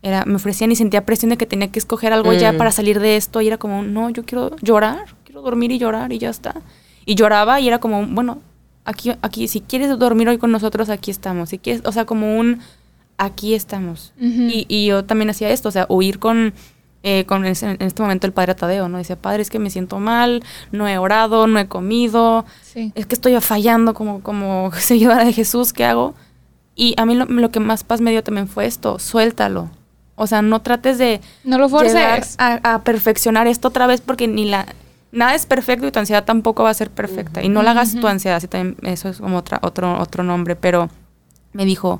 era, 0.03 0.25
me 0.25 0.35
ofrecían 0.35 0.71
y 0.71 0.75
sentía 0.75 1.05
presión 1.05 1.29
de 1.29 1.37
que 1.37 1.45
tenía 1.45 1.71
que 1.71 1.79
escoger 1.79 2.11
algo 2.13 2.33
ya 2.33 2.51
Mm. 2.53 2.57
para 2.57 2.71
salir 2.71 2.99
de 2.99 3.17
esto 3.17 3.39
y 3.41 3.47
era 3.47 3.57
como, 3.57 3.83
no, 3.83 4.09
yo 4.09 4.23
quiero 4.25 4.55
llorar, 4.61 5.15
quiero 5.25 5.41
dormir 5.41 5.71
y 5.71 5.77
llorar 5.79 6.11
y 6.11 6.17
ya 6.17 6.29
está. 6.29 6.61
Y 7.05 7.15
lloraba 7.15 7.59
y 7.59 7.67
era 7.67 7.79
como, 7.79 8.05
bueno, 8.07 8.39
aquí, 8.85 9.11
aquí, 9.21 9.47
si 9.47 9.61
quieres 9.61 9.97
dormir 9.99 10.27
hoy 10.29 10.37
con 10.37 10.51
nosotros, 10.51 10.89
aquí 10.89 11.11
estamos. 11.11 11.49
Si 11.49 11.57
quieres, 11.59 11.83
o 11.85 11.91
sea, 11.91 12.05
como 12.05 12.37
un, 12.37 12.59
aquí 13.17 13.53
estamos. 13.53 14.13
Ujú. 14.19 14.41
y, 14.51 14.65
y 14.67 14.87
yo 14.87 15.05
también 15.05 15.29
hacía 15.29 15.49
esto, 15.51 15.69
o 15.69 15.71
sea, 15.71 15.85
huir 15.89 16.17
con, 16.19 16.53
eh, 17.03 17.25
con 17.25 17.45
ese- 17.45 17.71
en 17.71 17.81
este 17.81 18.01
momento 18.01 18.27
el 18.27 18.33
padre 18.33 18.53
Tadeo, 18.55 18.87
¿no? 18.87 18.97
Decía, 18.99 19.15
padre, 19.15 19.41
es 19.41 19.49
que 19.49 19.57
me 19.59 19.69
siento 19.69 19.99
mal, 19.99 20.43
no 20.71 20.87
he 20.87 20.97
orado, 20.97 21.47
no 21.47 21.59
he 21.59 21.67
comido, 21.67 22.45
Sí. 22.61 22.91
es 22.95 23.05
que 23.07 23.15
estoy 23.15 23.39
fallando 23.41 23.93
como, 23.93 24.21
como 24.21 24.71
seguidora 24.77 25.23
de 25.25 25.33
Jesús, 25.33 25.73
¿qué 25.73 25.85
hago? 25.85 26.13
Y 26.75 26.93
a 26.97 27.05
mí 27.05 27.15
lo, 27.15 27.25
lo 27.25 27.51
que 27.51 27.59
más 27.59 27.83
paz 27.83 28.01
me 28.01 28.11
dio 28.11 28.23
también 28.23 28.47
fue 28.47 28.65
esto, 28.65 28.99
suéltalo. 28.99 29.69
O 30.15 30.27
sea, 30.27 30.41
no 30.43 30.61
trates 30.61 30.97
de 30.99 31.19
No 31.43 31.57
lo 31.57 31.67
forces. 31.69 32.35
a, 32.37 32.59
a 32.75 32.83
perfeccionar 32.83 33.47
esto 33.47 33.69
otra 33.69 33.87
vez 33.87 34.01
porque 34.01 34.27
ni 34.27 34.45
la 34.45 34.67
nada 35.11 35.33
es 35.35 35.45
perfecto 35.47 35.87
y 35.87 35.91
tu 35.91 35.99
ansiedad 35.99 36.23
tampoco 36.23 36.63
va 36.63 36.69
a 36.69 36.73
ser 36.75 36.89
perfecta. 36.91 37.41
Y 37.43 37.49
no 37.49 37.63
la 37.63 37.71
hagas 37.71 37.95
tu 37.99 38.07
ansiedad, 38.07 38.37
así 38.37 38.47
también 38.47 38.77
eso 38.83 39.09
es 39.09 39.17
como 39.17 39.37
otra, 39.37 39.59
otro, 39.63 39.99
otro 39.99 40.23
nombre, 40.23 40.55
pero 40.55 40.89
me 41.53 41.65
dijo, 41.65 41.99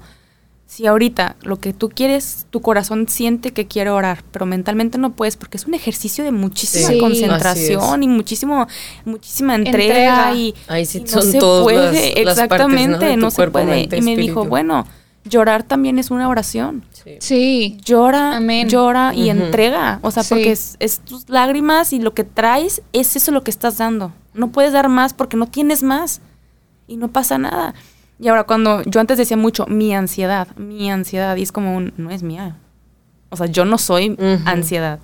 si 0.73 0.87
ahorita 0.87 1.35
lo 1.41 1.57
que 1.57 1.73
tú 1.73 1.89
quieres, 1.89 2.45
tu 2.49 2.61
corazón 2.61 3.09
siente 3.09 3.51
que 3.51 3.67
quiere 3.67 3.89
orar, 3.89 4.23
pero 4.31 4.45
mentalmente 4.45 4.97
no 4.97 5.11
puedes 5.11 5.35
porque 5.35 5.57
es 5.57 5.65
un 5.65 5.73
ejercicio 5.73 6.23
de 6.23 6.31
muchísima 6.31 6.87
Sí. 6.87 6.97
concentración 6.97 8.03
y 8.03 8.07
muchísimo, 8.07 8.67
muchísima 9.03 9.55
entrega, 9.55 10.29
Entrega. 10.29 10.33
y, 10.35 10.55
Ahí 10.69 10.85
sí 10.85 11.01
y 11.05 11.07
son 11.09 11.23
se 11.23 11.39
todas 11.39 11.63
puede, 11.63 11.77
las- 11.77 11.93
las 11.93 11.93
partes, 11.93 12.17
¿no? 12.23 12.29
exactamente, 12.31 13.17
no, 13.17 13.31
se 13.31 13.47
puede. 13.51 13.65
mente, 13.65 13.97
y 13.97 14.01
me 14.01 14.11
espíritu. 14.13 14.39
dijo, 14.39 14.45
bueno, 14.45 14.85
llorar 15.25 15.63
también 15.63 15.99
es 15.99 16.09
una 16.09 16.29
oración 16.29 16.85
Sí. 16.93 17.17
Sí. 17.19 17.77
llora, 17.83 18.37
Amén. 18.37 18.69
llora 18.69 19.13
y 19.13 19.29
entrega. 19.29 19.99
O 20.03 20.11
sea, 20.11 20.23
Sí. 20.23 20.29
porque 20.29 20.51
es, 20.53 20.77
es 20.79 20.99
tus 20.99 21.27
lágrimas 21.29 21.91
y 21.91 21.99
lo 21.99 22.13
que 22.13 22.23
traes 22.23 22.81
es 22.93 23.17
eso 23.17 23.31
lo 23.33 23.43
que 23.43 23.51
estás 23.51 23.77
dando. 23.77 24.13
No 24.33 24.51
puedes 24.53 24.71
dar 24.71 24.87
más 24.87 25.13
porque 25.13 25.35
no 25.35 25.47
tienes 25.47 25.83
más. 25.83 26.21
Y 26.87 26.97
no 26.97 27.07
pasa 27.09 27.37
nada. 27.37 27.73
Y 28.21 28.27
ahora 28.27 28.43
cuando 28.43 28.83
yo 28.83 28.99
antes 28.99 29.17
decía 29.17 29.35
mucho 29.35 29.65
mi 29.65 29.95
ansiedad, 29.95 30.55
mi 30.55 30.91
ansiedad, 30.91 31.35
y 31.37 31.41
es 31.41 31.51
como 31.51 31.75
un, 31.75 31.91
no 31.97 32.11
es 32.11 32.21
mía. 32.21 32.55
O 33.29 33.35
sea, 33.35 33.47
yo 33.47 33.65
no 33.65 33.79
soy 33.79 34.15
ansiedad. 34.45 34.99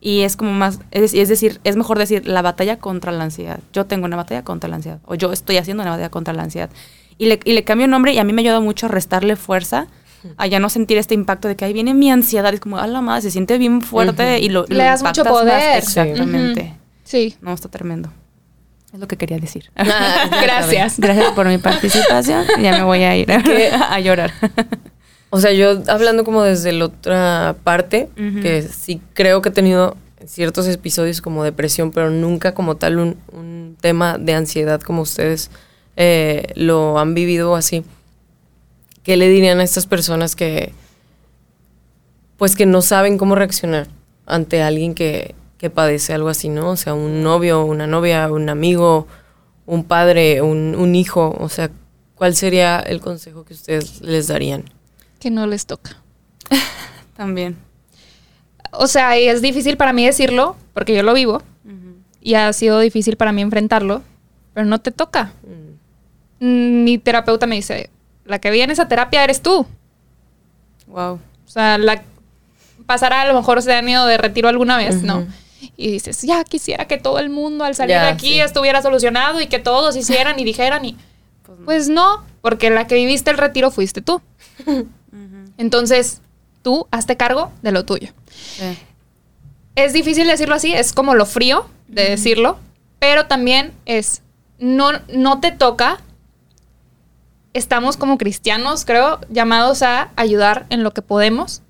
Y 0.00 0.22
es 0.22 0.36
como 0.36 0.52
más, 0.52 0.80
es, 0.90 1.12
es 1.12 1.28
decir, 1.28 1.60
es 1.64 1.76
mejor 1.76 1.98
decir 1.98 2.26
la 2.26 2.40
batalla 2.40 2.78
contra 2.78 3.12
la 3.12 3.24
ansiedad. 3.24 3.60
Yo 3.74 3.84
tengo 3.84 4.06
una 4.06 4.16
batalla 4.16 4.42
contra 4.42 4.70
la 4.70 4.76
ansiedad. 4.76 5.00
O 5.04 5.16
yo 5.16 5.32
estoy 5.32 5.58
haciendo 5.58 5.82
una 5.82 5.90
batalla 5.90 6.08
contra 6.08 6.32
la 6.32 6.42
ansiedad. 6.42 6.70
Y 7.18 7.26
le, 7.26 7.40
y 7.44 7.52
le 7.52 7.62
cambio 7.62 7.86
nombre 7.88 8.14
y 8.14 8.18
a 8.18 8.24
mí 8.24 8.32
me 8.32 8.40
ayuda 8.40 8.60
mucho 8.60 8.86
a 8.86 8.88
restarle 8.88 9.36
fuerza, 9.36 9.88
a 10.38 10.46
ya 10.46 10.60
no 10.60 10.70
sentir 10.70 10.96
este 10.96 11.12
impacto 11.12 11.46
de 11.46 11.56
que 11.56 11.66
ahí 11.66 11.74
viene 11.74 11.92
mi 11.92 12.10
ansiedad. 12.10 12.54
Es 12.54 12.60
como, 12.60 12.78
a 12.78 12.86
la 12.86 13.02
madre, 13.02 13.20
se 13.20 13.30
siente 13.30 13.58
bien 13.58 13.82
fuerte 13.82 14.40
y 14.40 14.48
lo 14.48 14.64
Le 14.66 14.76
lo 14.76 14.84
das 14.84 15.02
mucho 15.02 15.20
impactas 15.20 15.44
más". 15.44 15.52
poder. 15.52 15.78
Exactamente. 15.78 16.74
Sí. 17.04 17.36
No, 17.42 17.52
está 17.52 17.68
tremendo. 17.68 18.10
Es 18.92 18.98
lo 18.98 19.06
que 19.06 19.16
quería 19.16 19.38
decir. 19.38 19.70
Ah, 19.76 20.28
Gracias. 20.42 20.98
Gracias 20.98 21.32
por 21.32 21.46
mi 21.46 21.58
participación. 21.58 22.44
Ya 22.60 22.72
me 22.72 22.82
voy 22.82 23.02
a 23.02 23.16
ir 23.16 23.26
¿Qué? 23.26 23.70
a 23.72 24.00
llorar. 24.00 24.32
O 25.30 25.40
sea, 25.40 25.52
yo 25.52 25.80
hablando 25.86 26.24
como 26.24 26.42
desde 26.42 26.72
la 26.72 26.86
otra 26.86 27.56
parte, 27.62 28.08
que 28.16 28.62
sí 28.62 29.00
creo 29.14 29.42
que 29.42 29.50
he 29.50 29.52
tenido 29.52 29.96
ciertos 30.26 30.66
episodios 30.66 31.20
como 31.20 31.44
depresión, 31.44 31.92
pero 31.92 32.10
nunca 32.10 32.52
como 32.52 32.76
tal 32.76 32.98
un, 32.98 33.16
un 33.32 33.76
tema 33.80 34.18
de 34.18 34.34
ansiedad 34.34 34.80
como 34.80 35.02
ustedes 35.02 35.50
eh, 35.96 36.52
lo 36.56 36.98
han 36.98 37.14
vivido 37.14 37.54
así. 37.54 37.84
¿Qué 39.02 39.16
le 39.16 39.28
dirían 39.28 39.60
a 39.60 39.62
estas 39.62 39.86
personas 39.86 40.34
que, 40.36 40.72
pues 42.36 42.54
que 42.56 42.66
no 42.66 42.82
saben 42.82 43.16
cómo 43.16 43.34
reaccionar 43.34 43.86
ante 44.26 44.62
alguien 44.62 44.94
que, 44.94 45.34
que 45.60 45.68
padece 45.68 46.14
algo 46.14 46.30
así, 46.30 46.48
¿no? 46.48 46.70
O 46.70 46.76
sea, 46.76 46.94
un 46.94 47.22
novio, 47.22 47.66
una 47.66 47.86
novia, 47.86 48.32
un 48.32 48.48
amigo, 48.48 49.06
un 49.66 49.84
padre, 49.84 50.40
un, 50.40 50.74
un 50.74 50.94
hijo, 50.94 51.36
o 51.38 51.50
sea, 51.50 51.70
¿cuál 52.14 52.34
sería 52.34 52.80
el 52.80 53.02
consejo 53.02 53.44
que 53.44 53.52
ustedes 53.52 54.00
les 54.00 54.28
darían? 54.28 54.64
Que 55.18 55.30
no 55.30 55.46
les 55.46 55.66
toca. 55.66 55.98
También. 57.14 57.58
O 58.72 58.86
sea, 58.86 59.20
y 59.20 59.28
es 59.28 59.42
difícil 59.42 59.76
para 59.76 59.92
mí 59.92 60.06
decirlo, 60.06 60.56
porque 60.72 60.94
yo 60.94 61.02
lo 61.02 61.12
vivo, 61.12 61.42
y 62.22 62.34
ha 62.34 62.50
sido 62.54 62.80
difícil 62.80 63.18
para 63.18 63.32
mí 63.32 63.42
enfrentarlo, 63.42 64.02
pero 64.54 64.64
no 64.64 64.80
te 64.80 64.92
toca. 64.92 65.34
Mm. 66.38 66.84
Mi 66.84 66.96
terapeuta 66.96 67.46
me 67.46 67.56
dice, 67.56 67.90
la 68.24 68.38
que 68.38 68.50
viene 68.50 68.72
esa 68.72 68.88
terapia 68.88 69.24
eres 69.24 69.42
tú. 69.42 69.66
Wow. 70.86 71.20
O 71.46 71.50
sea, 71.50 71.76
la 71.76 72.02
pasará 72.86 73.20
a 73.20 73.26
lo 73.26 73.34
mejor 73.34 73.60
se 73.60 73.74
han 73.74 73.86
ido 73.86 74.06
de 74.06 74.16
retiro 74.16 74.48
alguna 74.48 74.78
vez. 74.78 75.02
¿no? 75.02 75.26
Y 75.76 75.90
dices, 75.90 76.22
ya 76.22 76.42
quisiera 76.44 76.86
que 76.86 76.96
todo 76.98 77.18
el 77.18 77.28
mundo 77.30 77.64
al 77.64 77.74
salir 77.74 77.96
Ya, 77.96 78.02
de 78.04 78.08
aquí 78.10 78.28
sí. 78.34 78.40
estuviera 78.40 78.80
solucionado 78.82 79.40
y 79.40 79.46
que 79.46 79.58
todos 79.58 79.94
hicieran 79.96 80.38
y 80.38 80.44
dijeran 80.44 80.84
y 80.84 80.96
Pues 81.44 81.58
no. 81.58 81.64
pues 81.66 81.88
no, 81.88 82.24
porque 82.40 82.70
la 82.70 82.86
que 82.86 82.94
viviste 82.94 83.30
el 83.30 83.38
retiro 83.38 83.70
fuiste 83.70 84.00
tú. 84.00 84.22
Entonces, 85.58 86.20
tú 86.62 86.86
hazte 86.90 87.16
cargo 87.16 87.52
de 87.62 87.72
lo 87.72 87.84
tuyo. 87.84 88.08
Sí. 88.30 88.78
Es 89.74 89.92
difícil 89.92 90.26
decirlo 90.26 90.54
así, 90.54 90.72
es 90.72 90.92
como 90.92 91.14
lo 91.14 91.26
frío 91.26 91.66
de 91.88 92.08
decirlo, 92.10 92.58
pero 92.98 93.26
también 93.26 93.72
es, 93.86 94.22
no, 94.58 94.90
no 95.12 95.40
te 95.40 95.52
toca. 95.52 96.00
Estamos 97.52 97.96
como 97.96 98.16
cristianos, 98.16 98.84
creo, 98.84 99.20
llamados 99.28 99.82
a 99.82 100.10
ayudar 100.16 100.66
en 100.70 100.82
lo 100.82 100.92
que 100.92 101.02
podemos. 101.02 101.62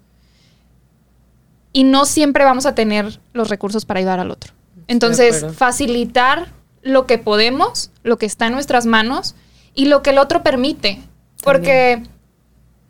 Y 1.73 1.85
no 1.85 2.05
siempre 2.05 2.45
vamos 2.45 2.67
a 2.67 2.75
tener 2.75 3.21
los 3.33 3.49
recursos 3.49 3.85
para 3.85 3.99
ayudar 3.99 4.21
al 4.21 4.31
otro. 4.31 4.53
Entonces, 4.89 5.47
facilitar 5.55 6.49
lo 6.83 7.07
que 7.07 7.19
podemos, 7.19 7.91
lo 8.03 8.19
que 8.19 8.27
está 8.27 8.47
en 8.47 8.53
nuestras 8.53 8.87
manos 8.87 9.35
y 9.75 9.85
lo 9.87 10.03
que 10.03 10.11
el 10.11 10.19
otro 10.19 10.43
permite. 10.43 11.01
Porque 11.45 12.03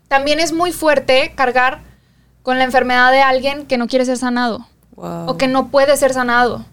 también 0.09 0.41
es 0.41 0.53
muy 0.53 0.73
fuerte 0.73 1.33
cargar 1.37 1.81
con 2.43 2.59
la 2.59 2.65
enfermedad 2.65 3.13
de 3.13 3.21
alguien 3.21 3.67
que 3.67 3.77
no 3.79 3.87
quiere 3.87 4.05
ser 4.05 4.17
sanado 4.17 4.67
Wow. 4.97 5.31
o 5.31 5.37
que 5.39 5.47
no 5.49 5.69
puede 5.69 5.97
ser 5.97 6.13
sanado 6.13 6.67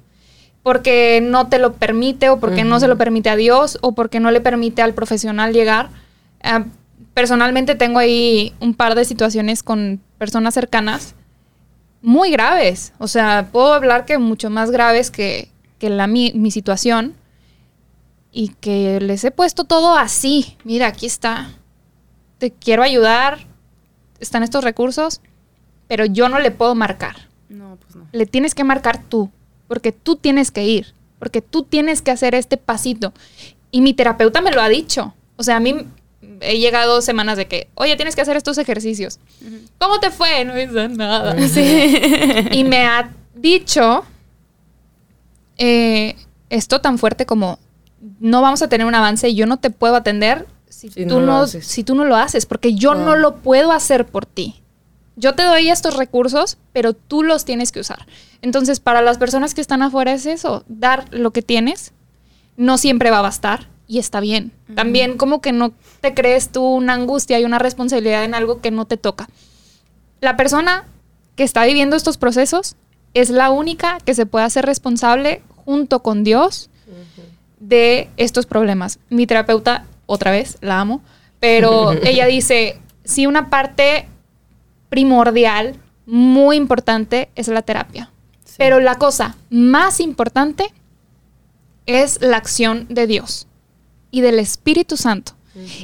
porque 0.67 1.21
no 1.23 1.47
te 1.47 1.59
lo 1.59 1.75
permite 1.75 2.27
o 2.29 2.41
porque 2.41 2.65
no 2.65 2.81
se 2.81 2.89
lo 2.89 2.97
permite 2.97 3.29
a 3.29 3.37
Dios 3.37 3.77
o 3.79 3.93
porque 3.93 4.19
no 4.19 4.31
le 4.31 4.41
permite 4.41 4.81
al 4.81 4.93
profesional 4.93 5.53
llegar. 5.53 5.87
Ah, 6.43 6.65
personalmente 7.13 7.75
tengo 7.75 7.99
ahí 7.99 8.53
un 8.59 8.73
par 8.73 8.95
de 8.95 9.05
situaciones 9.05 9.63
con 9.63 10.01
personas 10.17 10.53
cercanas 10.55 11.15
muy 12.07 12.31
graves. 12.31 12.93
O 12.99 13.07
sea, 13.09 13.49
puedo 13.51 13.73
hablar 13.73 14.05
que 14.05 14.17
mucho 14.17 14.49
más 14.49 14.71
graves 14.71 15.11
que, 15.11 15.49
que 15.77 15.89
la, 15.89 16.07
mi, 16.07 16.31
mi 16.33 16.51
situación 16.51 17.15
y 18.31 18.49
que 18.61 19.01
les 19.01 19.25
he 19.25 19.31
puesto 19.31 19.65
todo 19.65 19.97
así. 19.97 20.55
Mira, 20.63 20.87
aquí 20.87 21.05
está. 21.05 21.49
Te 22.37 22.51
quiero 22.51 22.81
ayudar. 22.83 23.39
Están 24.21 24.41
estos 24.43 24.63
recursos, 24.63 25.19
pero 25.89 26.05
yo 26.05 26.29
no 26.29 26.39
le 26.39 26.49
puedo 26.49 26.75
marcar 26.75 27.27
No, 27.49 27.77
pues 27.81 27.95
no. 27.97 28.07
le 28.13 28.25
tienes 28.25 28.55
que 28.55 28.63
marcar 28.63 29.03
tú, 29.03 29.29
porque 29.67 29.91
tú 29.91 30.15
tienes 30.15 30.49
que 30.49 30.63
ir, 30.63 30.93
porque 31.19 31.41
tú 31.41 31.63
tienes 31.63 32.01
que 32.01 32.11
hacer 32.11 32.35
este 32.35 32.55
pasito. 32.55 33.11
Y 33.69 33.81
mi 33.81 33.93
terapeuta 33.93 34.39
me 34.39 34.51
lo 34.51 34.61
ha 34.61 34.69
dicho. 34.69 35.13
O 35.35 35.43
sea, 35.43 35.57
a 35.57 35.59
mí 35.59 35.75
he 36.41 36.59
llegado 36.59 37.01
semanas 37.01 37.37
de 37.37 37.47
que, 37.47 37.67
oye, 37.75 37.95
tienes 37.95 38.15
que 38.15 38.21
hacer 38.21 38.37
estos 38.37 38.57
ejercicios. 38.57 39.19
¿Cómo 39.79 39.99
te 39.99 40.11
fue? 40.11 40.43
No 40.45 40.59
hice 40.59 40.89
nada. 40.89 41.35
y 42.51 42.63
me 42.63 42.85
ha 42.85 43.11
dicho 43.35 44.03
eh, 45.57 46.15
esto 46.49 46.79
tan 46.81 46.97
fuerte 46.97 47.25
como, 47.25 47.59
no 48.19 48.41
vamos 48.41 48.61
a 48.61 48.69
tener 48.69 48.85
un 48.87 48.95
avance 48.95 49.29
y 49.29 49.35
yo 49.35 49.45
no 49.45 49.57
te 49.57 49.69
puedo 49.69 49.95
atender 49.95 50.47
si, 50.69 50.89
Si 50.89 51.05
tú, 51.05 51.15
no 51.15 51.19
lo 51.21 51.25
no, 51.25 51.37
haces. 51.41 51.65
si 51.65 51.83
tú 51.83 51.95
no 51.95 52.05
lo 52.05 52.15
haces, 52.15 52.45
porque 52.45 52.75
yo 52.75 52.93
Wow. 52.93 53.03
no 53.05 53.15
lo 53.15 53.37
puedo 53.37 53.71
hacer 53.71 54.05
por 54.05 54.25
ti. 54.25 54.61
Yo 55.15 55.33
te 55.33 55.41
doy 55.43 55.69
estos 55.69 55.95
recursos, 55.97 56.57
pero 56.73 56.93
tú 56.93 57.23
los 57.23 57.43
tienes 57.43 57.71
que 57.71 57.79
usar. 57.79 58.05
Entonces, 58.43 58.79
para 58.79 59.01
las 59.01 59.17
personas 59.17 59.55
que 59.55 59.61
están 59.61 59.81
afuera 59.81 60.13
es 60.13 60.27
eso, 60.27 60.63
dar 60.67 61.05
lo 61.11 61.31
que 61.31 61.41
tienes. 61.41 61.93
No 62.55 62.77
siempre 62.77 63.09
va 63.09 63.19
a 63.19 63.23
bastar 63.23 63.67
y 63.87 63.99
está 63.99 64.19
bien. 64.19 64.51
También 64.75 65.17
como 65.17 65.41
que 65.41 65.53
no 65.53 65.71
te 66.01 66.13
crees 66.13 66.49
tú 66.51 66.63
una 66.63 66.93
angustia 66.93 67.39
y 67.39 67.45
una 67.45 67.57
responsabilidad 67.57 68.25
en 68.25 68.35
algo 68.35 68.61
que 68.61 68.69
no 68.69 68.85
te 68.85 68.97
toca. 68.97 69.29
La 70.19 70.35
persona 70.35 70.85
que 71.35 71.43
está 71.43 71.65
viviendo 71.65 71.95
estos 71.95 72.17
procesos 72.17 72.75
es 73.13 73.29
la 73.29 73.49
única 73.49 73.99
que 74.03 74.13
se 74.13 74.25
puede 74.25 74.45
hacer 74.45 74.65
responsable 74.65 75.41
junto 75.65 76.03
con 76.03 76.23
Dios 76.23 76.69
de 77.59 78.09
estos 78.17 78.45
problemas. 78.45 78.99
Mi 79.09 79.25
terapeuta, 79.25 79.85
otra 80.05 80.31
vez, 80.31 80.57
la 80.61 80.79
amo, 80.79 81.01
pero 81.39 81.93
ella 82.03 82.25
dice, 82.25 82.79
sí, 83.05 83.25
una 83.25 83.49
parte 83.49 84.07
primordial, 84.89 85.75
muy 86.05 86.57
importante, 86.57 87.29
es 87.35 87.47
la 87.47 87.61
terapia. 87.61 88.11
Pero 88.57 88.79
la 88.79 88.95
cosa 88.95 89.35
más 89.49 89.99
importante 89.99 90.73
es 91.85 92.19
la 92.21 92.37
acción 92.37 92.87
de 92.89 93.07
Dios 93.07 93.47
y 94.11 94.21
del 94.21 94.39
Espíritu 94.39 94.97
Santo. 94.97 95.33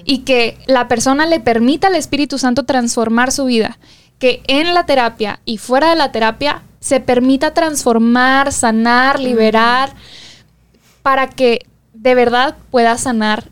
Y 0.05 0.19
que 0.19 0.59
la 0.67 0.87
persona 0.87 1.25
le 1.25 1.39
permita 1.39 1.87
al 1.87 1.95
Espíritu 1.95 2.37
Santo 2.37 2.63
transformar 2.63 3.31
su 3.31 3.45
vida. 3.45 3.79
Que 4.19 4.43
en 4.47 4.75
la 4.75 4.85
terapia 4.85 5.39
y 5.45 5.57
fuera 5.57 5.89
de 5.89 5.95
la 5.95 6.11
terapia 6.11 6.61
se 6.79 6.99
permita 6.99 7.55
transformar, 7.55 8.51
sanar, 8.51 9.19
liberar, 9.19 9.93
para 11.01 11.29
que 11.29 11.65
de 11.93 12.13
verdad 12.13 12.55
pueda 12.71 12.97
sanar 12.97 13.45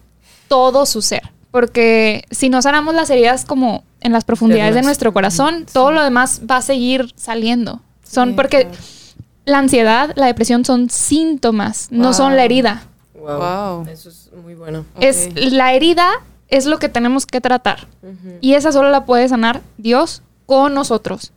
todo 0.47 0.85
su 0.85 1.01
ser. 1.01 1.31
Porque 1.49 2.23
si 2.29 2.49
no 2.49 2.61
sanamos 2.61 2.93
las 2.93 3.09
heridas 3.09 3.45
como 3.45 3.83
en 4.01 4.11
las 4.11 4.25
profundidades 4.25 4.75
de 4.75 4.81
nuestro 4.81 5.13
corazón, 5.13 5.65
todo 5.71 5.91
lo 5.91 6.03
demás 6.03 6.41
va 6.49 6.57
a 6.57 6.61
seguir 6.61 7.13
saliendo. 7.15 7.81
Son 8.03 8.29
Sí, 8.29 8.35
porque 8.35 8.63
claro. 8.63 8.77
la 9.45 9.59
ansiedad, 9.59 10.13
la 10.15 10.25
depresión 10.25 10.65
son 10.65 10.89
síntomas, 10.89 11.87
no 11.91 12.13
son 12.13 12.35
la 12.35 12.43
herida. 12.43 12.83
Wow. 13.21 13.39
Wow. 13.39 13.87
Eso 13.87 14.09
es 14.09 14.29
muy 14.43 14.55
bueno. 14.55 14.85
Es 14.99 15.29
la 15.35 15.73
herida 15.73 16.11
es 16.51 16.65
lo 16.65 16.77
que 16.77 16.89
tenemos 16.89 17.25
que 17.25 17.41
tratar. 17.41 17.87
Y 18.41 18.53
esa 18.53 18.71
solo 18.71 18.89
la 18.89 19.05
puede 19.05 19.27
sanar 19.27 19.61
Dios 19.77 20.21
con 20.45 20.73
nosotros, 20.73 21.31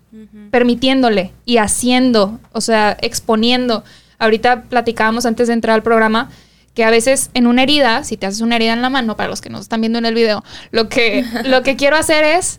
permitiéndole 0.50 1.32
y 1.46 1.58
haciendo, 1.58 2.40
o 2.52 2.60
sea, 2.60 2.96
exponiendo. 3.00 3.84
Ahorita 4.18 4.64
platicábamos 4.64 5.24
antes 5.24 5.46
de 5.46 5.54
entrar 5.54 5.74
al 5.74 5.82
programa 5.84 6.30
que 6.74 6.84
a 6.84 6.90
veces 6.90 7.30
en 7.34 7.46
una 7.46 7.62
herida, 7.62 8.02
si 8.02 8.16
te 8.16 8.26
haces 8.26 8.40
una 8.40 8.56
herida 8.56 8.72
en 8.72 8.82
la 8.82 8.90
mano, 8.90 9.16
para 9.16 9.28
los 9.28 9.40
que 9.40 9.50
nos 9.50 9.60
están 9.60 9.80
viendo 9.80 10.00
en 10.00 10.06
el 10.06 10.14
video, 10.14 10.42
lo 10.72 10.88
que, 10.88 11.24
lo 11.44 11.62
que 11.62 11.76
quiero 11.76 11.96
hacer 11.96 12.24
es, 12.24 12.58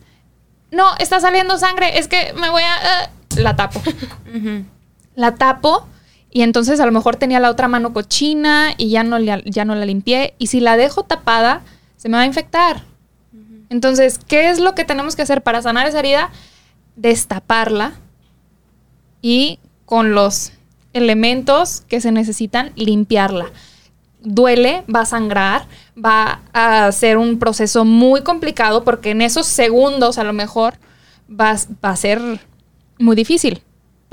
no, 0.72 0.96
está 1.00 1.20
saliendo 1.20 1.58
sangre, 1.58 2.00
es 2.00 2.08
que 2.08 2.34
me 2.40 2.50
voy 2.50 2.64
a... 2.64 2.76
ah", 2.76 3.10
la 3.36 3.58
tapo. 3.58 3.82
La 5.16 5.36
tapo 5.36 5.88
y 6.36 6.42
entonces 6.42 6.82
a 6.82 6.86
lo 6.86 6.92
mejor 6.92 7.16
tenía 7.16 7.40
la 7.40 7.50
otra 7.50 7.70
mano 7.70 7.94
cochina 7.94 8.74
y 8.78 8.90
ya 8.90 9.04
no, 9.06 9.18
la- 9.20 9.42
ya 9.46 9.64
no 9.64 9.74
la 9.74 9.86
limpié. 9.86 10.34
Y 10.38 10.48
si 10.48 10.60
la 10.60 10.76
dejo 10.76 11.04
tapada, 11.04 11.62
se 11.96 12.10
me 12.10 12.18
va 12.18 12.24
a 12.24 12.26
infectar. 12.26 12.84
Entonces, 13.70 14.20
¿qué 14.28 14.50
es 14.50 14.60
lo 14.60 14.76
que 14.76 14.84
tenemos 14.84 15.16
que 15.16 15.22
hacer 15.22 15.44
para 15.44 15.62
sanar 15.62 15.88
esa 15.88 16.00
herida? 16.00 16.32
Destaparla 16.98 17.94
y 19.22 19.60
con 19.86 20.14
los 20.14 20.52
elementos 20.92 21.84
que 21.88 22.02
se 22.02 22.12
necesitan, 22.12 22.74
limpiarla. 22.76 23.46
Duele, 24.20 24.84
va 24.94 25.02
a 25.02 25.06
sangrar, 25.06 25.68
va 25.96 26.42
a 26.52 26.92
ser 26.92 27.18
un 27.18 27.40
proceso 27.40 27.86
muy 27.86 28.24
complicado 28.24 28.84
porque 28.84 29.12
en 29.12 29.22
esos 29.22 29.46
segundos 29.46 30.18
a 30.18 30.26
lo 30.26 30.34
mejor 30.34 30.74
va, 31.30 31.56
va 31.82 31.90
a 31.92 31.96
ser 31.96 32.20
muy 33.00 33.16
difícil. 33.16 33.62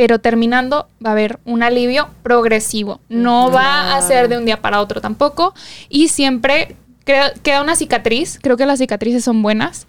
Pero 0.02 0.18
terminando 0.18 0.88
va 1.04 1.10
a 1.10 1.12
haber 1.12 1.38
un 1.44 1.62
alivio 1.62 2.08
progresivo. 2.24 2.98
No 3.08 3.52
va 3.52 3.94
a 3.96 4.02
ser 4.02 4.26
de 4.28 4.36
un 4.36 4.44
día 4.44 4.60
para 4.60 4.80
otro 4.80 5.00
tampoco. 5.00 5.54
Y 5.88 6.08
siempre 6.08 6.74
queda 7.04 7.62
una 7.62 7.76
cicatriz. 7.76 8.40
Creo 8.42 8.56
que 8.56 8.66
las 8.66 8.80
cicatrices 8.80 9.22
son 9.22 9.42
buenas. 9.42 9.86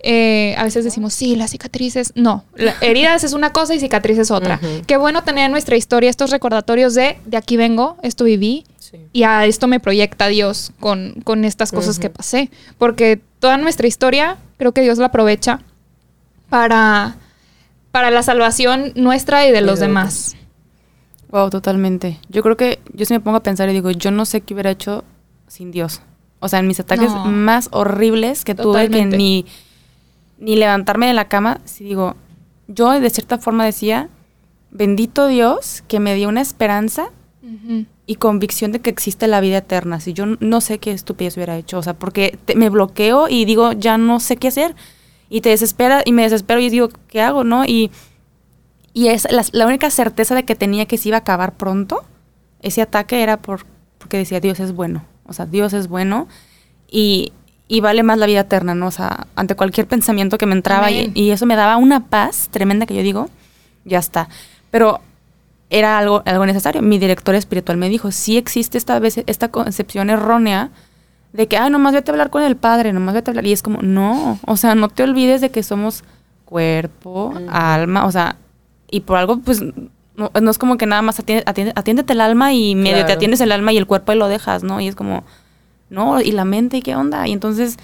Eh, 0.00 0.56
a 0.58 0.64
veces 0.64 0.82
decimos, 0.84 1.14
sí, 1.14 1.36
las 1.36 1.52
cicatrices. 1.52 2.12
No, 2.16 2.44
la- 2.56 2.74
heridas 2.80 3.22
es 3.22 3.34
una 3.34 3.52
cosa 3.52 3.72
y 3.72 3.78
cicatrices 3.78 4.32
otra. 4.32 4.58
Qué 4.88 4.96
bueno 4.96 5.22
tener 5.22 5.44
en 5.44 5.52
nuestra 5.52 5.76
historia 5.76 6.10
estos 6.10 6.30
recordatorios 6.32 6.94
de, 6.94 7.20
de 7.24 7.36
aquí 7.36 7.56
vengo, 7.56 7.96
esto 8.02 8.24
viví, 8.24 8.64
Sí. 8.78 8.98
y 9.12 9.22
a 9.22 9.46
esto 9.46 9.68
me 9.68 9.78
proyecta 9.78 10.26
Dios 10.26 10.72
con, 10.80 11.14
con 11.22 11.44
estas 11.44 11.70
cosas 11.70 12.00
que 12.00 12.08
Ujú. 12.08 12.16
pasé. 12.16 12.50
Porque 12.78 13.20
toda 13.38 13.58
nuestra 13.58 13.86
historia, 13.86 14.38
creo 14.58 14.72
que 14.72 14.80
Dios 14.80 14.98
la 14.98 15.06
aprovecha 15.06 15.60
para, 16.50 17.14
para 17.92 18.10
la 18.10 18.22
salvación 18.22 18.92
nuestra 18.96 19.46
y 19.46 19.52
de 19.52 19.60
los 19.60 19.78
de 19.78 19.86
demás. 19.86 20.34
Wow, 21.30 21.48
totalmente. 21.50 22.18
Yo 22.28 22.42
creo 22.42 22.56
que 22.56 22.80
yo 22.92 23.06
sí 23.06 23.14
me 23.14 23.20
pongo 23.20 23.36
a 23.38 23.42
pensar 23.42 23.68
y 23.68 23.72
digo, 23.72 23.90
yo 23.90 24.10
no 24.10 24.24
sé 24.26 24.40
qué 24.40 24.54
hubiera 24.54 24.70
hecho 24.70 25.04
sin 25.46 25.70
Dios. 25.70 26.02
O 26.40 26.48
sea, 26.48 26.58
en 26.58 26.66
mis 26.66 26.80
ataques 26.80 27.10
No. 27.12 27.24
más 27.26 27.68
horribles 27.70 28.44
que 28.44 28.54
tuve 28.54 28.90
que 28.90 29.04
ni, 29.06 29.46
ni 30.38 30.56
levantarme 30.56 31.06
de 31.06 31.14
la 31.14 31.28
cama, 31.28 31.60
sí 31.64 31.84
digo, 31.84 32.16
yo 32.66 32.90
de 32.98 33.10
cierta 33.10 33.38
forma 33.38 33.64
decía, 33.64 34.08
bendito 34.70 35.26
Dios 35.28 35.84
que 35.88 36.00
me 36.00 36.14
dio 36.14 36.28
una 36.28 36.40
esperanza 36.40 37.10
y 38.06 38.16
convicción 38.16 38.72
de 38.72 38.80
que 38.80 38.90
existe 38.90 39.26
la 39.26 39.40
vida 39.40 39.58
eterna. 39.58 40.00
Si 40.00 40.12
yo 40.14 40.24
no 40.26 40.60
sé 40.60 40.78
qué 40.78 40.90
estupidez 40.92 41.36
hubiera 41.36 41.56
hecho, 41.56 41.78
o 41.78 41.82
sea, 41.82 41.94
porque 41.94 42.38
te- 42.44 42.56
me 42.56 42.68
bloqueo 42.70 43.28
y 43.28 43.44
digo, 43.44 43.72
ya 43.72 43.98
no 43.98 44.20
sé 44.20 44.36
qué 44.36 44.48
hacer. 44.48 44.74
Y 45.32 45.40
te 45.40 45.48
desespera 45.48 46.02
y 46.04 46.12
me 46.12 46.24
desespero 46.24 46.60
y 46.60 46.68
digo, 46.68 46.90
¿qué 47.08 47.22
hago, 47.22 47.42
no? 47.42 47.64
Y, 47.64 47.90
y 48.92 49.08
es 49.08 49.26
la, 49.30 49.42
la 49.52 49.66
única 49.66 49.88
certeza 49.88 50.34
de 50.34 50.44
que 50.44 50.54
tenía 50.54 50.84
que 50.84 50.98
se 50.98 51.08
iba 51.08 51.16
a 51.16 51.20
acabar 51.20 51.54
pronto, 51.54 52.04
ese 52.60 52.82
ataque 52.82 53.22
era 53.22 53.38
por, 53.38 53.64
porque 53.96 54.18
decía, 54.18 54.40
Dios 54.40 54.60
es 54.60 54.72
bueno. 54.72 55.06
O 55.24 55.32
sea, 55.32 55.46
Dios 55.46 55.72
es 55.72 55.88
bueno 55.88 56.28
y, 56.86 57.32
y 57.66 57.80
vale 57.80 58.02
más 58.02 58.18
la 58.18 58.26
vida 58.26 58.40
eterna, 58.40 58.74
¿no? 58.74 58.88
O 58.88 58.90
sea, 58.90 59.26
ante 59.34 59.54
cualquier 59.54 59.86
pensamiento 59.86 60.36
que 60.36 60.44
me 60.44 60.52
entraba 60.52 60.90
y 60.90 61.30
eso 61.30 61.46
me 61.46 61.56
daba 61.56 61.78
una 61.78 62.08
paz 62.08 62.48
tremenda 62.50 62.84
que 62.84 62.94
yo 62.94 63.02
digo, 63.02 63.30
ya 63.86 64.00
está. 64.00 64.28
Pero 64.70 65.00
era 65.70 65.96
algo, 65.96 66.22
algo 66.26 66.44
necesario. 66.44 66.82
Mi 66.82 66.98
director 66.98 67.34
espiritual 67.34 67.78
me 67.78 67.88
dijo, 67.88 68.12
sí 68.12 68.36
existe 68.36 68.76
esta 68.76 68.98
vez 68.98 69.22
esta 69.26 69.48
concepción 69.48 70.10
errónea 70.10 70.68
de 71.32 71.48
que, 71.48 71.56
ah, 71.56 71.70
nomás 71.70 71.94
vete 71.94 72.10
a 72.10 72.12
hablar 72.14 72.30
con 72.30 72.42
el 72.42 72.56
padre, 72.56 72.92
nomás 72.92 73.14
vete 73.14 73.30
a 73.30 73.32
hablar. 73.32 73.46
Y 73.46 73.52
es 73.52 73.62
como, 73.62 73.80
no, 73.82 74.38
o 74.46 74.56
sea, 74.56 74.74
no 74.74 74.88
te 74.88 75.02
olvides 75.02 75.40
de 75.40 75.50
que 75.50 75.62
somos 75.62 76.04
cuerpo, 76.44 77.32
alma, 77.48 78.04
o 78.06 78.12
sea, 78.12 78.36
y 78.90 79.00
por 79.00 79.16
algo, 79.16 79.38
pues, 79.38 79.62
no, 79.62 80.30
no 80.38 80.50
es 80.50 80.58
como 80.58 80.76
que 80.76 80.84
nada 80.84 81.00
más 81.00 81.18
atiende, 81.18 81.42
atiende- 81.46 81.72
atiéndete 81.74 82.12
el 82.12 82.20
alma 82.20 82.52
y 82.52 82.74
medio 82.74 82.98
te 83.06 83.12
atiendes 83.14 83.40
el 83.40 83.50
alma 83.52 83.72
y 83.72 83.78
el 83.78 83.86
cuerpo 83.86 84.12
y 84.12 84.16
lo 84.16 84.28
dejas, 84.28 84.62
¿no? 84.62 84.78
Y 84.80 84.88
es 84.88 84.94
como, 84.94 85.24
no, 85.88 86.20
y 86.20 86.32
la 86.32 86.44
mente, 86.44 86.76
¿y 86.76 86.82
qué 86.82 86.94
onda? 86.94 87.26
Y 87.26 87.32
entonces, 87.32 87.78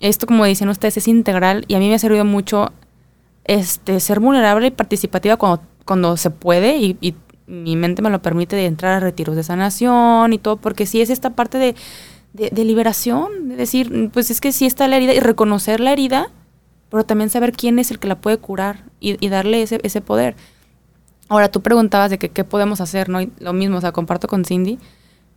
esto, 0.00 0.26
como 0.26 0.44
dicen 0.44 0.68
ustedes, 0.68 0.96
es 0.96 1.06
integral 1.06 1.64
y 1.68 1.74
a 1.76 1.78
mí 1.78 1.88
me 1.88 1.94
ha 1.94 1.98
servido 2.00 2.24
mucho 2.24 2.72
este, 3.44 4.00
ser 4.00 4.18
vulnerable 4.18 4.66
y 4.66 4.70
participativa 4.72 5.36
cuando, 5.36 5.62
cuando 5.84 6.16
se 6.16 6.30
puede 6.30 6.76
y, 6.78 6.96
y 7.00 7.14
mi 7.46 7.76
mente 7.76 8.02
me 8.02 8.10
lo 8.10 8.20
permite 8.20 8.56
de 8.56 8.66
entrar 8.66 8.94
a 8.94 9.00
retiros 9.00 9.36
de 9.36 9.42
sanación 9.44 10.32
y 10.32 10.38
todo, 10.38 10.56
porque 10.56 10.86
sí 10.86 11.00
es 11.00 11.08
esta 11.10 11.30
parte 11.30 11.58
de, 11.58 11.76
de, 12.32 12.50
de 12.50 12.64
liberación, 12.64 13.48
de 13.48 13.56
decir, 13.56 14.10
pues 14.12 14.30
es 14.30 14.40
que 14.40 14.52
sí 14.52 14.66
está 14.66 14.86
la 14.88 14.96
herida 14.96 15.14
y 15.14 15.20
reconocer 15.20 15.80
la 15.80 15.92
herida, 15.92 16.30
pero 16.90 17.04
también 17.04 17.30
saber 17.30 17.52
quién 17.52 17.78
es 17.78 17.90
el 17.90 17.98
que 17.98 18.08
la 18.08 18.20
puede 18.20 18.38
curar 18.38 18.84
y, 19.00 19.24
y 19.24 19.28
darle 19.28 19.62
ese, 19.62 19.80
ese 19.82 20.00
poder. 20.00 20.36
Ahora, 21.28 21.50
tú 21.50 21.60
preguntabas 21.60 22.10
de 22.10 22.18
que 22.18 22.30
qué 22.30 22.44
podemos 22.44 22.80
hacer, 22.80 23.08
¿no? 23.08 23.20
Y 23.20 23.30
lo 23.38 23.52
mismo, 23.52 23.76
o 23.76 23.80
sea, 23.80 23.92
comparto 23.92 24.28
con 24.28 24.44
Cindy, 24.44 24.78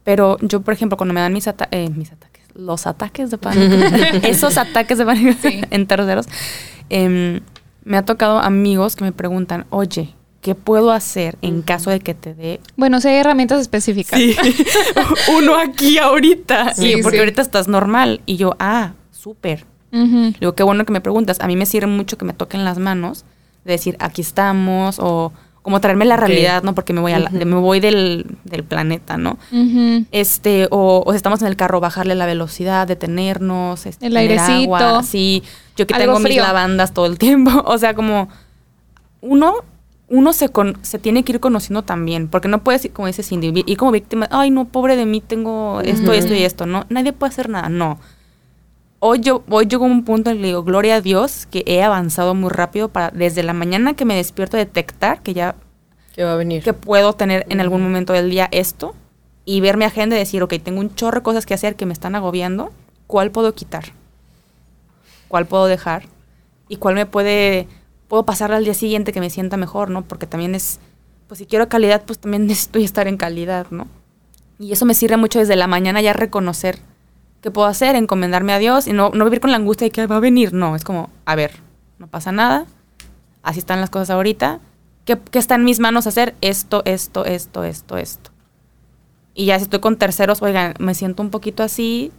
pero 0.03 0.37
yo, 0.41 0.61
por 0.61 0.73
ejemplo, 0.73 0.97
cuando 0.97 1.13
me 1.13 1.19
dan 1.21 1.33
mis, 1.33 1.47
ata- 1.47 1.67
eh, 1.71 1.89
mis 1.89 2.11
ataques, 2.11 2.45
los 2.55 2.87
ataques 2.87 3.29
de 3.31 3.37
pánico, 3.37 3.75
esos 4.23 4.57
ataques 4.57 4.97
de 4.97 5.05
pánico 5.05 5.37
Sí. 5.41 5.61
en 5.69 5.87
terceros, 5.87 6.27
em, 6.89 7.41
me 7.83 7.97
ha 7.97 8.05
tocado 8.05 8.39
amigos 8.39 8.95
que 8.95 9.03
me 9.03 9.11
preguntan, 9.11 9.65
oye, 9.69 10.15
¿qué 10.41 10.55
puedo 10.55 10.91
hacer 10.91 11.37
en 11.41 11.61
caso 11.61 11.89
de 11.91 11.99
que 11.99 12.13
te 12.13 12.33
dé 12.33 12.59
Bueno, 12.75 12.99
sí 12.99 13.07
hay 13.07 13.17
herramientas 13.17 13.61
específicas. 13.61 14.19
uno 15.37 15.55
aquí 15.55 15.97
ahorita? 15.97 16.73
Sí, 16.73 16.93
Y 16.97 17.01
porque 17.03 17.17
sí. 17.17 17.19
ahorita 17.19 17.41
estás 17.41 17.67
normal. 17.67 18.21
Y 18.25 18.37
yo, 18.37 18.55
ah, 18.59 18.93
súper. 19.11 19.65
Ujú. 19.93 20.33
Digo, 20.39 20.53
qué 20.53 20.63
bueno 20.63 20.85
que 20.85 20.93
me 20.93 21.01
preguntas. 21.01 21.39
A 21.41 21.47
mí 21.47 21.55
me 21.55 21.65
sirve 21.65 21.87
mucho 21.87 22.17
que 22.17 22.25
me 22.25 22.33
toquen 22.33 22.63
las 22.65 22.79
manos, 22.79 23.25
de 23.65 23.73
decir, 23.73 23.95
aquí 23.99 24.21
estamos, 24.21 24.97
o 24.99 25.31
como 25.61 25.79
traerme 25.79 26.05
la 26.05 26.17
realidad, 26.17 26.63
¿no? 26.63 26.73
Porque 26.73 26.91
me 26.93 27.01
voy, 27.01 27.11
a 27.11 27.19
la- 27.19 27.29
me 27.29 27.55
voy 27.55 27.79
del, 27.79 28.25
del 28.45 28.63
planeta, 28.63 29.17
¿no? 29.17 29.37
Este, 30.11 30.67
o, 30.71 31.03
o 31.05 31.11
si 31.11 31.17
estamos 31.17 31.41
en 31.41 31.47
el 31.49 31.55
carro, 31.55 31.79
bajarle 31.79 32.15
la 32.15 32.25
velocidad, 32.25 32.87
detenernos, 32.87 33.85
este, 33.85 34.07
El 34.07 34.17
airecito. 34.17 34.75
agua, 34.75 35.03
sí, 35.03 35.43
yo 35.77 35.85
que 35.85 35.93
tengo 35.93 36.13
mis 36.17 36.23
frío. 36.29 36.41
lavandas 36.41 36.93
todo 36.93 37.05
el 37.05 37.19
tiempo, 37.19 37.51
o 37.65 37.77
sea, 37.77 37.93
como 37.93 38.27
uno, 39.21 39.53
uno 40.11 40.33
se, 40.33 40.49
con- 40.49 40.77
se 40.83 40.99
tiene 40.99 41.23
que 41.23 41.31
ir 41.31 41.39
conociendo 41.39 41.81
también, 41.83 42.27
porque 42.27 42.47
no 42.47 42.63
puedes, 42.63 42.87
como 42.93 43.07
dice 43.07 43.23
Cindy, 43.23 43.63
ir 43.65 43.77
como 43.77 43.91
víctima, 43.91 44.27
ay 44.29 44.51
no, 44.51 44.65
pobre 44.65 44.95
de 44.95 45.05
mí, 45.07 45.21
tengo 45.21 45.81
esto, 45.81 46.03
Ujú. 46.11 46.11
esto 46.13 46.35
y 46.35 46.43
esto, 46.43 46.65
no, 46.67 46.85
nadie 46.89 47.13
puede 47.13 47.31
hacer 47.31 47.49
nada, 47.49 47.69
no. 47.69 47.97
Hoy 48.99 49.19
yo 49.21 49.43
hoy 49.49 49.65
llego 49.65 49.85
a 49.85 49.87
un 49.87 50.03
punto 50.05 50.29
en 50.29 50.35
el 50.37 50.41
que 50.43 50.47
digo, 50.49 50.63
gloria 50.63 50.95
a 50.97 51.01
Dios, 51.01 51.47
que 51.49 51.63
he 51.65 51.81
avanzado 51.81 52.35
muy 52.35 52.49
rápido 52.51 52.89
para 52.89 53.09
desde 53.09 53.41
la 53.41 53.53
mañana 53.53 53.95
que 53.95 54.05
me 54.05 54.15
despierto 54.15 54.57
detectar 54.57 55.21
que 55.23 55.33
ya 55.33 55.55
Que 56.15 56.23
va 56.23 56.33
a 56.33 56.35
venir. 56.35 56.61
que 56.61 56.73
puedo 56.73 57.13
tener 57.13 57.45
en 57.49 57.61
algún 57.61 57.81
momento 57.81 58.13
del 58.13 58.29
día 58.29 58.47
esto 58.51 58.93
y 59.43 59.59
ver 59.61 59.75
mi 59.77 59.85
agenda 59.85 60.15
y 60.15 60.19
decir, 60.19 60.43
ok, 60.43 60.53
tengo 60.63 60.81
un 60.81 60.93
chorro 60.93 61.21
de 61.21 61.23
cosas 61.23 61.47
que 61.47 61.55
hacer 61.55 61.75
que 61.75 61.87
me 61.87 61.93
están 61.93 62.13
agobiando, 62.15 62.71
¿cuál 63.07 63.31
puedo 63.31 63.55
quitar? 63.55 63.85
¿Cuál 65.29 65.45
puedo 65.47 65.65
dejar? 65.65 66.03
¿Y 66.67 66.75
cuál 66.77 66.93
me 66.95 67.05
puede, 67.07 67.67
puedo 68.11 68.23
pasar 68.23 68.51
al 68.51 68.65
día 68.65 68.73
siguiente 68.73 69.13
que 69.13 69.21
me 69.21 69.29
sienta 69.29 69.55
mejor, 69.55 69.89
¿no? 69.89 70.01
Porque 70.01 70.27
también 70.27 70.53
es, 70.53 70.81
pues 71.29 71.37
si 71.37 71.45
quiero 71.45 71.69
calidad, 71.69 72.03
pues 72.05 72.19
también 72.19 72.45
necesito 72.47 72.77
estar 72.79 73.07
en 73.07 73.15
calidad, 73.15 73.67
¿no? 73.71 73.87
Y 74.59 74.73
eso 74.73 74.85
me 74.85 74.93
sirve 74.93 75.15
mucho 75.15 75.39
desde 75.39 75.55
la 75.55 75.65
mañana 75.65 76.01
ya 76.01 76.11
reconocer 76.11 76.79
qué 77.39 77.51
puedo 77.51 77.69
hacer, 77.69 77.95
encomendarme 77.95 78.51
a 78.51 78.59
Dios 78.59 78.87
y 78.87 78.91
no, 78.91 79.11
no 79.11 79.23
vivir 79.23 79.39
con 79.39 79.51
la 79.51 79.55
angustia 79.55 79.85
de 79.85 79.91
que 79.91 80.07
va 80.07 80.17
a 80.17 80.19
venir, 80.19 80.51
no, 80.51 80.75
es 80.75 80.83
como, 80.83 81.09
a 81.23 81.35
ver, 81.35 81.53
no 81.99 82.07
pasa 82.07 82.33
nada, 82.33 82.65
así 83.43 83.59
están 83.59 83.79
las 83.79 83.89
cosas 83.89 84.09
ahorita, 84.09 84.59
¿qué, 85.05 85.17
qué 85.17 85.39
está 85.39 85.55
en 85.55 85.63
mis 85.63 85.79
manos 85.79 86.05
hacer? 86.05 86.35
Esto, 86.41 86.81
esto, 86.83 87.23
esto, 87.23 87.63
esto, 87.63 87.95
esto. 87.95 88.31
Y 89.33 89.45
ya 89.45 89.57
si 89.57 89.63
estoy 89.63 89.79
con 89.79 89.95
terceros, 89.95 90.41
oigan, 90.41 90.73
me 90.79 90.95
siento 90.95 91.23
un 91.23 91.29
poquito 91.29 91.63
así, 91.63 92.11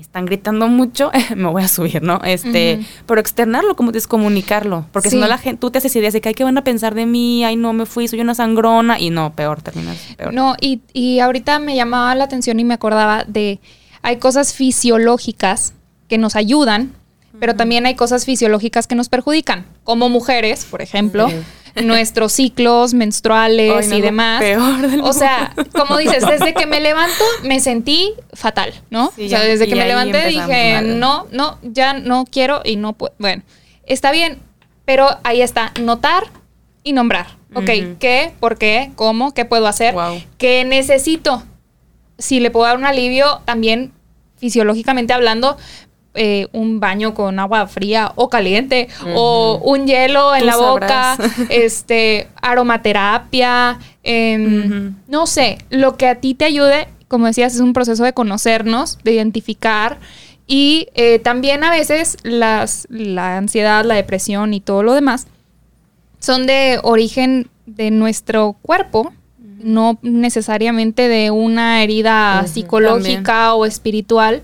están 0.00 0.26
gritando 0.26 0.68
mucho, 0.68 1.10
me 1.36 1.48
voy 1.48 1.62
a 1.62 1.68
subir, 1.68 2.02
¿no? 2.02 2.20
Este, 2.24 2.84
pero 3.06 3.20
externarlo, 3.20 3.76
como 3.76 3.92
descomunicarlo, 3.92 4.86
porque 4.92 5.10
si 5.10 5.16
no 5.16 5.26
la 5.26 5.38
gente, 5.38 5.60
tú 5.60 5.70
te 5.70 5.78
haces 5.78 5.94
ideas 5.96 6.12
de 6.12 6.20
que, 6.20 6.30
ay, 6.30 6.34
¿qué 6.34 6.44
van 6.44 6.58
a 6.58 6.64
pensar 6.64 6.94
de 6.94 7.06
mí? 7.06 7.44
Ay, 7.44 7.56
no, 7.56 7.72
me 7.72 7.86
fui, 7.86 8.08
soy 8.08 8.20
una 8.20 8.34
sangrona, 8.34 8.98
y 8.98 9.10
no, 9.10 9.32
peor, 9.32 9.62
terminas 9.62 9.96
peor. 10.16 10.32
No, 10.32 10.54
y, 10.60 10.80
y 10.92 11.20
ahorita 11.20 11.58
me 11.58 11.76
llamaba 11.76 12.14
la 12.14 12.24
atención 12.24 12.58
y 12.60 12.64
me 12.64 12.74
acordaba 12.74 13.24
de, 13.24 13.60
hay 14.02 14.16
cosas 14.16 14.54
fisiológicas 14.54 15.74
que 16.08 16.18
nos 16.18 16.36
ayudan, 16.36 16.92
pero 17.38 17.54
también 17.54 17.86
hay 17.86 17.94
cosas 17.94 18.24
fisiológicas 18.24 18.86
que 18.86 18.94
nos 18.94 19.08
perjudican, 19.08 19.64
como 19.84 20.08
mujeres, 20.08 20.64
por 20.64 20.82
ejemplo, 20.82 21.28
nuestros 21.82 22.32
ciclos 22.32 22.94
menstruales 22.94 23.84
Ay, 23.84 23.88
no, 23.88 23.96
y 23.96 24.00
demás. 24.00 24.40
peor 24.40 24.88
del 24.88 25.00
O 25.00 25.12
sea, 25.12 25.54
como 25.72 25.98
dices, 25.98 26.26
desde 26.26 26.54
que 26.54 26.66
me 26.66 26.80
levanto 26.80 27.24
me 27.44 27.60
sentí 27.60 28.12
fatal, 28.32 28.74
¿no? 28.90 29.12
Sí, 29.16 29.26
o 29.26 29.28
sea, 29.28 29.40
desde 29.40 29.66
que 29.68 29.74
me 29.74 29.86
levanté 29.86 30.26
dije, 30.26 30.74
mal. 30.74 30.98
no, 30.98 31.26
no, 31.32 31.58
ya 31.62 31.94
no 31.94 32.24
quiero 32.24 32.62
y 32.64 32.76
no 32.76 32.92
puedo. 32.92 33.14
Bueno, 33.18 33.42
está 33.84 34.10
bien, 34.12 34.38
pero 34.84 35.08
ahí 35.24 35.42
está, 35.42 35.72
notar 35.80 36.24
y 36.82 36.92
nombrar. 36.92 37.38
Ok. 37.54 37.70
¿qué? 37.98 38.32
¿Por 38.38 38.58
qué? 38.58 38.92
¿Cómo? 38.94 39.34
¿Qué 39.34 39.44
puedo 39.44 39.66
hacer? 39.66 39.94
Wow. 39.94 40.22
¿Qué 40.38 40.64
necesito? 40.64 41.42
Si 42.18 42.38
le 42.38 42.50
puedo 42.50 42.66
dar 42.66 42.76
un 42.76 42.84
alivio, 42.84 43.40
también 43.44 43.92
fisiológicamente 44.36 45.12
hablando, 45.12 45.56
eh, 46.14 46.48
un 46.52 46.80
baño 46.80 47.14
con 47.14 47.38
agua 47.38 47.66
fría 47.66 48.12
o 48.16 48.28
caliente, 48.28 48.88
o 49.14 49.60
un 49.62 49.86
hielo 49.86 50.34
en 50.34 50.40
Tú 50.40 50.46
la 50.46 50.56
boca, 50.56 51.18
este, 51.50 52.28
aromaterapia, 52.42 53.78
em, 54.02 54.94
no 55.06 55.26
sé, 55.26 55.58
lo 55.70 55.96
que 55.96 56.08
a 56.08 56.16
ti 56.16 56.34
te 56.34 56.44
ayude, 56.44 56.88
como 57.08 57.26
decías, 57.26 57.54
es 57.54 57.60
un 57.60 57.72
proceso 57.72 58.04
de 58.04 58.12
conocernos, 58.12 58.98
de 59.04 59.12
identificar. 59.12 59.98
Y 60.46 60.88
eh, 60.94 61.20
también 61.20 61.62
a 61.62 61.70
veces 61.70 62.16
las, 62.24 62.88
la 62.90 63.36
ansiedad, 63.36 63.84
la 63.84 63.94
depresión 63.94 64.52
y 64.52 64.60
todo 64.60 64.82
lo 64.82 64.94
demás 64.94 65.28
son 66.20 66.46
de 66.46 66.78
origen 66.82 67.48
de 67.66 67.90
nuestro 67.90 68.56
cuerpo, 68.62 69.12
no 69.38 69.98
necesariamente 70.02 71.08
de 71.08 71.30
una 71.30 71.82
herida 71.82 72.46
psicológica 72.46 73.54
o 73.54 73.66
espiritual. 73.66 74.42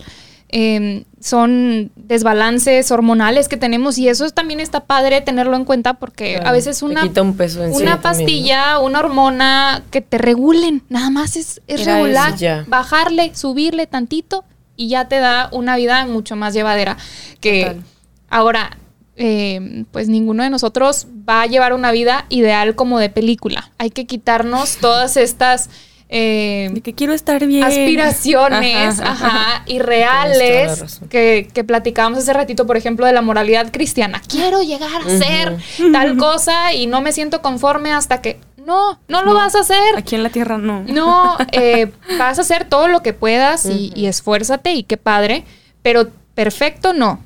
Em, 0.48 1.04
son 1.20 1.90
desbalances 1.96 2.92
hormonales 2.92 3.48
que 3.48 3.56
tenemos 3.56 3.98
y 3.98 4.08
eso 4.08 4.30
también 4.30 4.60
está 4.60 4.84
padre 4.84 5.20
tenerlo 5.20 5.56
en 5.56 5.64
cuenta 5.64 5.94
porque 5.94 6.34
Claro, 6.34 6.48
a 6.48 6.52
veces 6.52 6.82
una, 6.82 7.02
quita 7.02 7.22
un 7.22 7.36
peso 7.36 7.64
encima 7.64 7.82
una 7.82 8.00
también, 8.00 8.26
¿no? 8.26 8.26
pastilla, 8.26 8.78
una 8.78 9.00
hormona 9.00 9.82
que 9.90 10.00
te 10.00 10.18
regulen, 10.18 10.84
nada 10.88 11.10
más 11.10 11.34
es, 11.34 11.60
es 11.66 11.84
regular, 11.84 12.34
eso, 12.34 12.64
bajarle, 12.68 13.34
subirle 13.34 13.88
tantito 13.88 14.44
y 14.76 14.88
ya 14.88 15.08
te 15.08 15.18
da 15.18 15.48
una 15.50 15.76
vida 15.76 16.06
mucho 16.06 16.36
más 16.36 16.54
llevadera. 16.54 16.96
Que 17.40 17.62
Total. 17.62 17.82
ahora, 18.28 18.78
eh, 19.16 19.84
pues 19.90 20.08
ninguno 20.08 20.44
de 20.44 20.50
nosotros 20.50 21.08
va 21.28 21.42
a 21.42 21.46
llevar 21.46 21.72
una 21.72 21.90
vida 21.90 22.26
ideal 22.28 22.76
como 22.76 22.98
de 23.00 23.10
película. 23.10 23.72
Hay 23.78 23.90
que 23.90 24.06
quitarnos 24.06 24.76
todas 24.76 25.16
estas 25.16 25.70
eh, 26.08 26.70
De 26.72 26.80
que 26.82 26.94
quiero 26.94 27.12
estar 27.12 27.44
bien. 27.46 27.64
aspiraciones 27.64 29.00
Ajá. 29.00 29.10
ajá, 29.26 29.62
y 29.66 29.78
reales 29.80 31.00
que, 31.10 31.48
que 31.52 31.64
platicábamos 31.64 32.20
hace 32.20 32.32
ratito, 32.32 32.66
por 32.66 32.76
ejemplo, 32.76 33.06
de 33.06 33.12
la 33.12 33.22
moralidad 33.22 33.72
cristiana. 33.72 34.22
Quiero 34.28 34.62
llegar 34.62 35.02
a 35.02 35.18
ser 35.18 35.56
tal 35.92 36.16
cosa 36.16 36.72
y 36.72 36.86
no 36.86 37.00
me 37.00 37.12
siento 37.12 37.42
conforme 37.42 37.92
hasta 37.92 38.20
que... 38.20 38.38
No, 38.64 38.98
no 39.06 39.22
lo 39.22 39.30
No. 39.32 39.34
vas 39.36 39.54
a 39.54 39.60
hacer. 39.60 39.96
Aquí 39.96 40.16
en 40.16 40.22
la 40.24 40.30
tierra 40.30 40.58
no. 40.58 40.82
No, 40.88 41.36
eh, 41.52 41.92
vas 42.18 42.38
a 42.38 42.42
hacer 42.42 42.64
todo 42.68 42.88
lo 42.88 43.00
que 43.00 43.12
puedas 43.12 43.64
y, 43.66 43.92
y 43.94 44.06
esfuérzate 44.06 44.72
y 44.72 44.82
qué 44.82 44.96
padre, 44.96 45.44
pero 45.82 46.08
perfecto 46.34 46.92
no. 46.92 47.20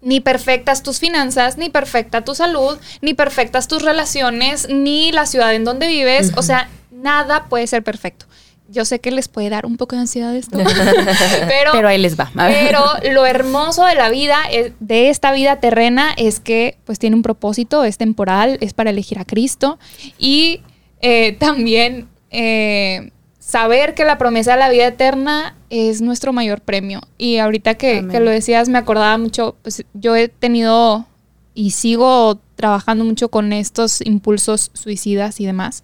Ni 0.00 0.20
perfectas 0.20 0.82
tus 0.82 0.98
finanzas, 1.00 1.56
ni 1.58 1.68
perfecta 1.70 2.22
tu 2.24 2.34
salud, 2.34 2.78
ni 3.02 3.12
perfectas 3.14 3.68
tus 3.68 3.82
relaciones, 3.82 4.68
ni 4.70 5.12
la 5.12 5.26
ciudad 5.26 5.54
en 5.54 5.64
donde 5.64 5.86
vives. 5.86 6.32
O 6.36 6.42
sea, 6.42 6.68
nada 7.04 7.44
puede 7.44 7.66
ser 7.68 7.84
perfecto. 7.84 8.26
Yo 8.68 8.86
sé 8.86 8.98
que 8.98 9.10
les 9.10 9.28
puede 9.28 9.50
dar 9.50 9.66
un 9.66 9.76
poco 9.76 9.94
de 9.94 10.00
ansiedad 10.00 10.34
esto, 10.34 10.56
pero, 11.48 11.72
Pero 11.72 11.86
ahí 11.88 11.98
les 11.98 12.18
va. 12.18 12.30
Pero 12.64 12.80
lo 13.12 13.26
hermoso 13.26 13.84
de 13.84 13.94
la 13.94 14.08
vida, 14.08 14.38
es- 14.50 14.72
de 14.80 15.10
esta 15.10 15.32
vida 15.32 15.60
terrena, 15.60 16.12
es 16.16 16.40
que 16.40 16.78
pues 16.86 16.98
tiene 16.98 17.14
un 17.14 17.22
propósito, 17.22 17.84
es 17.84 17.98
temporal, 17.98 18.56
es 18.62 18.72
para 18.72 18.88
elegir 18.90 19.18
a 19.18 19.24
Cristo 19.26 19.78
y 20.18 20.62
eh, 21.02 21.36
también 21.38 22.08
eh, 22.30 23.10
saber 23.38 23.92
que 23.94 24.04
la 24.06 24.16
promesa 24.16 24.52
de 24.52 24.58
la 24.60 24.70
vida 24.70 24.86
eterna 24.86 25.54
es 25.68 26.00
nuestro 26.00 26.32
mayor 26.32 26.62
premio. 26.62 27.02
Y 27.18 27.36
ahorita 27.36 27.74
que, 27.74 28.06
que 28.10 28.18
lo 28.20 28.30
decías 28.30 28.70
me 28.70 28.78
acordaba 28.78 29.18
mucho, 29.18 29.56
pues 29.60 29.84
yo 29.92 30.16
he 30.16 30.28
tenido 30.28 31.06
y 31.52 31.72
sigo 31.72 32.40
trabajando 32.56 33.04
mucho 33.04 33.28
con 33.28 33.52
estos 33.52 34.00
impulsos 34.00 34.70
suicidas 34.72 35.38
y 35.40 35.44
demás. 35.46 35.82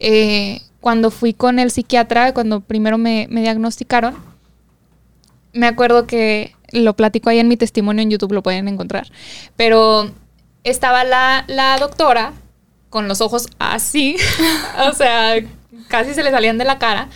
Eh, 0.00 0.60
cuando 0.80 1.10
fui 1.10 1.32
con 1.32 1.58
el 1.58 1.70
psiquiatra, 1.70 2.34
cuando 2.34 2.60
primero 2.60 2.98
me, 2.98 3.26
me 3.30 3.40
diagnosticaron, 3.40 4.14
me 5.52 5.66
acuerdo 5.66 6.06
que 6.06 6.54
lo 6.72 6.94
platico 6.94 7.30
ahí 7.30 7.38
en 7.38 7.48
mi 7.48 7.56
testimonio 7.56 8.02
en 8.02 8.10
YouTube, 8.10 8.32
lo 8.32 8.42
pueden 8.42 8.68
encontrar. 8.68 9.10
Pero 9.56 10.12
estaba 10.64 11.04
la, 11.04 11.44
la 11.46 11.78
doctora 11.78 12.32
con 12.90 13.08
los 13.08 13.20
ojos 13.20 13.48
así, 13.58 14.16
o 14.88 14.92
sea, 14.92 15.36
casi 15.88 16.14
se 16.14 16.22
le 16.22 16.30
salían 16.30 16.58
de 16.58 16.64
la 16.64 16.78
cara. 16.78 17.08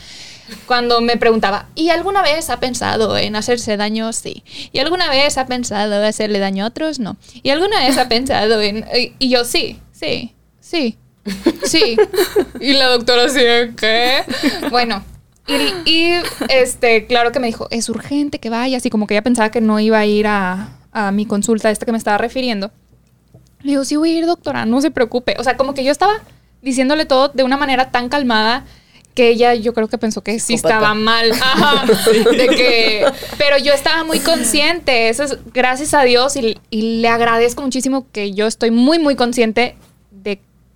Cuando 0.67 1.03
me 1.03 1.19
preguntaba, 1.19 1.69
¿y 1.75 1.91
alguna 1.91 2.23
vez 2.23 2.49
ha 2.49 2.59
pensado 2.59 3.19
en 3.19 3.37
hacerse 3.37 3.77
daño? 3.77 4.15
Sí. 4.15 4.45
¿Y 4.73 4.79
alguna 4.79 5.11
vez 5.11 5.37
ha 5.37 5.47
pensado 5.47 6.03
hacerle 6.03 6.39
daño 6.39 6.65
a 6.65 6.69
otros? 6.69 6.99
No. 6.99 7.19
¿Y 7.43 7.51
alguna 7.51 7.81
vez 7.81 7.99
ha 7.99 8.09
pensado 8.09 8.61
en...? 8.63 8.87
Y 9.19 9.29
yo, 9.29 9.45
sí, 9.45 9.79
sí, 9.93 10.35
sí. 10.59 10.97
Sí. 11.65 11.97
Y 12.61 12.73
la 12.73 12.87
doctora 12.87 13.25
así, 13.25 13.41
¿qué? 13.77 14.25
Bueno, 14.71 15.05
y, 15.49 15.91
y, 15.91 16.13
este, 16.51 17.07
claro 17.07 17.33
que 17.33 17.41
me 17.41 17.47
dijo, 17.47 17.69
es 17.71 17.89
urgente 17.89 18.39
que 18.39 18.51
vayas. 18.51 18.85
Y 18.85 18.91
como 18.91 19.07
que 19.07 19.15
ella 19.15 19.23
pensaba 19.23 19.51
que 19.51 19.61
no 19.61 19.81
iba 19.81 19.99
a 19.99 20.07
ir 20.07 20.27
a, 20.27 20.69
a 20.93 21.11
mi 21.11 21.27
consulta, 21.27 21.71
esta 21.71 21.87
que 21.87 21.93
me 21.93 21.99
estaba 21.99 22.19
refiriendo. 22.19 22.71
Le 23.63 23.71
digo, 23.73 23.85
sí 23.85 23.97
voy 23.97 24.15
a 24.15 24.19
ir, 24.19 24.27
doctora, 24.27 24.67
no 24.67 24.81
se 24.81 24.91
preocupe. 24.91 25.37
O 25.39 25.45
sea, 25.45 25.57
como 25.57 25.75
que 25.75 25.85
yo 25.85 25.91
estaba 25.91 26.15
diciéndole 26.61 27.07
todo 27.07 27.29
de 27.29 27.45
una 27.45 27.57
manera 27.57 27.91
tan 27.91 28.09
calmada 28.09 28.65
que 29.15 29.31
ella 29.31 29.55
yo 29.55 29.75
creo 29.75 29.89
que 29.89 29.99
pensó 29.99 30.23
que 30.23 30.39
sí 30.39 30.55
estaba 30.55 30.95
mal. 30.95 31.33
Ajá, 31.33 31.85
de 32.31 32.47
que, 32.49 33.05
pero 33.37 33.59
yo 33.59 33.73
estaba 33.73 34.05
muy 34.05 34.21
consciente. 34.21 35.09
Eso 35.09 35.25
es 35.25 35.39
gracias 35.53 35.95
a 35.95 36.03
Dios 36.03 36.37
y, 36.37 36.59
y 36.71 37.01
le 37.01 37.09
agradezco 37.09 37.63
muchísimo 37.63 38.07
que 38.13 38.33
yo 38.33 38.47
estoy 38.47 38.71
muy, 38.71 38.99
muy 38.99 39.17
consciente 39.17 39.77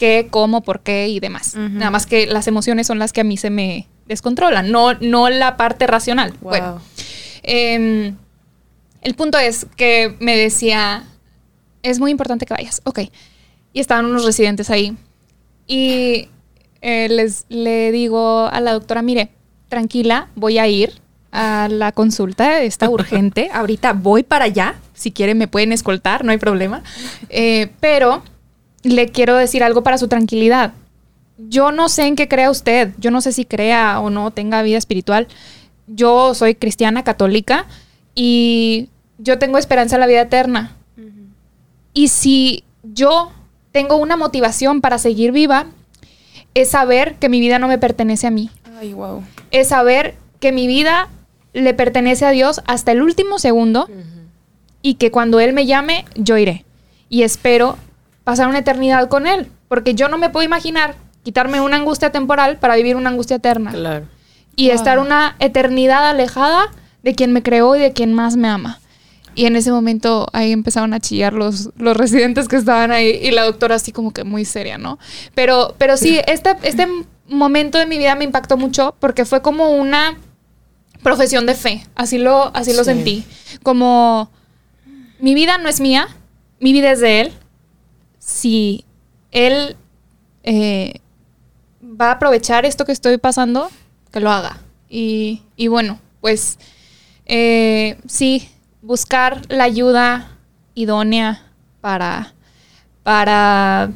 qué, 0.03 0.27
cómo, 0.29 0.63
por 0.63 0.81
qué 0.81 1.07
y 1.07 1.21
demás. 1.21 1.55
Ujú. 1.55 1.79
Nada 1.79 1.93
más 1.93 2.07
que 2.07 2.27
las 2.27 2.49
emociones 2.49 2.89
son 2.89 2.99
las 2.99 3.13
que 3.13 3.21
a 3.21 3.25
mí 3.25 3.37
se 3.37 3.51
me 3.51 3.87
descontrolan, 4.07 4.73
no, 4.73 4.95
no 4.95 5.31
la 5.31 5.57
parte 5.57 5.87
racional. 5.87 6.33
Wow. 6.41 6.51
Bueno, 6.51 6.81
em, 7.45 8.17
el 9.01 9.15
punto 9.15 9.39
es 9.39 9.65
que 9.77 10.17
me 10.19 10.37
decía, 10.37 11.05
es 11.85 12.01
muy 12.01 12.11
importante 12.11 12.47
que 12.47 12.55
vayas. 12.55 12.83
Ok. 12.83 12.99
Y 13.73 13.79
estaban 13.79 14.07
unos 14.07 14.25
residentes 14.25 14.71
ahí. 14.71 14.97
Y 15.69 16.29
eh, 16.81 17.09
les 17.09 17.47
le 17.49 17.93
digo 17.93 18.49
a 18.53 18.61
la 18.61 18.73
doctora, 18.73 19.03
mire, 19.03 19.31
tranquila, 19.69 20.31
voy 20.35 20.59
a 20.59 20.67
ir 20.67 21.01
a 21.31 21.69
la 21.71 21.93
consulta, 21.93 22.61
está 22.63 22.91
urgente. 22.91 23.51
Ahorita 23.53 23.93
voy 23.93 24.25
para 24.25 24.47
allá. 24.47 24.75
Si 24.95 25.13
quieren 25.13 25.39
me 25.39 25.47
pueden 25.47 25.71
escoltar, 25.73 26.25
no 26.25 26.33
hay 26.33 26.39
problema. 26.39 26.83
Eh, 27.29 27.71
pero 27.79 28.25
le 28.83 29.09
quiero 29.09 29.37
decir 29.37 29.63
algo 29.63 29.83
para 29.83 29.99
su 29.99 30.09
tranquilidad. 30.09 30.73
Yo 31.39 31.73
no 31.73 31.89
sé 31.89 32.07
en 32.07 32.17
qué 32.17 32.29
crea 32.29 32.51
usted. 32.51 32.93
Yo 32.99 33.11
no 33.11 33.21
sé 33.21 33.33
si 33.33 33.45
crea 33.45 34.01
o 34.01 34.11
no 34.11 34.31
tenga 34.31 34.63
vida 34.63 34.79
espiritual. 34.79 35.29
Yo 35.87 36.35
soy 36.35 36.55
cristiana, 36.55 37.05
católica, 37.05 37.67
y 38.15 38.89
yo 39.19 39.39
tengo 39.39 39.59
esperanza 39.59 39.97
en 39.97 40.01
la 40.01 40.07
vida 40.07 40.23
eterna. 40.23 40.77
Y 41.95 42.09
si 42.09 42.65
yo 42.83 43.33
tengo 43.73 43.97
una 43.97 44.17
motivación 44.17 44.81
para 44.81 44.99
seguir 44.99 45.33
viva, 45.33 45.67
es 46.55 46.71
saber 46.71 47.17
que 47.17 47.29
mi 47.29 47.41
vida 47.41 47.59
no 47.59 47.69
me 47.69 47.79
pertenece 47.79 48.27
a 48.27 48.31
mí. 48.31 48.51
Ay, 48.79 48.93
wow. 48.95 49.23
Es 49.51 49.69
saber 49.69 50.15
que 50.41 50.53
mi 50.53 50.67
vida 50.67 51.09
le 51.53 51.75
pertenece 51.75 52.25
a 52.25 52.31
Dios 52.31 52.63
hasta 52.67 52.93
el 52.93 53.03
último 53.03 53.39
segundo 53.39 53.89
y 54.81 54.95
que 54.95 55.11
cuando 55.11 55.41
Él 55.41 55.53
me 55.53 55.67
llame, 55.67 56.05
yo 56.15 56.37
iré. 56.39 56.65
Y 57.09 57.23
espero 57.23 57.77
pasar 58.25 58.49
una 58.49 58.59
eternidad 58.59 59.09
con 59.09 59.27
Él, 59.27 59.49
porque 59.69 59.95
yo 59.95 60.09
no 60.09 60.19
me 60.19 60.31
puedo 60.31 60.45
imaginar 60.45 60.95
quitarme 61.23 61.61
una 61.61 61.77
angustia 61.77 62.11
temporal 62.11 62.59
para 62.59 62.77
vivir 62.77 62.97
una 62.97 63.11
angustia 63.11 63.37
eterna 63.37 63.71
Claro. 63.73 64.07
y 64.57 64.67
Wow. 64.69 64.75
estar 64.77 64.99
una 64.99 65.37
eternidad 65.39 66.09
alejada 66.09 66.67
de 67.03 67.15
quien 67.15 67.33
me 67.33 67.43
creó 67.43 67.75
y 67.77 67.81
de 67.81 67.93
quien 67.93 68.13
más 68.15 68.37
me 68.37 68.49
ama. 68.49 68.79
Y 69.35 69.47
en 69.47 69.57
ese 69.57 69.73
momento 69.73 70.27
ahí 70.33 70.53
empezaron 70.53 70.93
a 70.93 71.01
chillar 71.01 71.33
los, 71.33 71.71
los 71.77 71.97
residentes 71.97 72.49
que 72.49 72.57
estaban 72.57 72.91
ahí 72.91 73.19
y 73.23 73.31
la 73.31 73.45
doctora 73.45 73.77
así 73.77 73.91
como 73.91 74.13
que 74.13 74.25
muy 74.25 74.45
seria, 74.45 74.77
¿no? 74.79 74.99
Pero, 75.35 75.75
pero 75.79 75.97
sí, 75.97 76.21
este, 76.27 76.55
este 76.65 76.87
momento 77.29 77.79
de 77.79 77.87
mi 77.87 77.97
vida 77.99 78.15
me 78.15 78.25
impactó 78.25 78.57
mucho 78.59 78.95
porque 79.01 79.25
fue 79.25 79.41
como 79.41 79.71
una 79.71 80.19
profesión 81.03 81.47
de 81.47 81.55
fe, 81.55 81.87
así 81.95 82.19
lo, 82.19 82.55
así 82.55 82.73
lo 82.75 82.81
Sí. 82.85 82.91
sentí. 82.91 83.25
Como 83.63 84.31
mi 85.19 85.35
vida 85.35 85.57
no 85.59 85.69
es 85.69 85.81
mía, 85.81 86.09
mi 86.61 86.73
vida 86.73 86.91
es 86.93 87.01
de 87.01 87.23
él. 87.23 87.33
Si 88.25 88.85
él 89.33 89.77
eh, 90.45 91.01
va 91.83 92.11
a 92.11 92.13
aprovechar 92.13 92.65
esto 92.65 92.85
que 92.85 92.93
estoy 92.93 93.19
pasando, 93.19 93.69
que 94.13 94.21
lo 94.21 94.31
haga. 94.31 94.61
Y, 94.89 95.43
y 95.57 95.67
bueno, 95.67 95.99
pues 96.21 96.59
eh, 97.27 97.99
sí, 98.07 98.49
buscar 98.81 99.43
la 99.49 99.65
ayuda 99.65 100.37
idónea 100.75 101.43
para, 101.81 102.33
para 103.03 103.91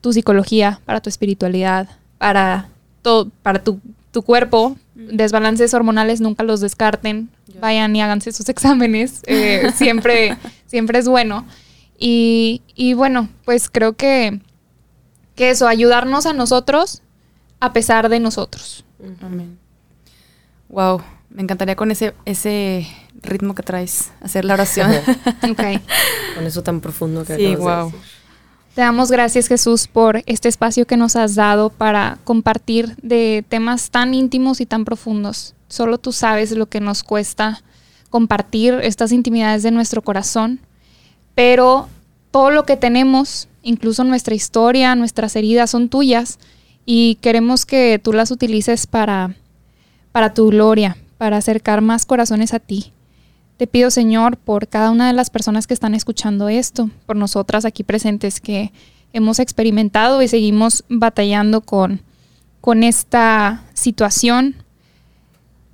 tu 0.00 0.12
psicología, 0.12 0.80
para 0.84 1.00
tu 1.00 1.08
espiritualidad, 1.08 1.88
para, 2.18 2.68
todo, 3.02 3.30
para 3.42 3.64
tu, 3.64 3.80
tu 4.12 4.22
cuerpo. 4.22 4.76
Desbalances 4.94 5.74
hormonales 5.74 6.20
nunca 6.20 6.44
los 6.44 6.60
descarten. 6.60 7.30
Ya. 7.48 7.60
Vayan 7.60 7.96
y 7.96 8.00
háganse 8.02 8.30
sus 8.30 8.48
exámenes. 8.48 9.22
eh, 9.26 9.72
siempre, 9.74 10.36
siempre 10.66 11.00
es 11.00 11.08
bueno. 11.08 11.44
Y, 11.98 12.62
y 12.74 12.94
bueno, 12.94 13.28
pues 13.44 13.70
creo 13.70 13.94
que, 13.94 14.40
que 15.34 15.50
eso, 15.50 15.66
ayudarnos 15.66 16.26
a 16.26 16.32
nosotros 16.32 17.02
a 17.60 17.72
pesar 17.72 18.08
de 18.08 18.20
nosotros. 18.20 18.84
Amén. 19.22 19.58
Wow. 20.68 21.02
Me 21.30 21.42
encantaría 21.42 21.76
con 21.76 21.90
ese, 21.90 22.14
ese 22.24 22.86
ritmo 23.22 23.54
que 23.54 23.62
traes 23.62 24.10
hacer 24.20 24.44
la 24.44 24.54
oración. 24.54 24.90
Ok. 25.50 25.80
Con 26.34 26.46
eso 26.46 26.62
tan 26.62 26.80
profundo 26.80 27.24
que 27.24 27.36
Sí, 27.36 27.54
de. 27.54 27.92
Te 28.74 28.82
damos 28.82 29.10
gracias 29.10 29.46
Jesús 29.48 29.86
por 29.86 30.22
este 30.26 30.48
espacio 30.48 30.86
que 30.86 30.98
nos 30.98 31.16
has 31.16 31.34
dado 31.34 31.70
para 31.70 32.18
compartir 32.24 32.94
de 32.96 33.42
temas 33.48 33.90
tan 33.90 34.12
íntimos 34.12 34.60
y 34.60 34.66
tan 34.66 34.84
profundos. 34.84 35.54
Solo 35.68 35.96
tú 35.96 36.12
sabes 36.12 36.52
lo 36.52 36.66
que 36.66 36.80
nos 36.80 37.02
cuesta 37.02 37.62
compartir 38.10 38.74
estas 38.82 39.12
intimidades 39.12 39.62
de 39.62 39.70
nuestro 39.70 40.02
corazón, 40.02 40.60
pero 41.36 41.88
todo 42.32 42.50
lo 42.50 42.64
que 42.64 42.76
tenemos, 42.76 43.46
incluso 43.62 44.02
nuestra 44.02 44.34
historia, 44.34 44.96
nuestras 44.96 45.36
heridas 45.36 45.70
son 45.70 45.88
tuyas 45.88 46.40
y 46.86 47.16
queremos 47.20 47.66
que 47.66 48.00
tú 48.02 48.12
las 48.12 48.30
utilices 48.30 48.86
para, 48.86 49.36
para 50.12 50.32
tu 50.34 50.48
gloria, 50.48 50.96
para 51.18 51.36
acercar 51.36 51.82
más 51.82 52.06
corazones 52.06 52.54
a 52.54 52.58
ti. 52.58 52.92
Te 53.58 53.66
pido, 53.66 53.90
Señor, 53.90 54.38
por 54.38 54.66
cada 54.66 54.90
una 54.90 55.06
de 55.06 55.12
las 55.12 55.28
personas 55.30 55.66
que 55.66 55.74
están 55.74 55.94
escuchando 55.94 56.48
esto, 56.48 56.90
por 57.04 57.16
nosotras 57.16 57.66
aquí 57.66 57.84
presentes 57.84 58.40
que 58.40 58.72
hemos 59.12 59.38
experimentado 59.38 60.22
y 60.22 60.28
seguimos 60.28 60.84
batallando 60.88 61.60
con, 61.60 62.00
con 62.62 62.82
esta 62.82 63.62
situación, 63.74 64.56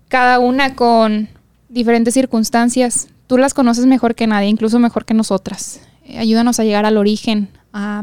cada 0.08 0.40
una 0.40 0.74
con 0.74 1.28
diferentes 1.68 2.14
circunstancias. 2.14 3.08
Tú 3.32 3.38
las 3.38 3.54
conoces 3.54 3.86
mejor 3.86 4.14
que 4.14 4.26
nadie, 4.26 4.48
incluso 4.48 4.78
mejor 4.78 5.06
que 5.06 5.14
nosotras. 5.14 5.80
Eh, 6.04 6.18
ayúdanos 6.18 6.60
a 6.60 6.64
llegar 6.64 6.84
al 6.84 6.98
origen, 6.98 7.48
a, 7.72 8.02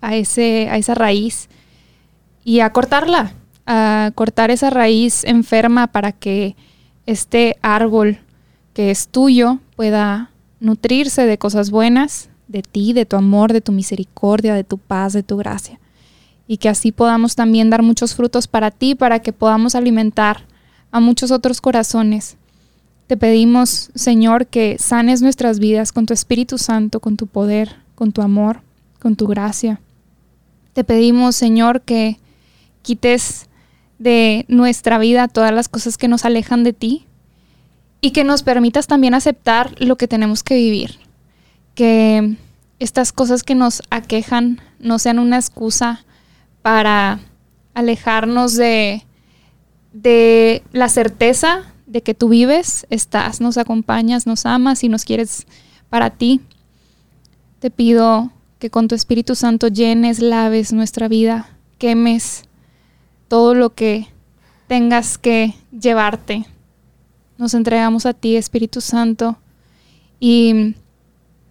a 0.00 0.16
ese, 0.16 0.70
a 0.70 0.78
esa 0.78 0.94
raíz 0.94 1.50
y 2.44 2.60
a 2.60 2.72
cortarla, 2.72 3.34
a 3.66 4.10
cortar 4.14 4.50
esa 4.50 4.70
raíz 4.70 5.22
enferma 5.24 5.88
para 5.88 6.12
que 6.12 6.56
este 7.04 7.58
árbol 7.60 8.20
que 8.72 8.90
es 8.90 9.08
tuyo 9.08 9.58
pueda 9.76 10.30
nutrirse 10.60 11.26
de 11.26 11.36
cosas 11.36 11.70
buenas, 11.70 12.30
de 12.48 12.62
ti, 12.62 12.94
de 12.94 13.04
tu 13.04 13.16
amor, 13.16 13.52
de 13.52 13.60
tu 13.60 13.70
misericordia, 13.70 14.54
de 14.54 14.64
tu 14.64 14.78
paz, 14.78 15.12
de 15.12 15.22
tu 15.22 15.36
gracia. 15.36 15.78
Y 16.48 16.56
que 16.56 16.70
así 16.70 16.90
podamos 16.90 17.34
también 17.34 17.68
dar 17.68 17.82
muchos 17.82 18.14
frutos 18.14 18.48
para 18.48 18.70
ti, 18.70 18.94
para 18.94 19.18
que 19.18 19.34
podamos 19.34 19.74
alimentar 19.74 20.46
a 20.90 21.00
muchos 21.00 21.32
otros 21.32 21.60
corazones. 21.60 22.38
Te 23.06 23.18
pedimos, 23.18 23.90
Señor, 23.94 24.46
que 24.46 24.78
sanes 24.78 25.20
nuestras 25.20 25.58
vidas 25.58 25.92
con 25.92 26.06
tu 26.06 26.14
Espíritu 26.14 26.56
Santo, 26.56 27.00
con 27.00 27.16
tu 27.16 27.26
poder, 27.26 27.76
con 27.94 28.12
tu 28.12 28.22
amor, 28.22 28.62
con 28.98 29.14
tu 29.14 29.26
gracia. 29.26 29.80
Te 30.72 30.84
pedimos, 30.84 31.36
Señor, 31.36 31.82
que 31.82 32.18
quites 32.80 33.46
de 33.98 34.46
nuestra 34.48 34.98
vida 34.98 35.28
todas 35.28 35.52
las 35.52 35.68
cosas 35.68 35.98
que 35.98 36.08
nos 36.08 36.24
alejan 36.24 36.64
de 36.64 36.72
ti 36.72 37.06
y 38.00 38.12
que 38.12 38.24
nos 38.24 38.42
permitas 38.42 38.86
también 38.86 39.12
aceptar 39.12 39.74
lo 39.78 39.96
que 39.96 40.08
tenemos 40.08 40.42
que 40.42 40.56
vivir. 40.56 40.98
Que 41.74 42.36
estas 42.78 43.12
cosas 43.12 43.42
que 43.42 43.54
nos 43.54 43.82
aquejan 43.90 44.60
no 44.78 44.98
sean 44.98 45.18
una 45.18 45.36
excusa 45.36 46.04
para 46.62 47.20
alejarnos 47.74 48.54
de, 48.54 49.04
de 49.92 50.62
la 50.72 50.88
certeza 50.88 51.73
de 51.94 52.02
que 52.02 52.12
tú 52.12 52.28
vives, 52.28 52.88
estás, 52.90 53.40
nos 53.40 53.56
acompañas, 53.56 54.26
nos 54.26 54.46
amas 54.46 54.82
y 54.82 54.88
nos 54.88 55.04
quieres 55.04 55.46
para 55.88 56.10
ti. 56.10 56.40
Te 57.60 57.70
pido 57.70 58.32
que 58.58 58.68
con 58.68 58.88
tu 58.88 58.96
Espíritu 58.96 59.36
Santo 59.36 59.68
llenes, 59.68 60.18
laves 60.18 60.72
nuestra 60.72 61.06
vida, 61.06 61.48
quemes 61.78 62.42
todo 63.28 63.54
lo 63.54 63.76
que 63.76 64.08
tengas 64.66 65.18
que 65.18 65.54
llevarte. 65.70 66.46
Nos 67.38 67.54
entregamos 67.54 68.06
a 68.06 68.12
ti, 68.12 68.34
Espíritu 68.34 68.80
Santo, 68.80 69.38
y 70.18 70.74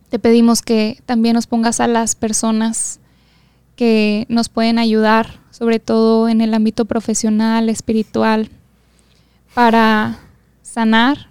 te 0.09 0.19
pedimos 0.19 0.61
que 0.61 1.01
también 1.05 1.35
nos 1.35 1.47
pongas 1.47 1.79
a 1.79 1.87
las 1.87 2.15
personas 2.15 2.99
que 3.77 4.25
nos 4.27 4.49
pueden 4.49 4.77
ayudar, 4.77 5.39
sobre 5.51 5.79
todo 5.79 6.27
en 6.27 6.41
el 6.41 6.53
ámbito 6.53 6.83
profesional, 6.83 7.69
espiritual, 7.69 8.49
para 9.53 10.19
sanar, 10.73 11.29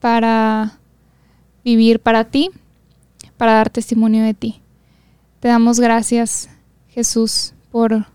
para 0.00 0.80
vivir 1.64 2.00
para 2.00 2.24
ti, 2.24 2.50
para 3.36 3.52
dar 3.52 3.70
testimonio 3.70 4.24
de 4.24 4.34
ti. 4.34 4.60
Te 5.38 5.46
damos 5.46 5.78
gracias, 5.78 6.48
Jesús, 6.88 7.54
por 7.70 8.06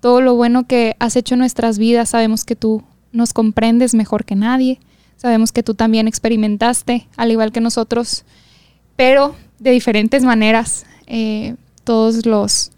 todo 0.00 0.22
lo 0.22 0.34
bueno 0.34 0.66
que 0.66 0.96
has 1.00 1.16
hecho 1.16 1.34
en 1.34 1.40
nuestras 1.40 1.76
vidas. 1.76 2.08
Sabemos 2.08 2.46
que 2.46 2.56
tú 2.56 2.82
nos 3.12 3.34
comprendes 3.34 3.92
mejor 3.92 4.24
que 4.24 4.36
nadie. 4.36 4.80
Sabemos 5.18 5.52
que 5.52 5.62
tú 5.62 5.74
también 5.74 6.08
experimentaste, 6.08 7.06
al 7.18 7.30
igual 7.30 7.52
que 7.52 7.60
nosotros, 7.60 8.24
pero 8.96 9.36
de 9.58 9.72
diferentes 9.72 10.24
maneras, 10.24 10.86
eh, 11.06 11.56
todos 11.84 12.24
los 12.24 12.72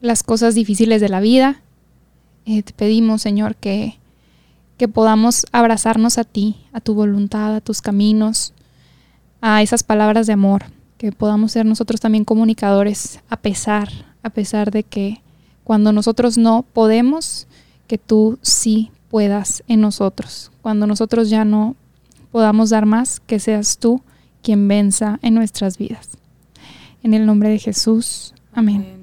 las 0.00 0.22
cosas 0.22 0.54
difíciles 0.54 1.00
de 1.00 1.08
la 1.08 1.18
vida. 1.18 1.62
Eh, 2.44 2.62
te 2.62 2.72
pedimos, 2.72 3.22
Señor, 3.22 3.56
que, 3.56 3.98
que 4.76 4.88
podamos 4.88 5.46
abrazarnos 5.52 6.18
a 6.18 6.24
ti, 6.24 6.56
a 6.72 6.80
tu 6.80 6.94
voluntad, 6.94 7.54
a 7.54 7.60
tus 7.60 7.80
caminos, 7.80 8.52
a 9.40 9.62
esas 9.62 9.82
palabras 9.82 10.26
de 10.26 10.34
amor, 10.34 10.66
que 10.98 11.12
podamos 11.12 11.52
ser 11.52 11.66
nosotros 11.66 12.00
también 12.00 12.24
comunicadores, 12.24 13.20
a 13.28 13.36
pesar, 13.36 13.88
a 14.22 14.30
pesar 14.30 14.70
de 14.70 14.82
que 14.82 15.22
cuando 15.64 15.92
nosotros 15.92 16.38
no 16.38 16.64
podemos, 16.72 17.46
que 17.86 17.98
tú 17.98 18.38
sí 18.42 18.90
puedas 19.10 19.62
en 19.68 19.80
nosotros. 19.80 20.50
Cuando 20.62 20.86
nosotros 20.86 21.30
ya 21.30 21.44
no 21.44 21.76
podamos 22.30 22.70
dar 22.70 22.86
más, 22.86 23.20
que 23.20 23.38
seas 23.38 23.78
tú 23.78 24.02
quien 24.42 24.68
venza 24.68 25.18
en 25.22 25.34
nuestras 25.34 25.78
vidas. 25.78 26.10
En 27.02 27.14
el 27.14 27.26
nombre 27.26 27.48
de 27.48 27.58
Jesús. 27.58 28.34
Amén. 28.52 28.95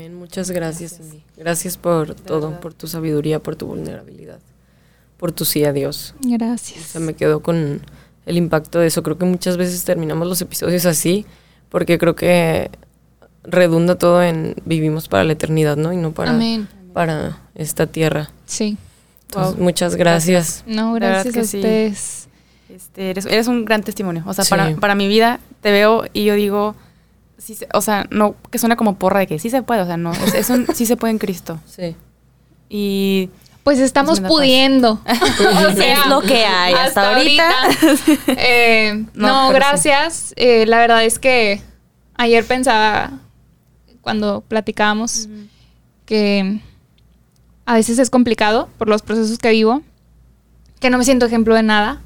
Amén. 0.00 0.14
Muchas 0.14 0.50
gracias, 0.50 0.96
Cindy. 0.96 1.22
Gracias 1.36 1.76
por 1.76 2.14
todo, 2.14 2.58
por 2.60 2.72
tu 2.72 2.86
sabiduría, 2.86 3.38
por 3.42 3.54
tu 3.56 3.66
vulnerabilidad, 3.66 4.38
por 5.18 5.30
tu 5.32 5.44
sí 5.44 5.64
a 5.64 5.72
Dios. 5.74 6.14
Gracias. 6.22 6.84
Se 6.86 7.00
me 7.00 7.12
quedó 7.14 7.40
con 7.40 7.82
el 8.24 8.36
impacto 8.38 8.78
de 8.78 8.86
eso. 8.86 9.02
Creo 9.02 9.18
que 9.18 9.26
muchas 9.26 9.58
veces 9.58 9.84
terminamos 9.84 10.26
los 10.26 10.40
episodios 10.40 10.86
así, 10.86 11.26
porque 11.68 11.98
creo 11.98 12.16
que 12.16 12.70
redunda 13.44 13.96
todo 13.96 14.22
en 14.22 14.54
vivimos 14.64 15.08
para 15.08 15.24
la 15.24 15.32
eternidad, 15.34 15.76
¿no? 15.76 15.92
Y 15.92 15.98
no 15.98 16.12
para, 16.12 16.30
Amén. 16.30 16.66
para 16.94 17.38
esta 17.54 17.86
tierra. 17.86 18.30
Sí. 18.46 18.78
Entonces, 19.28 19.60
Muchas 19.60 19.96
gracias. 19.96 20.64
No, 20.66 20.94
gracias 20.94 21.36
a 21.36 21.44
sí. 21.44 21.58
ustedes. 21.58 22.28
Este, 22.70 23.10
eres, 23.10 23.26
eres 23.26 23.48
un 23.48 23.66
gran 23.66 23.82
testimonio. 23.82 24.22
O 24.26 24.32
sea, 24.32 24.44
Sí. 24.44 24.50
para, 24.50 24.74
para 24.76 24.94
mi 24.94 25.08
vida 25.08 25.40
te 25.60 25.70
veo 25.70 26.04
y 26.14 26.24
yo 26.24 26.34
digo, 26.36 26.74
sí 27.40 27.54
se- 27.56 27.68
o 27.74 27.80
sea, 27.80 28.06
no 28.10 28.36
que 28.50 28.58
suena 28.58 28.76
como 28.76 28.96
porra 28.96 29.18
de 29.20 29.26
que 29.26 29.38
sí 29.40 29.50
se 29.50 29.62
puede, 29.62 29.80
o 29.82 29.86
sea, 29.86 29.96
no, 29.96 30.12
es, 30.12 30.34
es 30.34 30.50
un 30.50 30.66
sí 30.74 30.86
se 30.86 30.96
puede 30.96 31.10
en 31.12 31.18
Cristo. 31.18 31.58
Sí. 31.66 31.96
Y 32.68 33.30
Pues 33.64 33.78
estamos 33.80 34.14
Es 34.14 34.18
una 34.20 34.28
paz. 34.28 34.36
pudiendo. 34.36 34.92
O 35.68 35.72
sea, 35.72 35.94
Es 35.94 36.06
lo 36.06 36.20
que 36.22 36.44
hay 36.46 36.74
hasta 36.74 37.14
ahorita. 37.14 37.50
Eh, 38.28 39.04
No, 39.14 39.50
gracias. 39.50 40.32
Eh, 40.36 40.66
la 40.66 40.78
verdad 40.78 41.04
es 41.04 41.18
que 41.18 41.60
ayer 42.16 42.44
pensaba, 42.44 43.10
cuando 44.02 44.42
platicábamos, 44.42 45.28
que 46.06 46.60
a 47.66 47.74
veces 47.74 47.98
es 47.98 48.10
complicado 48.10 48.68
por 48.78 48.88
los 48.88 49.02
procesos 49.02 49.38
que 49.38 49.50
vivo, 49.50 49.82
que 50.80 50.90
no 50.90 50.98
me 50.98 51.04
siento 51.04 51.26
ejemplo 51.26 51.54
de 51.54 51.62
nada, 51.62 52.00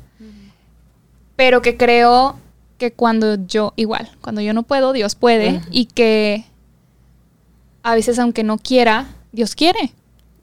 pero 1.36 1.62
que 1.62 1.76
creo 1.76 2.36
que 2.78 2.92
cuando 2.92 3.36
yo, 3.46 3.72
igual, 3.76 4.10
cuando 4.20 4.40
yo 4.40 4.52
no 4.52 4.62
puedo, 4.64 4.92
Dios 4.92 5.14
puede, 5.14 5.60
y 5.70 5.86
que 5.86 6.44
a 7.82 7.94
veces 7.94 8.18
aunque 8.18 8.42
no 8.44 8.58
quiera, 8.58 9.06
Dios 9.32 9.54
quiere. 9.54 9.92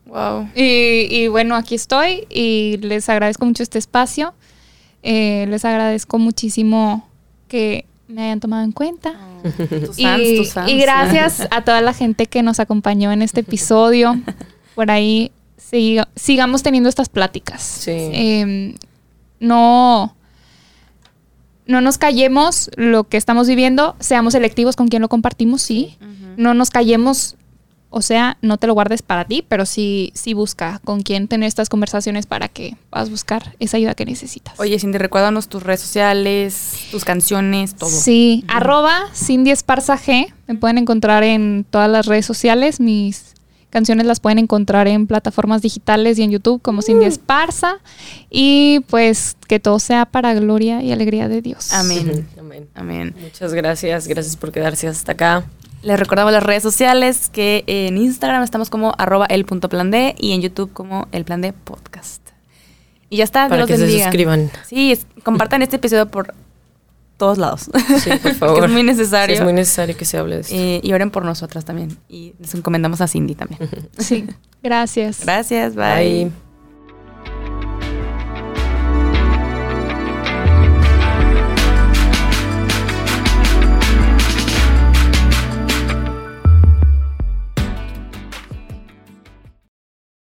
wow. 0.06 0.48
Y, 0.56 1.08
y 1.10 1.28
bueno, 1.28 1.56
aquí 1.56 1.76
estoy 1.76 2.26
y 2.30 2.78
les 2.82 3.10
agradezco 3.10 3.46
mucho 3.46 3.64
este 3.64 3.80
espacio. 3.80 4.34
Eh, 5.04 5.46
les 5.50 5.66
agradezco 5.66 6.20
muchísimo 6.20 7.08
que 7.48 7.86
me 8.08 8.24
hayan 8.24 8.40
tomado 8.40 8.64
en 8.64 8.72
cuenta. 8.72 9.14
Tus 9.86 9.98
Y, 9.98 10.04
fans, 10.04 10.24
tus 10.38 10.54
fans. 10.54 10.70
y 10.72 10.78
gracias 10.78 11.48
a 11.50 11.64
toda 11.64 11.82
la 11.82 11.94
gente 11.94 12.28
que 12.28 12.44
nos 12.44 12.60
acompañó 12.60 13.12
en 13.12 13.22
este 13.24 13.40
episodio. 13.40 14.20
Por 14.76 14.92
ahí 14.92 15.32
siga- 15.58 16.08
sigamos 16.16 16.62
teniendo 16.62 16.88
estas 16.90 17.10
pláticas. 17.10 17.62
Sí. 17.64 17.92
Eh, 17.92 18.76
no, 19.40 20.16
no 21.66 21.82
nos 21.82 21.98
callemos 21.98 22.70
lo 22.76 23.06
que 23.06 23.18
estamos 23.18 23.48
viviendo, 23.48 23.96
seamos 24.00 24.34
selectivos 24.34 24.76
con 24.76 24.88
quien 24.88 25.02
lo 25.02 25.10
compartimos, 25.10 25.62
sí. 25.62 25.98
No 26.38 26.54
nos 26.54 26.70
callemos, 26.70 27.36
o 27.90 28.02
sea, 28.02 28.38
no 28.42 28.58
te 28.58 28.68
lo 28.68 28.74
guardes 28.74 29.02
para 29.02 29.26
ti, 29.26 29.44
pero 29.48 29.66
sí, 29.66 30.12
sí 30.16 30.34
busca 30.34 30.80
con 30.84 31.02
quién 31.02 31.28
tener 31.28 31.48
estas 31.48 31.70
conversaciones 31.70 32.26
para 32.26 32.48
que 32.48 32.78
puedas 32.90 33.10
buscar 33.10 33.56
esa 33.60 33.78
ayuda 33.78 33.96
que 33.96 34.06
necesitas. 34.06 34.60
Oye, 34.60 34.80
Cindy, 34.80 34.98
recuérdanos 34.98 35.50
tus 35.50 35.64
redes 35.64 35.82
sociales, 35.82 36.88
tus 36.90 37.04
canciones, 37.06 37.76
todo. 37.76 37.90
Sí, 37.90 38.46
arroba 38.48 39.10
Cindy 39.14 39.52
Esparza 39.52 39.98
G. 39.98 40.34
Me 40.48 40.56
pueden 40.56 40.78
encontrar 40.78 41.24
en 41.24 41.66
todas 41.70 41.90
las 41.90 42.06
redes 42.06 42.26
sociales. 42.26 42.80
Mis 42.80 43.34
canciones 43.72 44.06
las 44.06 44.20
pueden 44.20 44.38
encontrar 44.38 44.88
en 44.88 45.08
plataformas 45.08 45.64
digitales 45.64 46.20
y 46.20 46.24
en 46.24 46.30
YouTube 46.32 46.62
como 46.62 46.84
Cindy 46.84 47.06
Esparza. 47.06 47.80
Y 48.30 48.82
pues 48.90 49.36
que 49.48 49.60
todo 49.60 49.80
sea 49.80 50.06
para 50.06 50.34
gloria 50.36 50.84
y 50.84 50.92
alegría 50.92 51.28
de 51.28 51.42
Dios. 51.42 51.74
Amén. 51.74 52.28
Amén. 52.40 52.68
Amén. 52.76 53.16
Muchas 53.20 53.54
gracias. 53.54 54.08
Gracias 54.08 54.38
por 54.38 54.52
quedarse 54.52 54.88
hasta 54.88 55.14
acá. 55.14 55.46
Les 55.82 56.00
recordamos 56.00 56.32
las 56.32 56.44
redes 56.44 56.62
sociales 56.62 57.30
que 57.34 57.64
en 57.66 57.98
Instagram 57.98 58.44
estamos 58.44 58.70
como 58.70 58.94
arroba 59.00 59.26
el 59.26 59.46
punto 59.46 59.68
plan 59.68 59.90
D 59.90 60.14
y 60.20 60.34
en 60.34 60.42
YouTube 60.42 60.72
como 60.74 61.08
el 61.12 61.26
plan 61.26 61.42
D 61.42 61.54
podcast. 61.54 62.22
Y 63.10 63.18
ya 63.18 63.24
está, 63.24 63.42
Dios 63.48 63.50
Para 63.50 63.62
los 63.66 63.80
se 63.80 64.00
suscriban. 64.04 64.52
Sí, 64.68 64.92
es- 64.92 65.08
compartan 65.24 65.64
este 65.64 65.78
episodio 65.78 66.08
por 66.08 66.34
todos 67.22 67.38
lados. 67.38 67.70
Sí, 68.04 68.10
por 68.10 68.20
Porque 68.22 68.34
favor. 68.34 68.66
es 68.66 68.72
muy 68.72 68.82
necesario. 68.84 69.36
Sí, 69.36 69.40
es 69.40 69.44
muy 69.44 69.54
necesario 69.54 69.96
que 69.96 70.06
se 70.06 70.18
hable 70.18 70.36
de 70.36 70.42
esto. 70.42 70.56
Eh, 70.58 70.80
y 70.82 70.92
oren 70.92 71.12
por 71.12 71.24
nosotras 71.24 71.64
también. 71.66 71.96
Y 72.10 72.34
les 72.40 72.56
encomendamos 72.56 73.00
a 73.00 73.08
Cindy 73.08 73.36
también. 73.36 73.60
Sí, 74.00 74.26
gracias. 74.64 75.22
Gracias, 75.24 75.76
bye. 75.76 75.86
Bye. 76.26 76.51